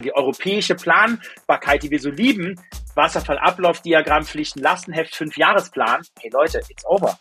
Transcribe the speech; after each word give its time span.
Die 0.00 0.14
europäische 0.14 0.76
Planbarkeit, 0.76 1.82
die 1.82 1.90
wir 1.90 1.98
so 1.98 2.10
lieben, 2.10 2.54
Wasserfallablaufdiagramm, 2.94 4.24
Pflichten, 4.24 4.60
Lastenheft, 4.60 5.16
Fünfjahresplan. 5.16 6.02
Hey 6.20 6.30
Leute, 6.32 6.60
it's 6.68 6.84
over. 6.86 7.18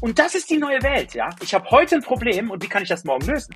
Und 0.00 0.18
das 0.18 0.34
ist 0.34 0.48
die 0.48 0.56
neue 0.56 0.82
Welt, 0.82 1.12
ja. 1.12 1.28
Ich 1.42 1.52
habe 1.52 1.70
heute 1.70 1.96
ein 1.96 2.02
Problem 2.02 2.50
und 2.50 2.62
wie 2.62 2.68
kann 2.68 2.82
ich 2.82 2.88
das 2.88 3.04
morgen 3.04 3.26
lösen? 3.26 3.54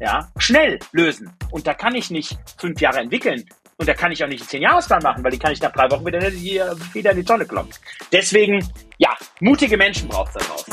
Ja, 0.00 0.30
schnell 0.36 0.78
lösen. 0.92 1.32
Und 1.50 1.66
da 1.66 1.72
kann 1.72 1.94
ich 1.94 2.10
nicht 2.10 2.36
fünf 2.58 2.78
Jahre 2.80 2.98
entwickeln. 2.98 3.44
Und 3.78 3.88
da 3.88 3.94
kann 3.94 4.12
ich 4.12 4.22
auch 4.22 4.28
nicht 4.28 4.42
einen 4.42 4.48
Zehn-Jahresplan 4.50 5.02
machen, 5.02 5.24
weil 5.24 5.32
die 5.32 5.38
kann 5.38 5.52
ich 5.52 5.62
nach 5.62 5.72
drei 5.72 5.90
Wochen 5.90 6.04
wieder, 6.04 6.20
wieder 6.20 7.10
in 7.10 7.16
die 7.16 7.24
Tonne 7.24 7.46
kloppen. 7.46 7.72
Deswegen, 8.12 8.64
ja, 8.98 9.16
mutige 9.40 9.78
Menschen 9.78 10.08
braucht 10.08 10.36
es 10.36 10.46
da 10.46 10.54
draußen. 10.54 10.72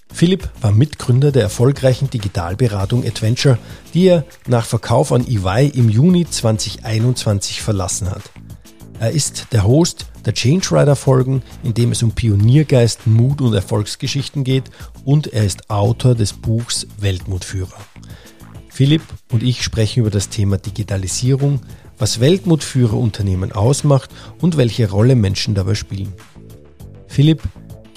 Philipp 0.13 0.49
war 0.61 0.71
Mitgründer 0.71 1.31
der 1.31 1.43
erfolgreichen 1.43 2.09
Digitalberatung 2.09 3.05
Adventure, 3.05 3.57
die 3.93 4.07
er 4.07 4.25
nach 4.47 4.65
Verkauf 4.65 5.11
an 5.11 5.25
EY 5.27 5.71
im 5.73 5.89
Juni 5.89 6.29
2021 6.29 7.61
verlassen 7.61 8.09
hat. 8.09 8.23
Er 8.99 9.11
ist 9.11 9.47
der 9.51 9.63
Host 9.65 10.05
der 10.25 10.33
Change 10.33 10.71
Rider 10.71 10.95
Folgen, 10.95 11.41
in 11.63 11.73
dem 11.73 11.91
es 11.91 12.03
um 12.03 12.11
Pioniergeist, 12.11 13.07
Mut 13.07 13.41
und 13.41 13.53
Erfolgsgeschichten 13.53 14.43
geht 14.43 14.69
und 15.03 15.27
er 15.33 15.43
ist 15.43 15.69
Autor 15.69 16.13
des 16.13 16.33
Buchs 16.33 16.85
Weltmutführer. 16.99 17.77
Philipp 18.69 19.01
und 19.31 19.43
ich 19.43 19.63
sprechen 19.63 20.01
über 20.01 20.11
das 20.11 20.29
Thema 20.29 20.57
Digitalisierung, 20.57 21.61
was 21.97 22.19
Weltmutführerunternehmen 22.19 23.51
ausmacht 23.51 24.09
und 24.39 24.57
welche 24.57 24.89
Rolle 24.89 25.15
Menschen 25.15 25.55
dabei 25.55 25.75
spielen. 25.75 26.13
Philipp 27.07 27.41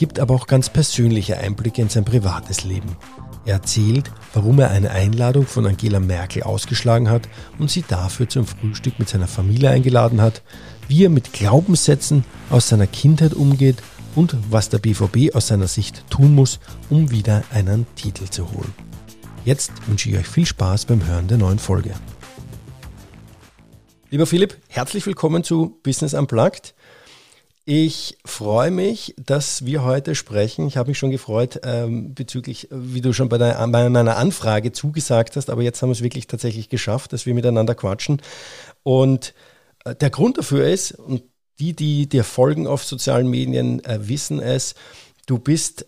gibt 0.05 0.21
aber 0.21 0.35
auch 0.35 0.47
ganz 0.47 0.69
persönliche 0.69 1.39
Einblicke 1.39 1.81
in 1.81 1.89
sein 1.89 2.05
privates 2.05 2.63
Leben. 2.63 2.95
Er 3.47 3.55
erzählt, 3.55 4.11
warum 4.35 4.59
er 4.59 4.71
eine 4.71 4.91
Einladung 4.91 5.47
von 5.47 5.65
Angela 5.65 5.99
Merkel 5.99 6.43
ausgeschlagen 6.43 7.09
hat 7.09 7.27
und 7.59 7.71
sie 7.71 7.83
dafür 7.89 8.29
zum 8.29 8.47
Frühstück 8.47 8.99
mit 8.99 9.09
seiner 9.09 9.27
Familie 9.27 9.71
eingeladen 9.71 10.21
hat, 10.21 10.43
wie 10.89 11.07
er 11.07 11.09
mit 11.09 11.33
Glaubenssätzen 11.33 12.27
aus 12.51 12.69
seiner 12.69 12.87
Kindheit 12.87 13.33
umgeht 13.33 13.77
und 14.15 14.37
was 14.51 14.69
der 14.69 14.77
BVB 14.77 15.35
aus 15.35 15.47
seiner 15.47 15.69
Sicht 15.69 16.05
tun 16.11 16.35
muss, 16.35 16.61
um 16.91 17.11
wieder 17.11 17.43
einen 17.51 17.87
Titel 17.97 18.27
zu 18.27 18.53
holen. 18.53 18.75
Jetzt 19.47 19.73
wünsche 19.89 20.11
ich 20.11 20.19
euch 20.19 20.29
viel 20.29 20.45
Spaß 20.45 20.85
beim 20.85 21.07
Hören 21.07 21.29
der 21.29 21.39
neuen 21.39 21.59
Folge. 21.59 21.95
Lieber 24.11 24.27
Philipp, 24.27 24.59
herzlich 24.69 25.07
willkommen 25.07 25.45
zu 25.45 25.81
Business 25.83 26.13
Unplugged. 26.13 26.75
Ich 27.67 28.19
freue 28.27 28.71
mich, 28.71 29.15
dass 29.17 29.65
wir 29.65 29.85
heute 29.85 30.15
sprechen. 30.15 30.67
Ich 30.67 30.77
habe 30.77 30.91
mich 30.91 30.99
schon 30.99 31.11
gefreut 31.11 31.61
ähm, 31.65 32.13
bezüglich, 32.13 32.69
wie 32.71 33.01
du 33.01 33.15
schon 33.15 33.31
bei, 33.31 33.39
der, 33.39 33.67
bei 33.69 33.89
meiner 33.89 34.19
Anfrage 34.19 34.73
zugesagt 34.73 35.37
hast, 35.37 35.49
aber 35.49 35.63
jetzt 35.63 35.81
haben 35.81 35.89
wir 35.89 35.95
es 35.95 36.03
wirklich 36.03 36.27
tatsächlich 36.27 36.69
geschafft, 36.69 37.15
dass 37.15 37.25
wir 37.25 37.33
miteinander 37.33 37.75
quatschen. 37.75 38.21
Und 38.83 39.33
äh, 39.87 39.95
der 39.95 40.11
Grund 40.11 40.37
dafür 40.37 40.69
ist, 40.69 40.93
und 40.93 41.23
die, 41.59 41.73
die 41.75 42.07
dir 42.07 42.25
folgen 42.25 42.67
auf 42.67 42.85
sozialen 42.85 43.31
Medien, 43.31 43.83
äh, 43.87 44.09
wissen 44.09 44.41
es, 44.41 44.75
du 45.25 45.39
bist 45.39 45.87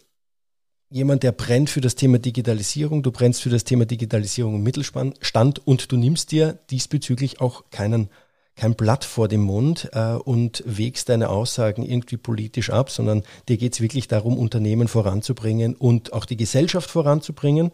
jemand, 0.88 1.24
der 1.24 1.32
brennt 1.32 1.68
für 1.68 1.82
das 1.82 1.94
Thema 1.94 2.18
Digitalisierung, 2.18 3.02
du 3.02 3.10
brennst 3.10 3.42
für 3.42 3.50
das 3.50 3.64
Thema 3.64 3.84
Digitalisierung 3.84 4.54
im 4.54 4.62
Mittelstand 4.62 5.66
und 5.66 5.92
du 5.92 5.98
nimmst 5.98 6.32
dir 6.32 6.58
diesbezüglich 6.70 7.42
auch 7.42 7.64
keinen 7.70 8.08
kein 8.56 8.74
Blatt 8.74 9.04
vor 9.04 9.28
dem 9.28 9.42
Mund 9.42 9.90
äh, 9.92 10.14
und 10.14 10.62
wägst 10.66 11.10
deine 11.10 11.28
Aussagen 11.28 11.82
irgendwie 11.82 12.16
politisch 12.16 12.70
ab, 12.70 12.90
sondern 12.90 13.22
dir 13.48 13.58
geht 13.58 13.74
es 13.74 13.80
wirklich 13.80 14.08
darum, 14.08 14.38
Unternehmen 14.38 14.88
voranzubringen 14.88 15.74
und 15.74 16.12
auch 16.12 16.24
die 16.24 16.38
Gesellschaft 16.38 16.90
voranzubringen. 16.90 17.70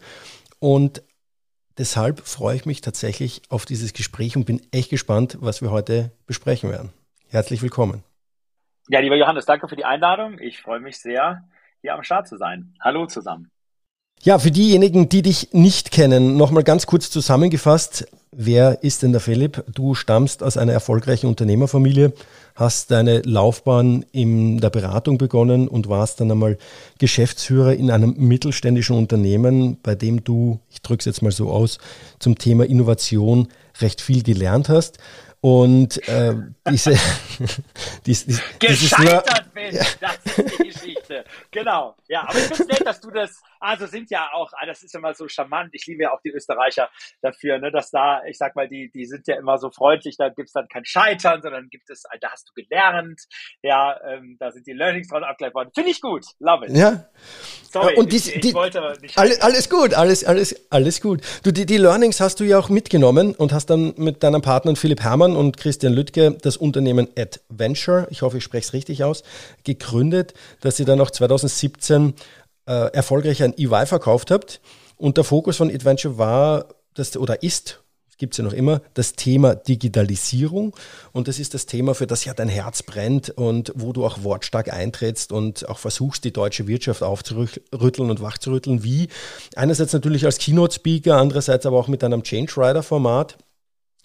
Und 0.59 1.03
deshalb 1.79 2.21
freue 2.27 2.57
ich 2.57 2.67
mich 2.67 2.81
tatsächlich 2.81 3.43
auf 3.49 3.65
dieses 3.65 3.93
Gespräch 3.93 4.37
und 4.37 4.45
bin 4.45 4.61
echt 4.73 4.91
gespannt, 4.91 5.39
was 5.41 5.63
wir 5.63 5.71
heute 5.71 6.11
besprechen 6.27 6.71
werden. 6.71 6.93
Herzlich 7.29 7.63
willkommen. 7.63 8.03
Ja, 8.89 8.99
lieber 8.99 9.17
Johannes, 9.17 9.47
danke 9.47 9.69
für 9.69 9.77
die 9.77 9.85
Einladung. 9.85 10.39
Ich 10.41 10.61
freue 10.61 10.81
mich 10.81 10.99
sehr, 10.99 11.45
hier 11.81 11.95
am 11.95 12.03
Start 12.03 12.27
zu 12.27 12.37
sein. 12.37 12.75
Hallo 12.81 13.07
zusammen. 13.07 13.51
Ja, 14.21 14.39
für 14.39 14.51
diejenigen, 14.51 15.09
die 15.09 15.23
dich 15.23 15.53
nicht 15.53 15.93
kennen, 15.93 16.37
nochmal 16.37 16.63
ganz 16.63 16.87
kurz 16.87 17.11
zusammengefasst. 17.11 18.07
Wer 18.35 18.83
ist 18.83 19.03
denn 19.03 19.13
der 19.13 19.21
Philipp? 19.21 19.63
Du 19.69 19.95
stammst 19.95 20.43
aus 20.43 20.57
einer 20.57 20.73
erfolgreichen 20.73 21.27
Unternehmerfamilie, 21.27 22.15
hast 22.55 22.91
deine 22.91 23.21
Laufbahn 23.21 24.07
in 24.11 24.59
der 24.59 24.71
Beratung 24.71 25.19
begonnen 25.19 25.69
und 25.69 25.91
warst 25.91 26.19
dann 26.19 26.31
einmal 26.31 26.57
Geschäftsführer 26.99 27.75
in 27.75 27.91
einem 27.91 28.15
mittelständischen 28.17 28.97
Unternehmen, 28.97 29.79
bei 29.83 29.95
dem 29.95 30.25
du, 30.25 30.61
ich 30.71 30.81
drücke 30.81 31.01
es 31.01 31.05
jetzt 31.05 31.21
mal 31.21 31.31
so 31.31 31.51
aus, 31.51 31.77
zum 32.21 32.39
Thema 32.39 32.65
Innovation 32.65 33.49
recht 33.83 34.01
viel 34.01 34.23
gelernt 34.23 34.71
hast. 34.71 34.97
Und 35.43 36.09
äh, 36.09 36.35
diese, 36.71 36.93
dies, 38.07 38.25
dies, 38.25 38.41
Gescheitert 38.59 39.53
bin, 39.53 39.75
ja. 39.75 39.85
das 40.01 40.37
ist 40.39 40.59
die 40.59 40.69
Geschichte. 40.69 41.25
Genau. 41.51 41.97
Ja, 42.09 42.23
aber 42.29 42.39
ich 42.39 42.45
finde 42.45 42.63
es 42.63 42.79
nett, 42.79 42.87
dass 42.87 43.01
du 43.01 43.11
das 43.11 43.43
also 43.63 43.87
sind 43.87 44.11
ja 44.11 44.31
auch, 44.33 44.53
ah, 44.55 44.67
das 44.67 44.83
ist 44.83 44.95
immer 44.95 45.15
so 45.15 45.29
charmant. 45.29 45.71
Ich 45.73 45.87
liebe 45.87 46.03
ja 46.03 46.13
auch 46.13 46.21
die 46.25 46.31
Österreicher 46.31 46.91
dafür, 47.21 47.59
ne, 47.59 47.71
dass 47.71 47.91
da, 47.91 48.25
ich 48.25 48.37
sag 48.37 48.57
mal, 48.57 48.69
die, 48.69 48.91
die 48.91 49.07
sind 49.07 49.27
ja 49.29 49.37
immer 49.37 49.59
so 49.59 49.71
freundlich, 49.71 50.17
da 50.17 50.29
gibt's 50.29 50.53
dann 50.53 50.69
kein 50.69 50.85
Scheitern, 50.85 51.43
sondern 51.43 51.69
gibt 51.69 51.89
es, 51.89 52.03
da 52.21 52.31
hast 52.31 52.49
du 52.49 52.53
gelernt, 52.61 53.21
ja, 53.63 53.99
ähm, 54.05 54.37
da 54.41 54.51
sind 54.51 54.67
die 54.67 54.73
Learnings 54.73 55.09
dran 55.09 55.25
abgeleitet 55.25 55.55
worden. 55.55 55.71
Finde 55.75 55.91
ich 55.91 56.01
gut, 56.01 56.27
love 56.41 56.67
it. 56.67 56.77
Ja. 56.77 57.05
Sorry, 57.71 57.95
und 57.97 58.13
ich, 58.13 58.25
die, 58.41 58.49
ich 58.49 58.55
wollte 58.55 58.99
nicht. 59.01 59.17
Alles, 59.17 59.41
alles 59.41 59.71
gut, 59.71 59.95
alles, 59.95 60.25
alles, 60.25 60.71
alles 60.71 61.01
gut. 61.01 61.21
Du, 61.43 61.53
die, 61.53 61.65
die 61.65 61.79
Learnings 61.79 62.21
hast 62.21 62.41
du 62.41 62.45
ja 62.45 62.59
auch 62.59 62.69
mitgenommen 62.69 63.35
und 63.35 63.53
hast 63.53 63.67
dann 63.67 63.95
mit 63.97 64.23
deinen 64.23 64.43
Partnern 64.43 64.77
Philipp 64.77 65.03
Herrmann 65.03 65.37
und 65.37 65.57
Christian 65.57 65.93
Lüttke 65.93 66.33
das 66.43 66.57
Unternehmen 66.57 67.09
Adventure, 67.17 68.09
ich 68.11 68.23
hoffe, 68.23 68.39
ich 68.39 68.45
spreche 68.45 68.67
es 68.67 68.73
richtig 68.73 69.05
aus, 69.05 69.23
gegründet, 69.65 70.35
dass 70.61 70.77
sie 70.77 70.85
dann 70.85 71.01
auch 71.01 71.11
2017 71.11 72.15
äh, 72.67 72.93
erfolgreich 72.93 73.43
ein 73.43 73.57
EY 73.57 73.87
verkauft 73.87 74.31
habt. 74.31 74.61
Und 74.97 75.17
der 75.17 75.25
Fokus 75.25 75.57
von 75.57 75.71
Adventure 75.71 76.19
war, 76.19 76.67
das, 76.95 77.17
oder 77.17 77.43
ist, 77.43 77.83
gibt 78.23 78.35
es 78.35 78.39
ja 78.39 78.45
noch 78.45 78.53
immer, 78.53 78.81
das 78.95 79.15
Thema 79.15 79.57
Digitalisierung. 79.57 80.77
Und 81.11 81.27
das 81.27 81.41
ist 81.41 81.55
das 81.55 81.67
Thema, 81.67 81.93
für 81.95 82.07
das 82.07 82.25
ja 82.25 82.35
dein 82.35 82.49
Herz 82.49 82.85
brennt 82.85 83.31
und 83.31 83.73
wo 83.75 83.93
du 83.93 84.07
auch 84.07 84.23
wortstark 84.23 84.73
eintrittst 84.73 85.33
und 85.33 85.69
auch 85.69 85.79
versuchst, 85.79 86.23
die 86.23 86.33
deutsche 86.33 86.69
Wirtschaft 86.69 87.03
aufzurütteln 87.03 88.11
und 88.11 88.23
wachzurütteln. 88.23 88.85
Wie? 88.85 89.09
Einerseits 89.57 89.93
natürlich 89.93 90.25
als 90.25 90.39
Keynote-Speaker, 90.39 91.17
andererseits 91.17 91.67
aber 91.67 91.79
auch 91.79 91.89
mit 91.89 92.05
einem 92.05 92.23
Change 92.23 92.53
Rider-Format 92.57 93.39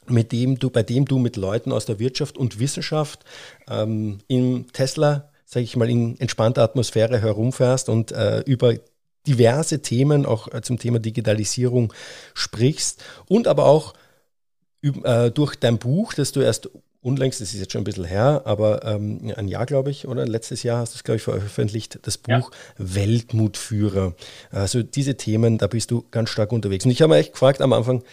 mit 0.10 0.32
dem 0.32 0.58
du, 0.58 0.70
bei 0.70 0.84
dem 0.84 1.06
du 1.06 1.20
mit 1.20 1.36
Leuten 1.36 1.72
aus 1.72 1.86
der 1.86 2.00
Wirtschaft 2.00 2.38
und 2.38 2.60
Wissenschaft 2.60 3.24
ähm, 3.70 4.20
im 4.28 4.72
Tesla 4.72 5.30
sage 5.48 5.64
ich 5.64 5.78
mal, 5.78 5.90
in 5.90 6.20
entspannter 6.20 6.62
Atmosphäre 6.62 7.22
herumfährst 7.22 7.88
und 7.88 8.12
äh, 8.12 8.42
über 8.42 8.76
diverse 9.26 9.82
Themen, 9.82 10.26
auch 10.26 10.54
äh, 10.54 10.62
zum 10.62 10.78
Thema 10.78 11.00
Digitalisierung 11.00 11.94
sprichst 12.34 13.02
und 13.30 13.48
aber 13.48 13.66
auch 13.66 13.94
äh, 14.82 15.32
durch 15.32 15.56
dein 15.56 15.78
Buch, 15.80 16.14
das 16.14 16.34
du 16.34 16.42
erst 16.42 16.70
unlängst, 17.02 17.40
das 17.40 17.54
ist 17.54 17.62
jetzt 17.62 17.72
schon 17.72 17.82
ein 17.82 17.86
bisschen 17.86 18.04
her, 18.04 18.42
aber 18.44 18.84
ähm, 18.84 19.32
ein 19.38 19.48
Jahr, 19.48 19.66
glaube 19.66 19.90
ich, 19.90 20.06
oder 20.06 20.26
letztes 20.26 20.64
Jahr 20.64 20.80
hast 20.80 20.94
du 20.94 20.98
es, 20.98 21.04
glaube 21.06 21.16
ich, 21.16 21.24
veröffentlicht, 21.24 22.00
das 22.02 22.18
Buch 22.18 22.52
ja. 22.52 22.52
Weltmutführer. 22.78 24.16
Also 24.52 24.84
diese 24.84 25.16
Themen, 25.16 25.58
da 25.58 25.68
bist 25.68 25.92
du 25.92 26.04
ganz 26.12 26.30
stark 26.30 26.52
unterwegs. 26.52 26.84
Und 26.84 26.92
ich 26.92 27.02
habe 27.02 27.14
mich 27.14 27.22
echt 27.22 27.34
gefragt 27.34 27.62
am 27.62 27.72
Anfang, 27.72 28.04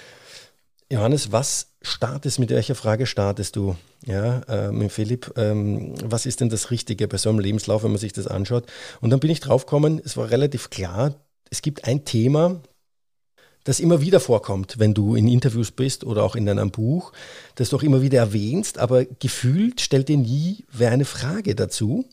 Johannes, 0.90 1.32
was 1.32 1.72
startest, 1.82 2.38
mit 2.38 2.50
welcher 2.50 2.74
Frage 2.74 3.06
startest 3.06 3.56
du? 3.56 3.76
Ja, 4.04 4.40
äh, 4.48 4.70
mit 4.70 4.92
Philipp, 4.92 5.32
ähm, 5.36 5.94
was 6.04 6.26
ist 6.26 6.40
denn 6.40 6.50
das 6.50 6.70
Richtige 6.70 7.08
bei 7.08 7.16
so 7.16 7.30
einem 7.30 7.38
Lebenslauf, 7.38 7.84
wenn 7.84 7.90
man 7.90 7.98
sich 7.98 8.12
das 8.12 8.26
anschaut? 8.26 8.66
Und 9.00 9.10
dann 9.10 9.20
bin 9.20 9.30
ich 9.30 9.40
draufgekommen, 9.40 10.00
es 10.04 10.16
war 10.16 10.30
relativ 10.30 10.70
klar, 10.70 11.14
es 11.50 11.62
gibt 11.62 11.84
ein 11.86 12.04
Thema, 12.04 12.60
das 13.64 13.80
immer 13.80 14.02
wieder 14.02 14.20
vorkommt, 14.20 14.78
wenn 14.78 14.92
du 14.92 15.14
in 15.14 15.26
Interviews 15.26 15.70
bist 15.70 16.04
oder 16.04 16.22
auch 16.22 16.36
in 16.36 16.48
einem 16.48 16.70
Buch, 16.70 17.12
das 17.54 17.70
du 17.70 17.76
auch 17.76 17.82
immer 17.82 18.02
wieder 18.02 18.18
erwähnst, 18.18 18.78
aber 18.78 19.06
gefühlt 19.06 19.80
stellt 19.80 20.08
dir 20.08 20.18
nie 20.18 20.64
wer 20.70 20.90
eine 20.90 21.06
Frage 21.06 21.54
dazu. 21.54 22.04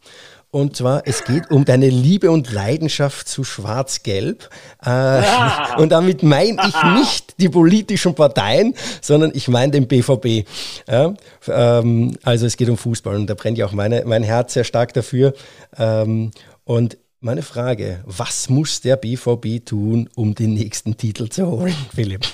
Und 0.51 0.75
zwar, 0.75 1.03
es 1.07 1.23
geht 1.23 1.49
um 1.49 1.63
deine 1.63 1.87
Liebe 1.87 2.29
und 2.29 2.51
Leidenschaft 2.51 3.29
zu 3.29 3.45
Schwarz-Gelb. 3.45 4.49
Äh, 4.85 4.89
ja. 4.89 5.77
Und 5.77 5.93
damit 5.93 6.23
meine 6.23 6.61
ich 6.67 6.83
nicht 6.99 7.39
die 7.39 7.47
politischen 7.47 8.15
Parteien, 8.15 8.75
sondern 9.01 9.31
ich 9.33 9.47
meine 9.47 9.71
den 9.71 9.87
BVB. 9.87 10.45
Ja, 10.89 11.13
ähm, 11.47 12.17
also 12.23 12.45
es 12.45 12.57
geht 12.57 12.67
um 12.67 12.75
Fußball 12.75 13.15
und 13.15 13.27
da 13.27 13.33
brennt 13.33 13.57
ja 13.57 13.65
auch 13.65 13.71
meine, 13.71 14.03
mein 14.05 14.23
Herz 14.23 14.53
sehr 14.53 14.65
stark 14.65 14.93
dafür. 14.93 15.33
Ähm, 15.77 16.31
und 16.65 16.97
meine 17.21 17.43
Frage, 17.43 18.03
was 18.05 18.49
muss 18.49 18.81
der 18.81 18.97
BVB 18.97 19.65
tun, 19.65 20.09
um 20.15 20.35
den 20.35 20.53
nächsten 20.53 20.97
Titel 20.97 21.29
zu 21.29 21.47
holen, 21.47 21.75
Philipp? 21.95 22.25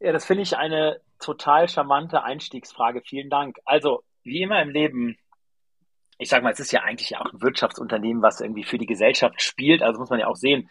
Ja, 0.00 0.12
das 0.12 0.26
finde 0.26 0.42
ich 0.42 0.58
eine 0.58 1.00
total 1.18 1.66
charmante 1.66 2.22
Einstiegsfrage. 2.22 3.00
Vielen 3.06 3.30
Dank. 3.30 3.56
Also, 3.64 4.02
wie 4.22 4.42
immer 4.42 4.60
im 4.60 4.68
Leben, 4.68 5.16
ich 6.18 6.28
sage 6.28 6.44
mal, 6.44 6.52
es 6.52 6.60
ist 6.60 6.72
ja 6.72 6.82
eigentlich 6.82 7.16
auch 7.16 7.32
ein 7.32 7.42
Wirtschaftsunternehmen, 7.42 8.22
was 8.22 8.40
irgendwie 8.40 8.64
für 8.64 8.78
die 8.78 8.86
Gesellschaft 8.86 9.42
spielt. 9.42 9.82
Also 9.82 9.98
muss 10.00 10.10
man 10.10 10.20
ja 10.20 10.26
auch 10.26 10.36
sehen, 10.36 10.70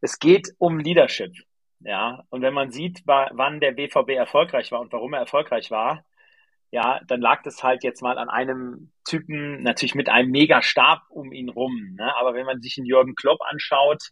es 0.00 0.18
geht 0.18 0.48
um 0.58 0.78
Leadership. 0.78 1.32
Ja, 1.80 2.22
und 2.30 2.42
wenn 2.42 2.54
man 2.54 2.70
sieht, 2.70 3.02
wann 3.06 3.58
der 3.58 3.72
BVB 3.72 4.10
erfolgreich 4.10 4.70
war 4.70 4.80
und 4.80 4.92
warum 4.92 5.14
er 5.14 5.20
erfolgreich 5.20 5.70
war, 5.70 6.04
ja, 6.70 7.00
dann 7.06 7.20
lag 7.20 7.42
das 7.42 7.62
halt 7.62 7.84
jetzt 7.84 8.02
mal 8.02 8.18
an 8.18 8.30
einem 8.30 8.92
Typen, 9.04 9.62
natürlich 9.62 9.94
mit 9.94 10.08
einem 10.08 10.30
Megastab 10.30 11.02
um 11.10 11.32
ihn 11.32 11.50
rum. 11.50 11.96
Ne? 11.98 12.16
Aber 12.16 12.34
wenn 12.34 12.46
man 12.46 12.62
sich 12.62 12.78
einen 12.78 12.86
Jürgen 12.86 13.14
Klopp 13.14 13.40
anschaut, 13.42 14.10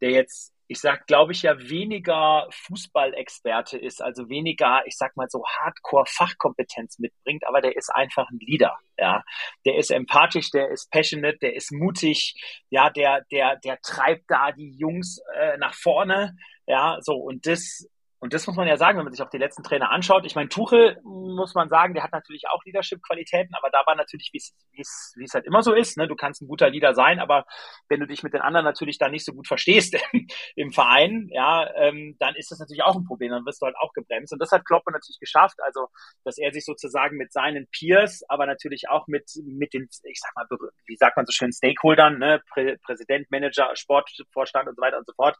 der 0.00 0.10
jetzt 0.10 0.52
ich 0.70 0.78
sag, 0.80 1.08
glaube 1.08 1.32
ich, 1.32 1.42
ja 1.42 1.58
weniger 1.68 2.46
Fußballexperte 2.52 3.76
ist, 3.76 4.00
also 4.00 4.28
weniger, 4.28 4.82
ich 4.86 4.96
sag 4.96 5.16
mal 5.16 5.26
so 5.28 5.42
Hardcore-Fachkompetenz 5.44 7.00
mitbringt, 7.00 7.44
aber 7.44 7.60
der 7.60 7.76
ist 7.76 7.90
einfach 7.92 8.30
ein 8.30 8.38
Leader, 8.38 8.78
ja. 8.96 9.24
Der 9.66 9.78
ist 9.78 9.90
empathisch, 9.90 10.52
der 10.52 10.70
ist 10.70 10.88
passionate, 10.92 11.38
der 11.38 11.56
ist 11.56 11.72
mutig, 11.72 12.40
ja, 12.70 12.88
der, 12.88 13.22
der, 13.32 13.56
der 13.56 13.80
treibt 13.80 14.26
da 14.28 14.52
die 14.52 14.70
Jungs 14.78 15.20
äh, 15.34 15.58
nach 15.58 15.74
vorne, 15.74 16.36
ja, 16.68 16.98
so 17.00 17.16
und 17.16 17.48
das 17.48 17.88
und 18.20 18.34
das 18.34 18.46
muss 18.46 18.56
man 18.56 18.68
ja 18.68 18.76
sagen, 18.76 18.98
wenn 18.98 19.04
man 19.04 19.14
sich 19.14 19.22
auch 19.22 19.30
die 19.30 19.38
letzten 19.38 19.62
Trainer 19.62 19.90
anschaut. 19.90 20.26
Ich 20.26 20.34
meine, 20.34 20.50
Tuchel 20.50 21.00
muss 21.04 21.54
man 21.54 21.70
sagen, 21.70 21.94
der 21.94 22.02
hat 22.02 22.12
natürlich 22.12 22.48
auch 22.48 22.62
Leadership-Qualitäten, 22.66 23.54
aber 23.54 23.70
da 23.70 23.82
war 23.86 23.96
natürlich, 23.96 24.28
wie 24.32 24.82
es 24.82 25.34
halt 25.34 25.46
immer 25.46 25.62
so 25.62 25.72
ist, 25.72 25.96
ne? 25.96 26.06
du 26.06 26.14
kannst 26.16 26.42
ein 26.42 26.48
guter 26.48 26.68
Leader 26.68 26.94
sein, 26.94 27.18
aber 27.18 27.46
wenn 27.88 27.98
du 27.98 28.06
dich 28.06 28.22
mit 28.22 28.34
den 28.34 28.42
anderen 28.42 28.66
natürlich 28.66 28.98
da 28.98 29.08
nicht 29.08 29.24
so 29.24 29.32
gut 29.32 29.46
verstehst 29.46 29.96
im 30.54 30.70
Verein, 30.70 31.28
ja, 31.32 31.66
ähm, 31.76 32.16
dann 32.18 32.34
ist 32.34 32.50
das 32.50 32.58
natürlich 32.58 32.82
auch 32.82 32.94
ein 32.94 33.04
Problem, 33.04 33.30
dann 33.30 33.46
wirst 33.46 33.62
du 33.62 33.66
halt 33.66 33.76
auch 33.80 33.94
gebremst. 33.94 34.34
Und 34.34 34.38
das 34.38 34.52
hat 34.52 34.66
Klopp 34.66 34.82
natürlich 34.90 35.18
geschafft, 35.18 35.56
also 35.62 35.88
dass 36.22 36.36
er 36.36 36.52
sich 36.52 36.66
sozusagen 36.66 37.16
mit 37.16 37.32
seinen 37.32 37.68
Peers, 37.68 38.22
aber 38.28 38.44
natürlich 38.44 38.90
auch 38.90 39.06
mit, 39.06 39.30
mit 39.44 39.72
den, 39.72 39.88
ich 40.04 40.20
sag 40.20 40.34
mal, 40.36 40.46
wie 40.84 40.96
sagt 40.96 41.16
man 41.16 41.24
so 41.24 41.32
schön, 41.32 41.52
Stakeholdern, 41.52 42.18
ne? 42.18 42.42
Prä 42.52 42.76
Präsident, 42.84 43.30
Manager, 43.30 43.74
Sportvorstand 43.74 44.68
und 44.68 44.76
so 44.76 44.82
weiter 44.82 44.98
und 44.98 45.06
so 45.06 45.14
fort, 45.14 45.38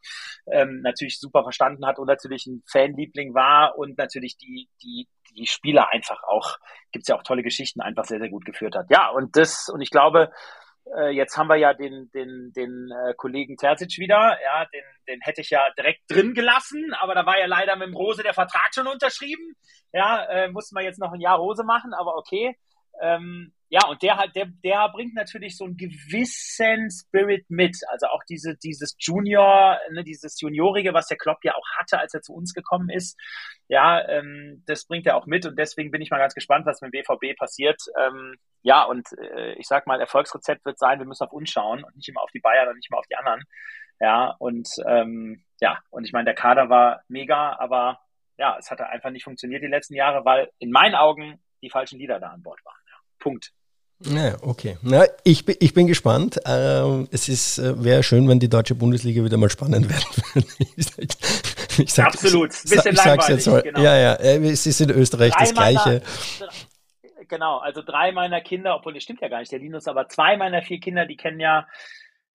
ähm, 0.51 0.81
natürlich 0.81 1.19
super 1.19 1.43
verstanden 1.43 1.85
hat 1.85 1.99
und 1.99 2.07
natürlich 2.07 2.47
ein 2.47 2.63
Fanliebling 2.71 3.33
war 3.33 3.77
und 3.77 3.97
natürlich 3.97 4.37
die, 4.37 4.69
die, 4.83 5.07
die 5.35 5.47
Spieler 5.47 5.89
einfach 5.89 6.23
auch, 6.23 6.57
gibt's 6.91 7.07
ja 7.07 7.17
auch 7.17 7.23
tolle 7.23 7.43
Geschichten, 7.43 7.81
einfach 7.81 8.05
sehr, 8.05 8.19
sehr 8.19 8.29
gut 8.29 8.45
geführt 8.45 8.75
hat. 8.75 8.87
Ja, 8.89 9.09
und 9.09 9.35
das, 9.35 9.69
und 9.69 9.81
ich 9.81 9.89
glaube, 9.89 10.31
äh, 10.97 11.09
jetzt 11.09 11.37
haben 11.37 11.47
wir 11.47 11.57
ja 11.57 11.73
den, 11.73 12.09
den, 12.13 12.51
den 12.55 12.89
äh, 12.91 13.13
Kollegen 13.15 13.57
Terzic 13.57 13.97
wieder, 13.97 14.37
ja, 14.43 14.65
den, 14.65 14.83
den 15.07 15.21
hätte 15.21 15.41
ich 15.41 15.49
ja 15.49 15.69
direkt 15.77 16.01
drin 16.09 16.33
gelassen, 16.33 16.93
aber 16.99 17.15
da 17.15 17.25
war 17.25 17.39
ja 17.39 17.45
leider 17.45 17.75
mit 17.75 17.87
dem 17.87 17.95
Rose 17.95 18.23
der 18.23 18.33
Vertrag 18.33 18.69
schon 18.73 18.87
unterschrieben. 18.87 19.55
Ja, 19.93 20.25
äh, 20.25 20.49
mussten 20.49 20.75
wir 20.75 20.83
jetzt 20.83 20.99
noch 20.99 21.11
ein 21.13 21.21
Jahr 21.21 21.37
Rose 21.37 21.63
machen, 21.63 21.93
aber 21.93 22.15
okay. 22.15 22.55
Ähm, 23.01 23.53
ja, 23.73 23.87
und 23.87 24.03
der 24.03 24.17
hat, 24.17 24.35
der, 24.35 24.47
der 24.65 24.89
bringt 24.89 25.13
natürlich 25.13 25.55
so 25.55 25.63
einen 25.63 25.77
gewissen 25.77 26.91
Spirit 26.91 27.49
mit. 27.49 27.77
Also 27.87 28.07
auch 28.07 28.21
diese, 28.27 28.57
dieses 28.57 28.97
Junior, 28.99 29.79
ne, 29.91 30.03
dieses 30.03 30.41
Juniorige, 30.41 30.93
was 30.93 31.07
der 31.07 31.15
Klopp 31.15 31.37
ja 31.45 31.55
auch 31.55 31.65
hatte, 31.77 31.97
als 31.97 32.13
er 32.13 32.21
zu 32.21 32.33
uns 32.33 32.53
gekommen 32.53 32.89
ist. 32.89 33.17
Ja, 33.69 34.05
ähm, 34.09 34.61
das 34.67 34.85
bringt 34.85 35.07
er 35.07 35.15
auch 35.15 35.25
mit 35.25 35.45
und 35.45 35.57
deswegen 35.57 35.89
bin 35.89 36.01
ich 36.01 36.11
mal 36.11 36.17
ganz 36.17 36.35
gespannt, 36.35 36.65
was 36.65 36.81
mit 36.81 36.93
dem 36.93 37.01
BVB 37.01 37.37
passiert. 37.39 37.81
Ähm, 37.97 38.35
ja, 38.61 38.83
und 38.83 39.07
äh, 39.17 39.53
ich 39.53 39.67
sag 39.67 39.87
mal, 39.87 40.01
Erfolgsrezept 40.01 40.65
wird 40.65 40.77
sein, 40.77 40.99
wir 40.99 41.05
müssen 41.05 41.23
auf 41.23 41.31
uns 41.31 41.49
schauen 41.49 41.85
und 41.85 41.95
nicht 41.95 42.09
immer 42.09 42.23
auf 42.23 42.31
die 42.31 42.41
Bayern 42.41 42.67
und 42.67 42.75
nicht 42.75 42.89
immer 42.91 42.99
auf 42.99 43.07
die 43.07 43.15
anderen. 43.15 43.41
Ja, 44.01 44.35
und 44.37 44.67
ähm, 44.85 45.45
ja, 45.61 45.79
und 45.91 46.03
ich 46.03 46.11
meine, 46.11 46.25
der 46.25 46.35
Kader 46.35 46.69
war 46.69 47.03
mega, 47.07 47.57
aber 47.57 48.01
ja, 48.37 48.57
es 48.59 48.69
hat 48.69 48.81
einfach 48.81 49.11
nicht 49.11 49.23
funktioniert 49.23 49.63
die 49.63 49.67
letzten 49.67 49.95
Jahre, 49.95 50.25
weil 50.25 50.51
in 50.59 50.71
meinen 50.71 50.95
Augen 50.95 51.41
die 51.61 51.69
falschen 51.69 51.99
Lieder 51.99 52.19
da 52.19 52.31
an 52.31 52.43
Bord 52.43 52.59
waren. 52.65 52.75
Punkt. 53.17 53.53
Ja, 54.05 54.37
okay. 54.41 54.77
Na, 54.81 55.05
ich, 55.23 55.45
bin, 55.45 55.55
ich 55.59 55.73
bin 55.73 55.87
gespannt. 55.87 56.39
Ähm, 56.45 57.07
es 57.11 57.29
ist, 57.29 57.59
äh, 57.59 57.83
wäre 57.83 58.03
schön, 58.03 58.27
wenn 58.27 58.39
die 58.39 58.49
deutsche 58.49 58.75
Bundesliga 58.75 59.23
wieder 59.23 59.37
mal 59.37 59.49
spannend 59.49 59.89
werden 59.89 60.05
würde. 60.33 61.07
ich 61.77 61.93
sag, 61.93 62.07
Absolut. 62.07 62.51
Ein 62.51 62.69
bisschen 62.69 62.93
ich, 62.93 63.01
sag's 63.01 63.27
jetzt 63.27 63.47
mal. 63.47 63.61
Genau. 63.61 63.79
Ja, 63.79 63.97
ja. 63.97 64.13
Äh, 64.15 64.37
es 64.49 64.65
ist 64.65 64.81
in 64.81 64.89
Österreich 64.89 65.33
drei 65.33 65.43
das 65.43 65.53
Gleiche. 65.53 66.01
Meiner, 66.39 66.51
genau. 67.27 67.57
Also 67.59 67.81
drei 67.83 68.11
meiner 68.11 68.41
Kinder, 68.41 68.75
obwohl 68.75 68.93
das 68.93 69.03
stimmt 69.03 69.21
ja 69.21 69.27
gar 69.27 69.39
nicht, 69.39 69.51
der 69.51 69.59
Linus, 69.59 69.87
aber 69.87 70.07
zwei 70.09 70.35
meiner 70.37 70.61
vier 70.61 70.79
Kinder, 70.79 71.05
die 71.05 71.17
kennen 71.17 71.39
ja 71.39 71.67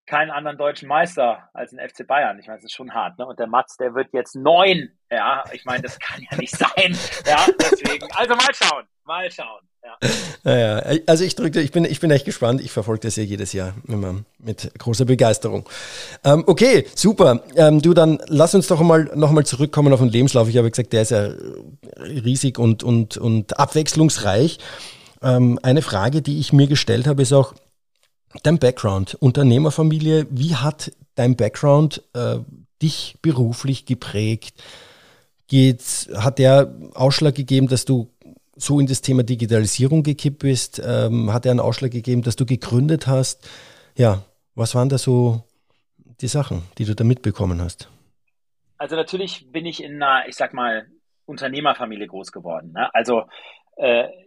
keinen 0.07 0.31
anderen 0.31 0.57
deutschen 0.57 0.87
Meister 0.87 1.49
als 1.53 1.71
den 1.71 1.79
FC 1.79 2.07
Bayern. 2.07 2.39
Ich 2.39 2.47
meine, 2.47 2.57
das 2.57 2.65
ist 2.65 2.75
schon 2.75 2.93
hart, 2.93 3.19
ne? 3.19 3.27
Und 3.27 3.37
der 3.37 3.47
Mats, 3.47 3.77
der 3.77 3.93
wird 3.93 4.07
jetzt 4.13 4.35
neun. 4.35 4.89
Ja, 5.11 5.43
ich 5.51 5.65
meine, 5.65 5.83
das 5.83 5.99
kann 5.99 6.25
ja 6.31 6.37
nicht 6.37 6.55
sein. 6.57 6.97
Ja, 7.25 7.45
deswegen. 7.59 8.07
Also 8.15 8.35
mal 8.35 8.53
schauen. 8.53 8.85
Mal 9.05 9.29
schauen. 9.31 9.61
Ja. 9.83 10.09
Naja, 10.43 10.99
also 11.07 11.23
ich 11.23 11.35
drücke, 11.35 11.61
ich 11.61 11.71
bin, 11.71 11.85
ich 11.85 11.99
bin 11.99 12.11
echt 12.11 12.25
gespannt. 12.25 12.59
Ich 12.61 12.71
verfolge 12.71 13.01
das 13.01 13.15
ja 13.15 13.23
jedes 13.23 13.53
Jahr 13.53 13.73
immer 13.87 14.15
mit 14.37 14.71
großer 14.77 15.05
Begeisterung. 15.05 15.67
Ähm, 16.23 16.43
okay, 16.47 16.85
super. 16.93 17.43
Ähm, 17.55 17.81
du, 17.81 17.93
dann 17.93 18.19
lass 18.27 18.53
uns 18.53 18.67
doch 18.67 18.81
mal 18.81 19.09
nochmal 19.15 19.45
zurückkommen 19.45 19.93
auf 19.93 19.99
den 19.99 20.09
Lebenslauf. 20.09 20.49
Ich 20.49 20.57
habe 20.57 20.69
gesagt, 20.69 20.91
der 20.91 21.03
ist 21.03 21.11
ja 21.11 21.29
riesig 21.99 22.59
und, 22.59 22.83
und, 22.83 23.17
und 23.17 23.59
abwechslungsreich. 23.59 24.57
Ähm, 25.21 25.59
eine 25.63 25.81
Frage, 25.81 26.21
die 26.21 26.39
ich 26.39 26.51
mir 26.51 26.67
gestellt 26.67 27.07
habe, 27.07 27.21
ist 27.21 27.33
auch 27.33 27.53
dein 28.43 28.59
Background, 28.59 29.15
Unternehmerfamilie. 29.15 30.27
Wie 30.29 30.55
hat 30.55 30.91
dein 31.15 31.35
Background 31.35 32.03
äh, 32.13 32.37
dich 32.81 33.17
beruflich 33.21 33.85
geprägt? 33.85 34.61
Geht, 35.47 36.09
hat 36.15 36.39
der 36.39 36.73
Ausschlag 36.93 37.35
gegeben, 37.35 37.67
dass 37.67 37.85
du 37.85 38.09
so 38.55 38.79
in 38.79 38.87
das 38.87 39.01
Thema 39.01 39.23
Digitalisierung 39.23 40.03
gekippt 40.03 40.39
bist? 40.39 40.81
Ähm, 40.83 41.31
hat 41.31 41.45
er 41.45 41.51
einen 41.51 41.59
Ausschlag 41.59 41.91
gegeben, 41.91 42.21
dass 42.21 42.35
du 42.35 42.45
gegründet 42.45 43.07
hast? 43.07 43.47
Ja, 43.95 44.23
was 44.55 44.75
waren 44.75 44.89
da 44.89 44.97
so 44.97 45.43
die 46.21 46.27
Sachen, 46.27 46.63
die 46.77 46.85
du 46.85 46.95
da 46.95 47.03
mitbekommen 47.03 47.61
hast? 47.61 47.89
Also 48.77 48.95
natürlich 48.95 49.51
bin 49.51 49.65
ich 49.65 49.83
in 49.83 50.01
einer, 50.01 50.27
ich 50.27 50.35
sag 50.35 50.53
mal, 50.53 50.87
Unternehmerfamilie 51.25 52.07
groß 52.07 52.31
geworden. 52.31 52.71
Ne? 52.73 52.93
Also 52.93 53.23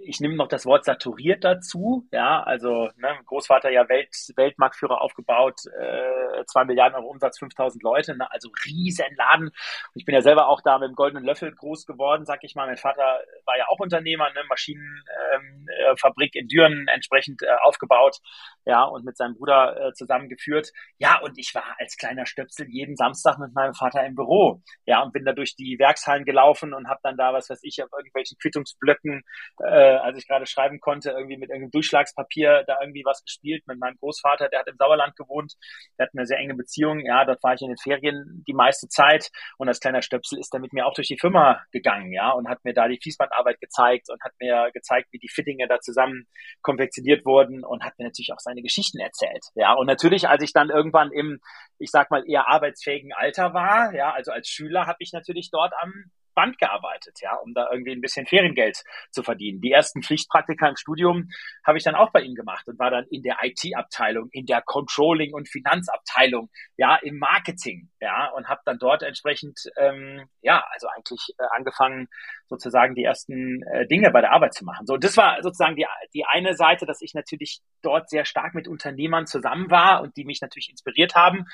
ich 0.03 0.21
nehme 0.21 0.37
noch 0.37 0.49
das 0.49 0.65
Wort 0.65 0.85
saturiert 0.85 1.43
dazu. 1.45 2.07
Ja, 2.13 2.43
also 2.43 2.89
ne, 2.97 3.19
Großvater 3.27 3.71
ja 3.71 3.89
Welt, 3.89 4.09
Weltmarktführer 4.37 5.01
aufgebaut, 5.01 5.61
äh, 5.79 6.45
2 6.47 6.65
Milliarden 6.65 6.97
Euro 6.97 7.09
Umsatz, 7.09 7.39
5000 7.39 7.83
Leute, 7.83 8.17
ne, 8.17 8.31
also 8.31 8.51
riesen 8.65 9.07
Laden. 9.17 9.49
Und 9.49 9.55
ich 9.95 10.05
bin 10.05 10.15
ja 10.15 10.23
selber 10.23 10.49
auch 10.49 10.61
da 10.63 10.79
mit 10.79 10.89
dem 10.89 10.95
goldenen 10.95 11.25
Löffel 11.25 11.53
groß 11.53 11.87
geworden, 11.87 12.25
sag 12.25 12.45
ich 12.45 12.55
mal. 12.55 12.67
Mein 12.67 12.77
Vater 12.77 13.21
war 13.45 13.59
ja 13.59 13.67
auch 13.69 13.79
Unternehmer, 13.79 14.31
ne, 14.33 14.43
Maschinenfabrik 14.49 16.35
ähm, 16.35 16.39
äh, 16.39 16.41
in 16.41 16.49
Düren 16.49 16.89
entsprechend 16.89 17.43
äh, 17.43 17.47
aufgebaut, 17.63 18.19
ja, 18.65 18.85
und 18.85 19.05
mit 19.05 19.17
seinem 19.17 19.35
Bruder 19.35 19.89
äh, 19.89 19.93
zusammengeführt. 19.93 20.71
Ja, 20.99 21.19
und 21.21 21.39
ich 21.39 21.55
war 21.55 21.65
als 21.79 21.97
kleiner 21.97 22.27
Stöpsel 22.27 22.67
jeden 22.69 22.97
Samstag 22.97 23.39
mit 23.39 23.55
meinem 23.55 23.75
Vater 23.75 24.05
im 24.07 24.15
Büro, 24.15 24.63
ja, 24.87 25.03
und 25.03 25.13
bin 25.13 25.25
da 25.25 25.33
durch 25.33 25.57
die 25.57 25.79
Werkshallen 25.79 26.25
gelaufen 26.25 26.73
und 26.73 26.89
habe 26.89 27.01
dann 27.03 27.17
da, 27.17 27.33
was 27.33 27.51
weiß 27.51 27.61
ich, 27.63 27.83
auf 27.83 27.91
irgendwelchen 27.93 28.39
Quittungsblöcken 28.39 29.23
äh, 29.61 29.65
als 29.65 30.19
ich 30.19 30.27
gerade 30.27 30.47
schreiben 30.47 30.81
konnte, 30.81 31.11
irgendwie 31.11 31.37
mit 31.37 31.51
irgendeinem 31.51 31.71
Durchschlagspapier 31.73 32.65
da 32.67 32.79
irgendwie 32.81 33.05
was 33.05 33.23
gespielt 33.25 33.67
mit 33.67 33.79
meinem 33.79 33.97
Großvater, 33.97 34.49
der 34.49 34.61
hat 34.61 34.69
im 34.69 34.77
Sauerland 34.77 35.17
gewohnt, 35.17 35.55
der 35.99 36.07
hat 36.07 36.13
eine 36.15 36.27
sehr 36.27 36.39
enge 36.39 36.55
Beziehung, 36.55 37.01
ja, 37.05 37.25
dort 37.25 37.43
war 37.43 37.55
ich 37.55 37.63
in 37.63 37.69
den 37.69 37.77
Ferien 37.77 38.45
die 38.47 38.55
meiste 38.55 38.89
Zeit. 38.89 39.31
Und 39.59 39.69
als 39.69 39.81
kleiner 39.81 40.03
Stöpsel 40.03 40.39
ist 40.39 40.53
er 40.55 40.61
mit 40.61 40.73
mir 40.73 40.87
auch 40.87 40.95
durch 40.95 41.09
die 41.09 41.19
Firma 41.19 41.63
gegangen, 41.73 42.13
ja, 42.13 42.31
und 42.31 42.49
hat 42.49 42.65
mir 42.65 42.75
da 42.75 42.89
die 42.89 42.99
Fließbandarbeit 43.01 43.61
gezeigt 43.61 44.09
und 44.11 44.23
hat 44.23 44.33
mir 44.41 44.71
gezeigt, 44.73 45.09
wie 45.13 45.19
die 45.19 45.29
Fittinge 45.29 45.67
da 45.69 45.81
zusammen 45.81 46.27
konfektioniert 46.63 47.25
wurden 47.25 47.65
und 47.65 47.85
hat 47.85 47.99
mir 47.99 48.05
natürlich 48.05 48.33
auch 48.33 48.41
seine 48.41 48.63
Geschichten 48.63 48.99
erzählt, 48.99 49.45
ja, 49.55 49.75
und 49.75 49.87
natürlich, 49.87 50.29
als 50.29 50.43
ich 50.43 50.53
dann 50.53 50.71
irgendwann 50.71 51.13
im, 51.13 51.41
ich 51.79 51.91
sag 51.91 52.11
mal, 52.11 52.25
eher 52.27 52.49
arbeitsfähigen 52.49 53.13
Alter 53.13 53.55
war, 53.55 53.95
ja, 53.95 54.13
also 54.13 54.33
als 54.33 54.49
Schüler 54.49 54.87
habe 54.87 54.99
ich 55.01 55.13
natürlich 55.13 55.51
dort 55.51 55.73
am 55.81 56.11
Band 56.35 56.59
gearbeitet, 56.59 57.19
ja, 57.21 57.35
um 57.37 57.55
da 57.55 57.69
irgendwie 57.71 57.93
ein 57.93 58.01
bisschen 58.01 58.27
Feriengeld 58.27 58.83
zu 59.11 59.23
verdienen. 59.23 59.61
Die 59.61 59.73
ersten 59.73 60.03
Pflichtpraktika 60.03 60.69
im 60.69 60.77
Studium 60.77 61.29
habe 61.65 61.79
ich 61.79 61.85
dann 61.85 61.95
auch 61.95 62.11
bei 62.11 62.23
ihm 62.23 62.35
gemacht 62.35 62.67
und 62.69 62.79
war 62.79 62.91
dann 62.91 63.07
in 63.11 63.23
der 63.23 63.39
IT-Abteilung, 63.43 64.29
in 64.33 64.47
der 64.47 64.63
Controlling- 64.63 65.35
und 65.35 65.49
Finanzabteilung, 65.49 66.51
ja, 66.77 66.97
im 66.97 67.19
Marketing, 67.19 67.91
ja, 68.01 68.29
und 68.31 68.49
habe 68.49 68.61
dann 68.65 68.79
dort 68.79 69.03
entsprechend, 69.03 69.61
ähm, 69.77 70.27
ja, 70.43 70.65
also 70.71 70.89
eigentlich 70.89 71.35
äh, 71.39 71.45
angefangen, 71.57 72.09
sozusagen 72.49 72.95
die 72.95 73.05
ersten 73.05 73.63
äh, 73.63 73.87
Dinge 73.87 74.11
bei 74.11 74.21
der 74.21 74.33
Arbeit 74.33 74.55
zu 74.55 74.65
machen. 74.65 74.87
So, 74.87 74.97
das 74.97 75.17
war 75.17 75.43
sozusagen 75.43 75.77
die, 75.77 75.87
die 76.15 76.25
eine 76.25 76.55
Seite, 76.55 76.87
dass 76.87 77.01
ich 77.01 77.15
natürlich 77.15 77.61
dort 77.83 78.11
sehr 78.11 78.25
stark 78.25 78.55
mit 78.55 78.69
Unternehmern 78.69 79.27
zusammen 79.27 79.71
war 79.71 80.03
und 80.03 80.17
die 80.17 80.25
mich 80.25 80.41
natürlich 80.41 80.71
inspiriert 80.71 81.15
haben 81.15 81.47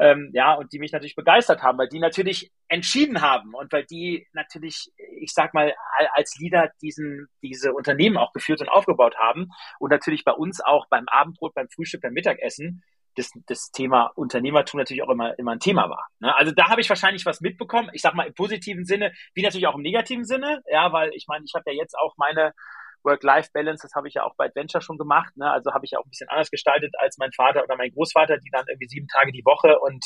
ähm, 0.00 0.30
ja, 0.32 0.54
und 0.54 0.72
die 0.72 0.78
mich 0.78 0.92
natürlich 0.92 1.14
begeistert 1.14 1.62
haben, 1.62 1.78
weil 1.78 1.88
die 1.88 1.98
natürlich 1.98 2.52
entschieden 2.68 3.20
haben 3.20 3.54
und 3.54 3.72
weil 3.72 3.84
die 3.84 4.26
natürlich, 4.32 4.92
ich 5.20 5.32
sag 5.32 5.54
mal, 5.54 5.74
als 6.14 6.36
Leader 6.38 6.70
diesen, 6.82 7.28
diese 7.42 7.72
Unternehmen 7.72 8.16
auch 8.16 8.32
geführt 8.32 8.60
und 8.60 8.68
aufgebaut 8.68 9.16
haben 9.16 9.48
und 9.78 9.90
natürlich 9.90 10.24
bei 10.24 10.32
uns 10.32 10.60
auch 10.60 10.86
beim 10.88 11.06
Abendbrot, 11.08 11.54
beim 11.54 11.68
Frühstück, 11.68 12.02
beim 12.02 12.12
Mittagessen 12.12 12.82
das, 13.16 13.30
das 13.46 13.70
Thema 13.72 14.12
Unternehmertum 14.14 14.78
natürlich 14.78 15.02
auch 15.02 15.10
immer, 15.10 15.38
immer 15.38 15.52
ein 15.52 15.60
Thema 15.60 15.88
war. 15.88 16.06
Ne? 16.20 16.34
Also 16.36 16.52
da 16.52 16.68
habe 16.68 16.80
ich 16.80 16.88
wahrscheinlich 16.88 17.26
was 17.26 17.40
mitbekommen, 17.40 17.90
ich 17.92 18.02
sag 18.02 18.14
mal 18.14 18.26
im 18.26 18.34
positiven 18.34 18.84
Sinne, 18.84 19.12
wie 19.34 19.42
natürlich 19.42 19.66
auch 19.66 19.74
im 19.74 19.82
negativen 19.82 20.24
Sinne, 20.24 20.62
ja, 20.70 20.92
weil 20.92 21.10
ich 21.14 21.26
meine, 21.26 21.44
ich 21.44 21.54
habe 21.54 21.70
ja 21.70 21.76
jetzt 21.76 21.98
auch 21.98 22.14
meine 22.16 22.52
Work-Life-Balance, 23.06 23.82
das 23.82 23.94
habe 23.94 24.08
ich 24.08 24.14
ja 24.14 24.24
auch 24.24 24.34
bei 24.36 24.46
Adventure 24.46 24.82
schon 24.82 24.98
gemacht. 24.98 25.36
Ne? 25.36 25.50
Also 25.50 25.72
habe 25.72 25.84
ich 25.84 25.92
ja 25.92 25.98
auch 25.98 26.04
ein 26.04 26.10
bisschen 26.10 26.28
anders 26.28 26.50
gestaltet 26.50 26.94
als 26.98 27.16
mein 27.18 27.32
Vater 27.32 27.62
oder 27.62 27.76
mein 27.76 27.92
Großvater, 27.92 28.38
die 28.38 28.50
dann 28.50 28.66
irgendwie 28.68 28.88
sieben 28.88 29.06
Tage 29.08 29.32
die 29.32 29.44
Woche 29.44 29.78
und 29.80 30.04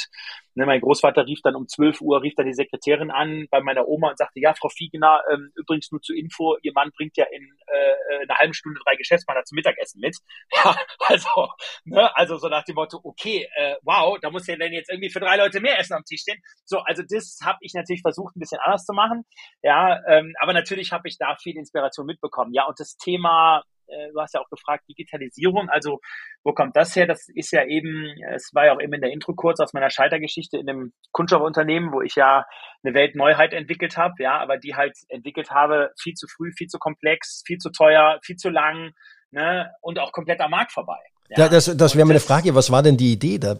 ne, 0.54 0.66
mein 0.66 0.80
Großvater 0.80 1.26
rief 1.26 1.40
dann 1.42 1.56
um 1.56 1.66
12 1.66 2.00
Uhr, 2.00 2.22
rief 2.22 2.34
dann 2.36 2.46
die 2.46 2.54
Sekretärin 2.54 3.10
an 3.10 3.46
bei 3.50 3.60
meiner 3.60 3.88
Oma 3.88 4.10
und 4.10 4.18
sagte, 4.18 4.40
ja, 4.40 4.54
Frau 4.54 4.68
Fiegener, 4.68 5.22
ähm, 5.32 5.50
übrigens 5.56 5.90
nur 5.90 6.00
zur 6.00 6.16
Info, 6.16 6.56
Ihr 6.62 6.72
Mann 6.74 6.90
bringt 6.96 7.16
ja 7.16 7.24
in 7.32 7.42
äh, 7.66 8.22
einer 8.22 8.38
halben 8.38 8.54
Stunde 8.54 8.80
drei 8.84 8.96
Geschäftspartner 8.96 9.44
zum 9.44 9.56
Mittagessen 9.56 10.00
mit. 10.00 10.16
Also, 11.08 11.48
ne, 11.84 12.14
also 12.16 12.36
so 12.36 12.48
nach 12.48 12.62
dem 12.62 12.76
Motto, 12.76 13.00
okay, 13.02 13.48
äh, 13.56 13.74
wow, 13.82 14.16
da 14.20 14.30
muss 14.30 14.46
ja 14.46 14.56
dann 14.56 14.72
jetzt 14.72 14.90
irgendwie 14.90 15.10
für 15.10 15.18
drei 15.18 15.36
Leute 15.36 15.60
mehr 15.60 15.78
Essen 15.78 15.94
am 15.94 16.04
Tisch 16.04 16.20
stehen. 16.20 16.40
So, 16.64 16.78
also 16.78 17.02
das 17.02 17.38
habe 17.42 17.58
ich 17.62 17.74
natürlich 17.74 18.02
versucht, 18.02 18.36
ein 18.36 18.40
bisschen 18.40 18.60
anders 18.60 18.84
zu 18.84 18.92
machen. 18.92 19.24
Ja, 19.62 20.00
ähm, 20.06 20.34
aber 20.38 20.52
natürlich 20.52 20.92
habe 20.92 21.08
ich 21.08 21.18
da 21.18 21.36
viel 21.36 21.56
Inspiration 21.56 22.06
mitbekommen. 22.06 22.52
Ja, 22.54 22.66
und 22.66 22.78
das 22.78 22.89
Thema, 22.96 23.62
äh, 23.86 24.08
du 24.12 24.20
hast 24.20 24.34
ja 24.34 24.40
auch 24.40 24.48
gefragt, 24.48 24.84
Digitalisierung, 24.88 25.68
also 25.68 26.00
wo 26.44 26.52
kommt 26.52 26.76
das 26.76 26.94
her? 26.96 27.06
Das 27.06 27.28
ist 27.34 27.52
ja 27.52 27.64
eben, 27.64 28.14
es 28.32 28.50
war 28.54 28.66
ja 28.66 28.74
auch 28.74 28.80
eben 28.80 28.94
in 28.94 29.00
der 29.00 29.12
Intro 29.12 29.34
kurz 29.34 29.60
aus 29.60 29.72
meiner 29.72 29.90
Scheitergeschichte 29.90 30.58
in 30.58 30.68
einem 30.68 30.92
Kunststoffunternehmen, 31.12 31.92
wo 31.92 32.00
ich 32.00 32.14
ja 32.14 32.46
eine 32.82 32.94
Weltneuheit 32.94 33.52
entwickelt 33.52 33.96
habe, 33.96 34.14
ja, 34.18 34.38
aber 34.38 34.56
die 34.56 34.74
halt 34.74 34.96
entwickelt 35.08 35.50
habe, 35.50 35.90
viel 36.00 36.14
zu 36.14 36.26
früh, 36.28 36.52
viel 36.56 36.68
zu 36.68 36.78
komplex, 36.78 37.42
viel 37.46 37.58
zu 37.58 37.70
teuer, 37.70 38.18
viel 38.24 38.36
zu 38.36 38.48
lang, 38.48 38.92
ne, 39.30 39.70
und 39.82 39.98
auch 39.98 40.12
komplett 40.12 40.40
am 40.40 40.50
Markt 40.50 40.72
vorbei. 40.72 41.00
Ja, 41.36 41.48
das, 41.48 41.70
das 41.76 41.94
wäre 41.94 42.06
meine 42.06 42.20
Frage. 42.20 42.54
Was 42.54 42.70
war 42.70 42.82
denn 42.82 42.96
die 42.96 43.12
Idee 43.12 43.38
da 43.38 43.56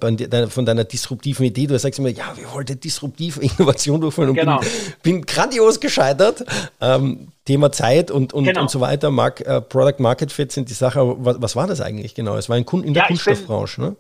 von 0.49 0.67
deiner 0.67 0.85
disruptiven 0.85 1.47
Idee? 1.47 1.67
Du 1.67 1.79
sagst 1.79 1.99
immer, 1.99 2.09
ja, 2.09 2.37
wir 2.37 2.53
wollten 2.53 2.81
disruptive 2.81 3.41
Innovation 3.41 4.01
durchführen 4.01 4.31
und 4.31 4.35
genau. 4.35 4.59
bin, 4.59 4.69
bin 5.03 5.23
grandios 5.23 5.79
gescheitert. 5.79 6.45
Ähm, 6.81 7.29
Thema 7.45 7.71
Zeit 7.73 8.11
und, 8.11 8.33
und, 8.33 8.45
genau. 8.45 8.63
und 8.63 8.71
so 8.71 8.81
weiter, 8.81 9.11
Mark, 9.11 9.43
uh, 9.47 9.61
Product 9.61 9.99
Market 9.99 10.33
Fit 10.33 10.53
sind 10.53 10.69
die 10.69 10.75
Sache. 10.75 11.17
Was, 11.25 11.41
was 11.41 11.57
war 11.57 11.67
das 11.67 11.81
eigentlich 11.81 12.15
genau? 12.15 12.37
Es 12.37 12.49
war 12.49 12.57
ein 12.57 12.67
Kunde 12.67 12.89
in 12.89 12.95
der 12.95 13.05
ja, 13.05 13.07
Kunststoffbranche, 13.07 13.81
ne? 13.81 13.97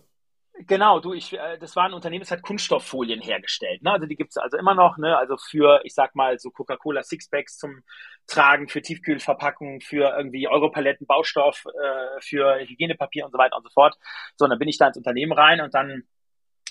Genau, 0.67 1.01
du, 1.01 1.15
ich, 1.15 1.33
äh, 1.33 1.59
das 1.59 1.75
war 1.75 1.85
ein 1.85 1.95
Unternehmen, 1.95 2.21
das 2.21 2.31
hat 2.31 2.43
Kunststofffolien 2.43 3.23
hergestellt. 3.23 3.83
Ne? 3.83 3.93
Also 3.93 4.07
die 4.07 4.17
gibt's 4.17 4.37
also 4.37 4.59
immer 4.59 4.75
noch, 4.75 4.99
ne? 4.99 5.17
Also 5.17 5.37
für, 5.39 5.81
ich 5.85 5.95
sag 5.95 6.15
mal, 6.15 6.39
so 6.39 6.51
Coca-Cola 6.51 7.03
Sixpacks 7.03 7.57
zum 7.57 7.83
Tragen, 8.27 8.69
für 8.69 8.83
Tiefkühlverpackungen, 8.83 9.81
für 9.81 10.15
irgendwie 10.17 10.49
Europaletten, 10.49 11.07
Baustoff, 11.07 11.65
äh, 11.67 12.21
für 12.21 12.59
Hygienepapier 12.61 13.25
und 13.25 13.33
so 13.33 13.39
weiter 13.39 13.57
und 13.57 13.63
so 13.63 13.71
fort. 13.71 13.97
So, 14.37 14.45
und 14.45 14.51
dann 14.51 14.59
bin 14.59 14.69
ich 14.69 14.77
da 14.77 14.89
ins 14.89 14.99
Unternehmen 14.99 15.33
rein 15.33 15.61
und 15.61 15.75
dann 15.75 16.03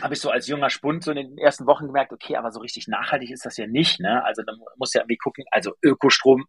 habe 0.02 0.14
ich 0.14 0.22
so 0.22 0.30
als 0.30 0.48
junger 0.48 0.70
Spund 0.70 1.04
so 1.04 1.12
in 1.12 1.18
den 1.18 1.38
ersten 1.38 1.66
Wochen 1.66 1.88
gemerkt, 1.88 2.14
okay, 2.14 2.36
aber 2.36 2.52
so 2.52 2.60
richtig 2.60 2.88
nachhaltig 2.88 3.32
ist 3.32 3.46
das 3.46 3.58
ja 3.58 3.66
nicht. 3.66 4.00
Ne? 4.00 4.24
Also 4.24 4.44
dann 4.44 4.60
muss 4.78 4.94
ja 4.94 5.02
irgendwie 5.02 5.18
gucken, 5.18 5.46
also 5.52 5.74
Ökostrom 5.84 6.46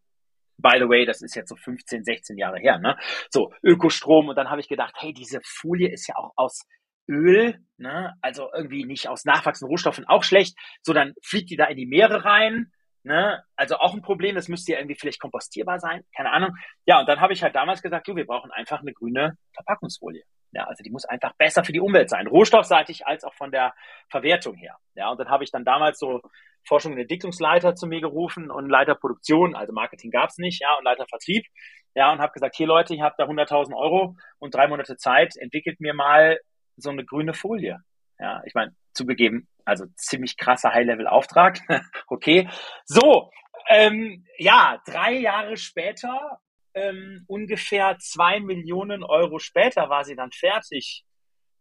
by 0.62 0.78
the 0.78 0.88
way, 0.88 1.06
das 1.06 1.23
ist 1.23 1.35
jetzt 1.35 1.49
so 1.49 1.56
15, 1.56 2.04
16 2.04 2.37
Jahre 2.37 2.59
her, 2.59 2.78
ne? 2.78 2.99
So, 3.30 3.50
Ökostrom. 3.62 4.28
Und 4.28 4.37
dann 4.37 4.50
habe 4.50 4.61
ich 4.61 4.68
gedacht, 4.68 4.94
hey, 4.99 5.14
diese 5.14 5.40
Folie 5.42 5.90
ist 5.90 6.06
ja 6.06 6.16
auch 6.16 6.32
aus 6.37 6.66
Öl, 7.10 7.58
ne? 7.76 8.14
also 8.22 8.48
irgendwie 8.54 8.84
nicht 8.84 9.08
aus 9.08 9.24
nachwachsenden 9.24 9.70
Rohstoffen 9.70 10.06
auch 10.06 10.22
schlecht, 10.22 10.56
so 10.82 10.92
dann 10.92 11.14
fliegt 11.22 11.50
die 11.50 11.56
da 11.56 11.66
in 11.66 11.76
die 11.76 11.86
Meere 11.86 12.24
rein, 12.24 12.72
ne? 13.02 13.42
also 13.56 13.76
auch 13.76 13.94
ein 13.94 14.02
Problem, 14.02 14.36
das 14.36 14.48
müsste 14.48 14.72
ja 14.72 14.78
irgendwie 14.78 14.94
vielleicht 14.94 15.20
kompostierbar 15.20 15.80
sein, 15.80 16.04
keine 16.16 16.30
Ahnung. 16.30 16.56
Ja, 16.86 17.00
und 17.00 17.08
dann 17.08 17.20
habe 17.20 17.32
ich 17.32 17.42
halt 17.42 17.54
damals 17.56 17.82
gesagt, 17.82 18.06
du, 18.06 18.14
wir 18.14 18.26
brauchen 18.26 18.52
einfach 18.52 18.80
eine 18.80 18.92
grüne 18.92 19.36
Verpackungsfolie. 19.54 20.22
Ja, 20.52 20.64
also 20.64 20.82
die 20.82 20.90
muss 20.90 21.04
einfach 21.04 21.32
besser 21.34 21.64
für 21.64 21.72
die 21.72 21.80
Umwelt 21.80 22.10
sein, 22.10 22.26
rohstoffseitig 22.26 23.06
als 23.06 23.22
auch 23.22 23.34
von 23.34 23.52
der 23.52 23.72
Verwertung 24.08 24.56
her. 24.56 24.76
Ja, 24.94 25.10
und 25.10 25.20
dann 25.20 25.28
habe 25.28 25.44
ich 25.44 25.52
dann 25.52 25.64
damals 25.64 25.98
so 25.98 26.20
Forschung 26.66 26.92
und 26.92 26.98
Entwicklungsleiter 26.98 27.74
zu 27.76 27.86
mir 27.86 28.00
gerufen 28.00 28.50
und 28.50 28.68
Leiter 28.68 28.96
Produktion, 28.96 29.54
also 29.54 29.72
Marketing 29.72 30.10
gab's 30.10 30.38
nicht, 30.38 30.60
ja, 30.60 30.76
und 30.76 30.84
Leiter 30.84 31.06
Vertrieb. 31.08 31.46
Ja, 31.94 32.12
und 32.12 32.20
habe 32.20 32.32
gesagt, 32.32 32.56
hier 32.56 32.66
Leute, 32.66 32.94
ich 32.94 33.00
habe 33.00 33.14
da 33.18 33.24
100.000 33.24 33.74
Euro 33.76 34.16
und 34.38 34.54
drei 34.54 34.66
Monate 34.68 34.96
Zeit, 34.96 35.36
entwickelt 35.36 35.80
mir 35.80 35.94
mal 35.94 36.38
so 36.80 36.90
eine 36.90 37.04
grüne 37.04 37.34
Folie. 37.34 37.78
Ja, 38.18 38.42
ich 38.44 38.54
meine, 38.54 38.75
zugegeben, 38.92 39.49
also 39.64 39.87
ziemlich 39.96 40.37
krasser 40.37 40.72
High-Level-Auftrag. 40.75 41.58
okay. 42.08 42.49
So, 42.84 43.30
ähm, 43.68 44.26
ja, 44.37 44.80
drei 44.84 45.12
Jahre 45.12 45.56
später, 45.56 46.40
ähm, 46.75 47.25
ungefähr 47.26 47.99
zwei 47.99 48.40
Millionen 48.40 49.02
Euro 49.02 49.38
später 49.38 49.88
war 49.88 50.04
sie 50.04 50.16
dann 50.16 50.32
fertig. 50.32 51.04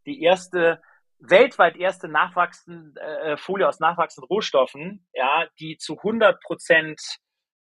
Die 0.06 0.22
erste, 0.22 0.82
weltweit 1.20 1.78
erste 1.78 2.08
nachwachsende 2.08 3.00
äh, 3.00 3.38
Folie 3.38 3.68
aus 3.68 3.80
nachwachsenden 3.80 4.28
Rohstoffen, 4.28 5.06
ja, 5.14 5.48
die 5.60 5.78
zu 5.78 5.98
100 5.98 6.42
Prozent 6.42 7.00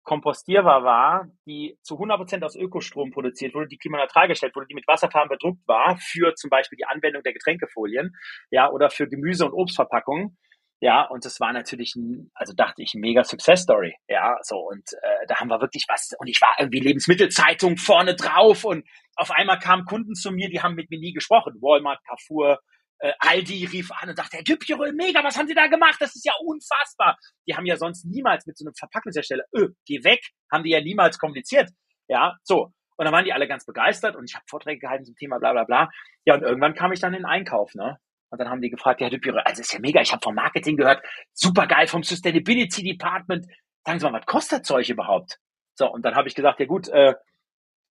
kompostierbar 0.09 0.85
war, 0.85 1.29
die 1.47 1.77
zu 1.83 1.97
100% 1.97 2.43
aus 2.43 2.57
Ökostrom 2.57 3.11
produziert 3.11 3.55
wurde, 3.55 3.69
die 3.69 3.77
klimaneutral 3.77 4.27
gestellt 4.27 4.57
wurde, 4.57 4.67
die 4.67 4.75
mit 4.75 4.89
Wasserfarben 4.89 5.29
bedruckt 5.29 5.61
war 5.69 5.99
für 5.99 6.35
zum 6.35 6.49
Beispiel 6.49 6.79
die 6.79 6.87
Anwendung 6.87 7.23
der 7.23 7.35
Getränkefolien, 7.35 8.17
ja, 8.51 8.71
oder 8.71 8.89
für 8.89 9.07
Gemüse- 9.07 9.45
und 9.45 9.53
Obstverpackungen. 9.53 10.39
Ja, 10.81 11.03
und 11.03 11.27
das 11.27 11.41
war 11.41 11.53
natürlich, 11.53 11.95
also 12.35 12.55
dachte 12.55 12.83
ich, 12.83 12.95
mega 12.95 13.23
Success 13.23 13.63
Story. 13.63 13.95
Ja, 14.09 14.39
so, 14.43 14.57
und 14.57 14.85
äh, 15.03 15.27
da 15.27 15.37
haben 15.41 15.49
wir 15.49 15.61
wirklich 15.61 15.85
was. 15.89 16.13
Und 16.19 16.29
ich 16.29 16.41
war 16.41 16.55
irgendwie 16.59 16.81
Lebensmittelzeitung 16.81 17.77
vorne 17.77 18.15
drauf 18.15 18.65
und 18.65 18.87
auf 19.17 19.31
einmal 19.31 19.59
kamen 19.59 19.85
Kunden 19.85 20.15
zu 20.15 20.31
mir, 20.31 20.49
die 20.49 20.63
haben 20.63 20.75
mit 20.75 20.89
mir 20.89 21.01
nie 21.01 21.13
gesprochen. 21.13 21.55
Walmart, 21.61 22.01
Carrefour, 22.07 22.61
äh, 23.01 23.13
Aldi 23.19 23.67
rief 23.67 23.91
an 23.93 24.11
und 24.11 24.17
sagte, 24.17 24.39
Herr 24.39 24.45
Düppjerö, 24.45 24.93
mega, 24.93 25.23
was 25.23 25.37
haben 25.37 25.47
Sie 25.47 25.55
da 25.55 25.67
gemacht? 25.67 25.97
Das 26.01 26.15
ist 26.15 26.25
ja 26.25 26.33
unfassbar. 26.45 27.17
Die 27.47 27.55
haben 27.55 27.67
ja 27.67 27.77
sonst 27.77 28.05
niemals 28.05 28.47
mit 28.47 28.57
so 28.57 28.65
einem 28.65 28.75
Verpackungshersteller, 28.75 29.45
öh, 29.57 29.69
geh 29.87 30.03
weg, 30.05 30.21
haben 30.53 30.65
die 30.65 30.71
ja 30.71 30.81
niemals 30.81 31.19
kommuniziert. 31.19 31.71
Ja, 32.09 32.37
so. 32.43 32.73
Und 32.97 33.05
dann 33.05 33.13
waren 33.13 33.25
die 33.25 33.33
alle 33.33 33.47
ganz 33.47 33.65
begeistert 33.65 34.17
und 34.17 34.29
ich 34.29 34.35
habe 34.35 34.45
Vorträge 34.49 34.81
gehalten 34.81 35.05
zum 35.05 35.15
Thema 35.15 35.39
bla 35.39 35.53
bla 35.53 35.65
bla. 35.65 35.89
Ja, 36.25 36.35
und 36.35 36.43
irgendwann 36.43 36.75
kam 36.75 36.93
ich 36.93 37.01
dann 37.01 37.15
in 37.15 37.21
den 37.21 37.27
Einkauf, 37.27 37.75
ne? 37.75 37.99
Und 38.31 38.39
dann 38.41 38.49
haben 38.49 38.61
die 38.61 38.71
gefragt, 38.71 39.01
ja, 39.01 39.09
Düppjerö, 39.09 39.41
also 39.45 39.61
ist 39.61 39.73
ja 39.73 39.79
mega, 39.79 40.01
ich 40.01 40.13
habe 40.13 40.21
vom 40.23 40.35
Marketing 40.35 40.77
gehört, 40.77 41.03
super 41.33 41.67
geil 41.67 41.87
vom 41.87 42.03
Sustainability 42.03 42.83
Department. 42.83 43.47
Sagen 43.87 44.01
Sie 44.01 44.05
mal, 44.11 44.19
was 44.19 44.27
kostet 44.27 44.67
Zeug 44.67 44.89
überhaupt? 44.89 45.39
So, 45.75 45.91
und 45.91 46.05
dann 46.05 46.15
habe 46.15 46.29
ich 46.29 46.35
gesagt, 46.35 46.61
ja 46.61 46.67
gut, 46.67 46.89
äh, 46.89 47.15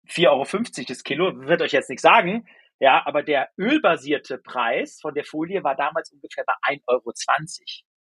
4,50 0.08 0.28
Euro 0.28 0.44
das 0.88 1.02
Kilo, 1.02 1.32
wird 1.48 1.62
euch 1.62 1.72
jetzt 1.72 1.90
nichts 1.90 2.02
sagen. 2.02 2.46
Ja, 2.80 3.04
aber 3.06 3.22
der 3.22 3.50
ölbasierte 3.58 4.38
Preis 4.38 5.00
von 5.00 5.14
der 5.14 5.24
Folie 5.24 5.64
war 5.64 5.74
damals 5.74 6.12
ungefähr 6.12 6.44
bei 6.44 6.54
1,20 6.74 6.82
Euro. 6.86 7.12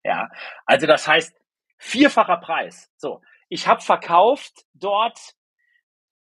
Ja, 0.04 0.30
also 0.66 0.86
das 0.88 1.08
heißt 1.08 1.36
vierfacher 1.78 2.38
Preis. 2.38 2.92
So, 2.98 3.22
ich 3.50 3.68
habe 3.68 3.82
verkauft 3.82 4.66
dort 4.74 5.20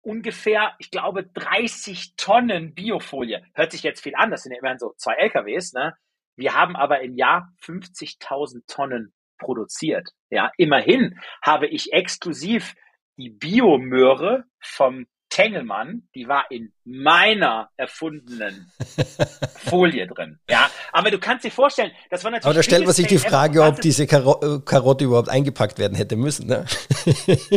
ungefähr, 0.03 0.75
ich 0.79 0.91
glaube, 0.91 1.25
30 1.25 2.17
Tonnen 2.17 2.75
Biofolie. 2.75 3.45
Hört 3.55 3.73
sich 3.73 3.83
jetzt 3.83 4.03
viel 4.03 4.15
an, 4.17 4.31
das 4.31 4.43
sind 4.43 4.53
ja 4.53 4.59
immerhin 4.59 4.79
so 4.79 4.95
zwei 4.97 5.15
LKWs, 5.15 5.73
ne? 5.73 5.95
Wir 6.37 6.55
haben 6.55 6.75
aber 6.75 7.01
im 7.03 7.15
Jahr 7.17 7.53
50.000 7.63 8.67
Tonnen 8.67 9.13
produziert. 9.39 10.09
Ja, 10.31 10.51
immerhin 10.57 11.21
habe 11.43 11.67
ich 11.67 11.93
exklusiv 11.93 12.75
die 13.17 13.31
Biomöhre 13.31 14.45
vom 14.59 15.07
Tengelmann, 15.31 16.03
die 16.15 16.29
war 16.29 16.51
in 16.51 16.73
meiner 16.85 17.71
erfundenen 17.77 18.71
Folie 19.57 20.07
drin. 20.09 20.41
Ja, 20.51 20.69
aber 20.93 21.11
du 21.13 21.19
kannst 21.19 21.45
dir 21.45 21.53
vorstellen, 21.53 21.93
das 22.11 22.25
war 22.25 22.33
natürlich. 22.33 22.47
Aber 22.47 22.55
da 22.55 22.63
stellt 22.63 22.85
man 22.85 22.93
sich 22.93 23.07
die 23.07 23.19
Frage, 23.19 23.63
ob 23.63 23.81
diese 23.81 24.07
Karo 24.07 24.41
äh, 24.43 24.61
Karotte 24.65 25.05
überhaupt 25.05 25.29
eingepackt 25.29 25.79
werden 25.79 25.97
hätte 25.97 26.17
müssen. 26.17 26.49
Ne? 26.49 26.67